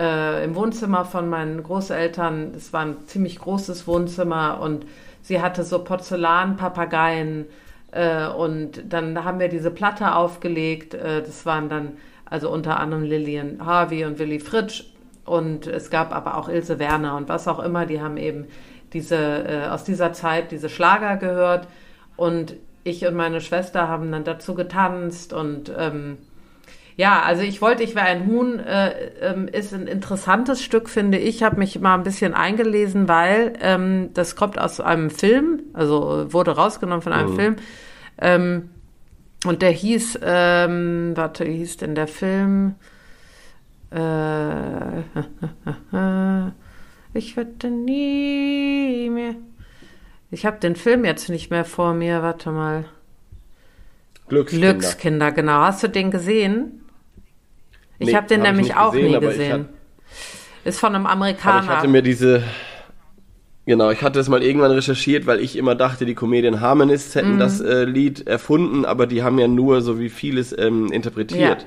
[0.00, 4.86] äh, im Wohnzimmer von meinen Großeltern, es war ein ziemlich großes Wohnzimmer und
[5.20, 7.46] sie hatte so Porzellanpapageien
[7.92, 10.94] äh, und dann haben wir diese Platte aufgelegt.
[10.94, 11.92] Äh, das waren dann
[12.24, 14.84] also unter anderem Lillian Harvey und Willy Fritsch.
[15.26, 18.46] Und es gab aber auch Ilse Werner und was auch immer, die haben eben
[18.92, 21.68] diese äh, aus dieser Zeit diese Schlager gehört.
[22.16, 26.16] Und ich und meine Schwester haben dann dazu getanzt und ähm,
[27.00, 28.90] ja, also ich wollte, ich wäre ein Huhn, äh,
[29.22, 31.36] ähm, ist ein interessantes Stück, finde ich.
[31.36, 36.24] Ich habe mich mal ein bisschen eingelesen, weil ähm, das kommt aus einem Film, also
[36.24, 37.56] äh, wurde rausgenommen von einem Film.
[38.18, 38.68] Ähm,
[39.46, 42.74] und der hieß, ähm, warte, wie hieß denn der Film?
[43.90, 44.98] Äh,
[47.14, 49.36] ich werde nie mehr.
[50.30, 52.84] Ich habe den Film jetzt nicht mehr vor mir, warte mal.
[54.28, 54.74] Glückskinder.
[54.74, 55.60] Glückskinder, genau.
[55.62, 56.79] Hast du den gesehen?
[58.00, 59.52] Ich Nee, habe den hab ich nämlich auch gesehen, nie aber gesehen.
[59.52, 61.62] hab- Ist von einem Aber Amerikaner.
[61.62, 62.42] ich hatte mir diese,
[63.66, 67.34] genau, ich hatte es mal irgendwann recherchiert, weil ich immer dachte, die Comedian Harmonists hätten
[67.34, 67.38] Mhm.
[67.38, 71.62] das äh, Lied erfunden, aber die haben ja nur so wie vieles ähm, interpretiert.
[71.62, 71.66] Ja.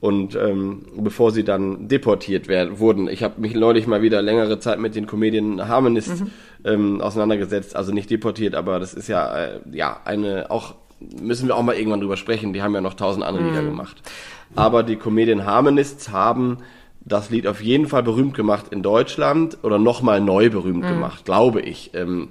[0.00, 4.58] Und ähm, bevor sie dann deportiert werden, wurden, ich habe mich neulich mal wieder längere
[4.58, 6.30] Zeit mit den Comedian Harmonists Mhm.
[6.64, 10.74] ähm, auseinandergesetzt, also nicht deportiert, aber das ist ja, äh, ja, eine, auch,
[11.20, 13.50] müssen wir auch mal irgendwann drüber sprechen, die haben ja noch tausend andere Mhm.
[13.50, 13.96] Lieder gemacht.
[14.54, 16.58] Aber die Comedian Harmonists haben
[17.04, 21.60] das Lied auf jeden Fall berühmt gemacht in Deutschland oder nochmal neu berühmt gemacht, glaube
[21.60, 21.90] ich.
[21.94, 22.28] Ähm,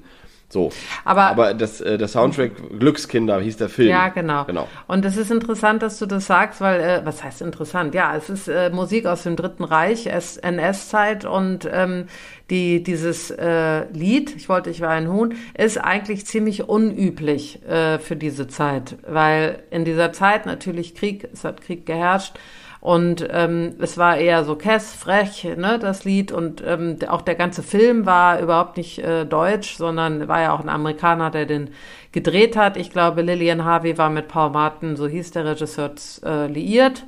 [0.52, 0.70] So.
[1.06, 3.90] Aber- Aber das, äh, der Soundtrack Glückskinder hieß der Film.
[3.90, 4.44] Ja, genau.
[4.46, 4.68] Genau.
[4.88, 7.96] Und es ist interessant, dass du das sagst, weil, äh, was heißt interessant?
[7.96, 12.06] Ja, es ist äh, Musik aus dem Dritten Reich, NS-Zeit und ähm,
[12.50, 17.98] die, dieses äh, Lied, ich wollte, ich war ein Huhn, ist eigentlich ziemlich unüblich äh,
[18.00, 22.34] für diese Zeit, weil in dieser Zeit natürlich Krieg, es hat Krieg geherrscht
[22.82, 26.32] und ähm, es war eher so kess, frech, ne, das Lied.
[26.32, 30.62] Und ähm, auch der ganze Film war überhaupt nicht äh, deutsch, sondern war ja auch
[30.62, 31.70] ein Amerikaner, der den
[32.12, 32.78] gedreht hat.
[32.78, 35.92] Ich glaube, Lillian Harvey war mit Paul Martin, so hieß der Regisseur,
[36.26, 37.04] äh, liiert.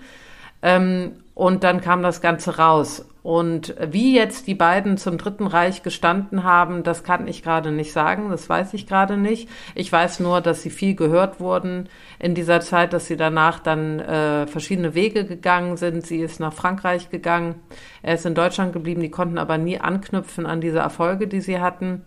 [0.62, 3.06] Ähm, und dann kam das Ganze raus.
[3.24, 7.94] Und wie jetzt die beiden zum Dritten Reich gestanden haben, das kann ich gerade nicht
[7.94, 9.48] sagen, das weiß ich gerade nicht.
[9.76, 11.88] Ich weiß nur, dass sie viel gehört wurden
[12.20, 16.06] in dieser Zeit, dass sie danach dann äh, verschiedene Wege gegangen sind.
[16.06, 17.56] Sie ist nach Frankreich gegangen,
[18.02, 21.62] er ist in Deutschland geblieben, die konnten aber nie anknüpfen an diese Erfolge, die sie
[21.62, 22.02] hatten.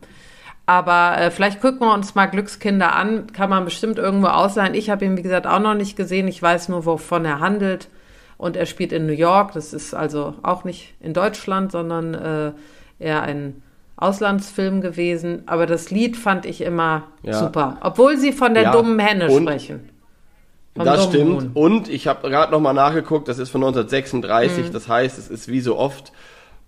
[0.67, 4.75] Aber äh, vielleicht gucken wir uns mal Glückskinder an, kann man bestimmt irgendwo ausleihen.
[4.75, 6.29] Ich habe ihn, wie gesagt, auch noch nicht gesehen.
[6.29, 7.89] Ich weiß nur, wovon er handelt.
[8.39, 9.53] Und er spielt in New York.
[9.53, 12.53] Das ist also auch nicht in Deutschland, sondern äh,
[12.99, 13.63] eher ein
[13.97, 15.43] Auslandsfilm gewesen.
[15.47, 17.33] Aber das Lied fand ich immer Ja.
[17.39, 17.79] super.
[17.81, 19.89] Obwohl sie von der Ja, dummen Henne und- sprechen.
[20.75, 21.41] Vom Das stimmt.
[21.43, 21.51] Huhn.
[21.55, 23.69] Und ich habe gerade noch mal nachgeguckt, das ist von Mhm.
[23.69, 24.71] 1936.
[24.71, 26.13] Das heißt, es ist wie so oft,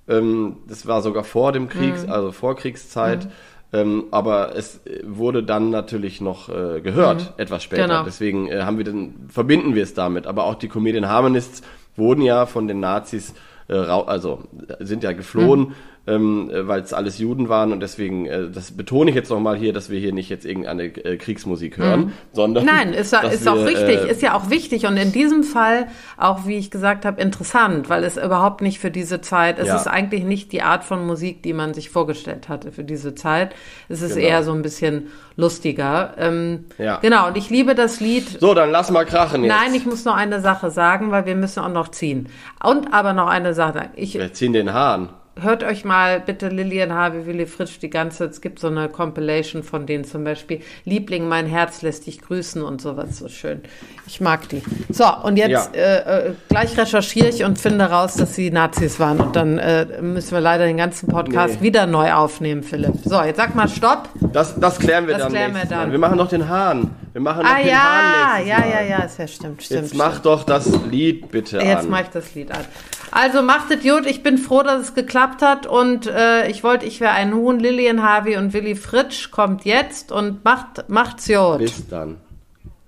[0.09, 2.13] ähm, das war sogar vor dem Kriegs, Mhm.
[2.13, 3.29] also Vorkriegszeit.
[3.73, 7.83] Ähm, aber es äh, wurde dann natürlich noch äh, gehört, etwas später.
[7.87, 8.03] Genau.
[8.05, 10.27] Deswegen äh, haben wir dann, verbinden wir es damit.
[10.27, 11.63] Aber auch die Comedian Harmonists
[11.95, 13.35] wurden ja von den Nazis,
[13.69, 14.45] äh, rau- also
[14.81, 15.73] sind ja geflohen, Mhm.
[16.09, 17.73] Ähm, äh, weil es alles Juden waren.
[17.73, 20.45] Und deswegen, äh, das betone ich jetzt noch mal hier, dass wir hier nicht jetzt
[20.47, 22.71] irgendeine äh, Kriegsmusik hören, sondern Mhm.
[22.71, 25.89] Nein, ist, ist auch wir, richtig, äh, ist ja auch wichtig und in diesem Fall
[26.17, 29.77] auch, wie ich gesagt habe, interessant, weil es überhaupt nicht für diese Zeit, es Ja.
[29.77, 33.55] ist eigentlich nicht die Art von Musik, die man sich vorgestellt hatte für diese Zeit.
[33.89, 34.27] Es ist Genau.
[34.29, 36.15] eher so ein bisschen lustiger.
[36.19, 36.99] Ähm, Ja.
[37.01, 38.41] Genau, und ich liebe das Lied.
[38.41, 39.55] So, dann lass mal krachen jetzt.
[39.55, 42.29] Nein, ich muss noch eine Sache sagen, weil wir müssen auch noch ziehen.
[42.65, 43.91] Und aber noch eine Sache.
[43.95, 45.11] Ich, Wir ziehen den Hahn.
[45.43, 49.63] Hört euch mal bitte Lilian Harvey, Willi Fritsch die ganze, es gibt so eine Compilation
[49.63, 50.61] von denen zum Beispiel.
[50.85, 53.61] Liebling, mein Herz lässt dich grüßen und sowas, so schön.
[54.07, 54.63] Ich mag die.
[54.91, 55.81] So, und jetzt Ja.
[55.81, 59.21] äh, äh, gleich recherchiere ich und finde raus, dass sie Nazis waren.
[59.21, 61.67] Und dann äh, müssen wir leider den ganzen Podcast Nee.
[61.67, 62.95] wieder neu aufnehmen, Philipp.
[63.05, 64.09] So, jetzt sag mal Stopp.
[64.33, 65.93] Das, das klären wir Das dann klären wir dann.
[65.93, 66.91] Wir machen noch den Hahn.
[67.19, 68.71] Wir machen noch Ah den ja, Hahn nächstes ja, Mal.
[68.71, 69.81] ja, ja, ist ja stimmt, stimmt.
[69.81, 69.95] Jetzt stimmt.
[70.05, 71.91] mach doch das Lied bitte Jetzt an.
[71.91, 72.65] mache ich das Lied an.
[73.11, 74.07] Also macht es gut.
[74.07, 75.67] Ich bin froh, dass es geklappt hat.
[75.67, 77.59] Und äh, ich wollte, ich wäre ein Huhn.
[77.59, 81.59] Lilian Harvey und Willi Fritsch kommt jetzt und macht, macht's gut.
[81.59, 82.19] Bis dann.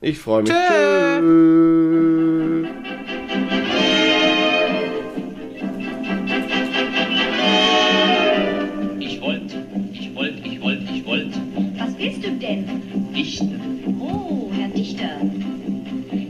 [0.01, 0.53] Ich freue mich.
[0.53, 0.59] Tschö.
[1.19, 2.71] Tschüss.
[9.01, 9.57] Ich wollt,
[9.93, 11.35] ich wollt, ich wollt, ich wollt
[11.81, 13.13] Was willst du denn?
[13.13, 13.80] dichten.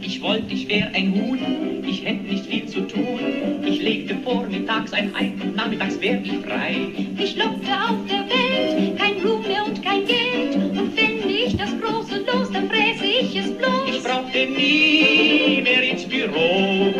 [0.03, 3.21] Ich wollt, ich wär ein Huhn, ich hätt nicht viel zu tun.
[3.65, 6.77] Ich legte vormittags ein Ei nachmittags wär ich frei.
[7.19, 10.57] Ich lobte auf der Welt, kein Ruhm mehr und kein Geld.
[10.57, 13.89] Und fände ich das große Los, dann fräse ich es bloß.
[13.89, 16.93] Ich brauchte nie mehr ins Büro.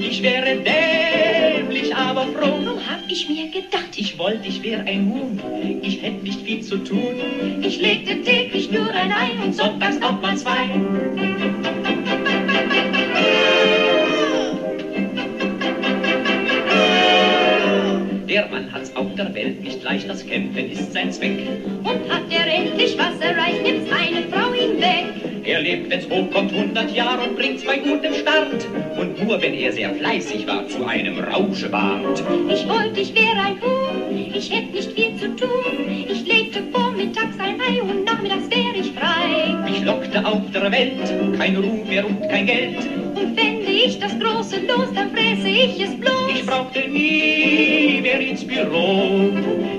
[0.00, 2.62] Ich wäre dämlich, aber froh.
[2.64, 5.38] Drum hab ich mir gedacht, ich, Ich wollt, ich wär ein Huhn,
[5.82, 7.16] ich hätt nicht viel zu tun.
[7.62, 8.16] ich legte
[8.66, 10.68] täglich nur ein Ei und sonntags noch mal zwei.
[18.28, 21.48] Der Mann hat's auf der Welt nicht leicht, das Kämpfen ist sein Zweck.
[21.84, 25.06] Und hat er endlich was erreicht, nimmt seine Frau ihn weg.
[25.44, 28.66] Er lebt, wenn's hochkommt, 100 Jahre und bringt's bei gutem Start.
[28.98, 32.22] Und nur wenn er sehr fleißig war, zu einem Rauschebart.
[32.48, 36.06] Ich wollte, ich wäre ein Huhn, ich hätte nicht viel zu tun.
[36.08, 36.35] Ich legte
[37.16, 39.54] vormittags ein Ei und nachmittags wäre ich frei.
[39.64, 42.78] Mich lockte auf der Welt kein Ruhm mehr und kein Geld.
[43.14, 46.30] Und fände ich das große Los, dann fräse ich es bloß.
[46.34, 49.30] Ich brauchte nie mehr ins Büro.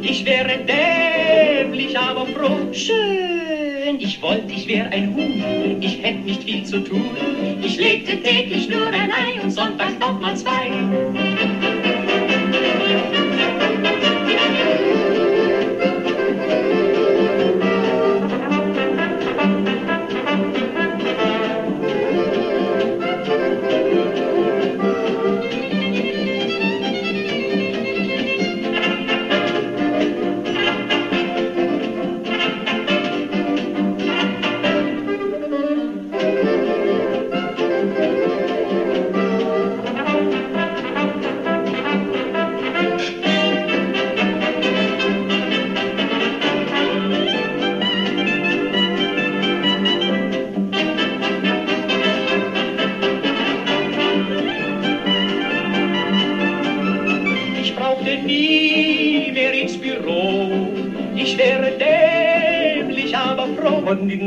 [0.02, 2.58] Ich wäre dämlich, aber froh.
[2.72, 7.16] Schön, Ich wollte, ich wäre ein Huhn, ich hätte nicht viel zu tun.
[7.64, 10.72] ich legte täglich nur ein Ei und sonntags auch mal zwei.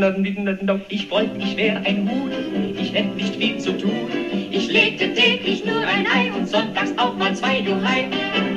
[0.00, 0.80] Froh.
[0.88, 2.30] Ich wollte, ich wäre ein Huhn,
[2.78, 3.90] ich hätte nicht viel zu tun.
[4.50, 8.49] Ich legte täglich nur ein Ei und sonntags auch mal zwei, du Heim.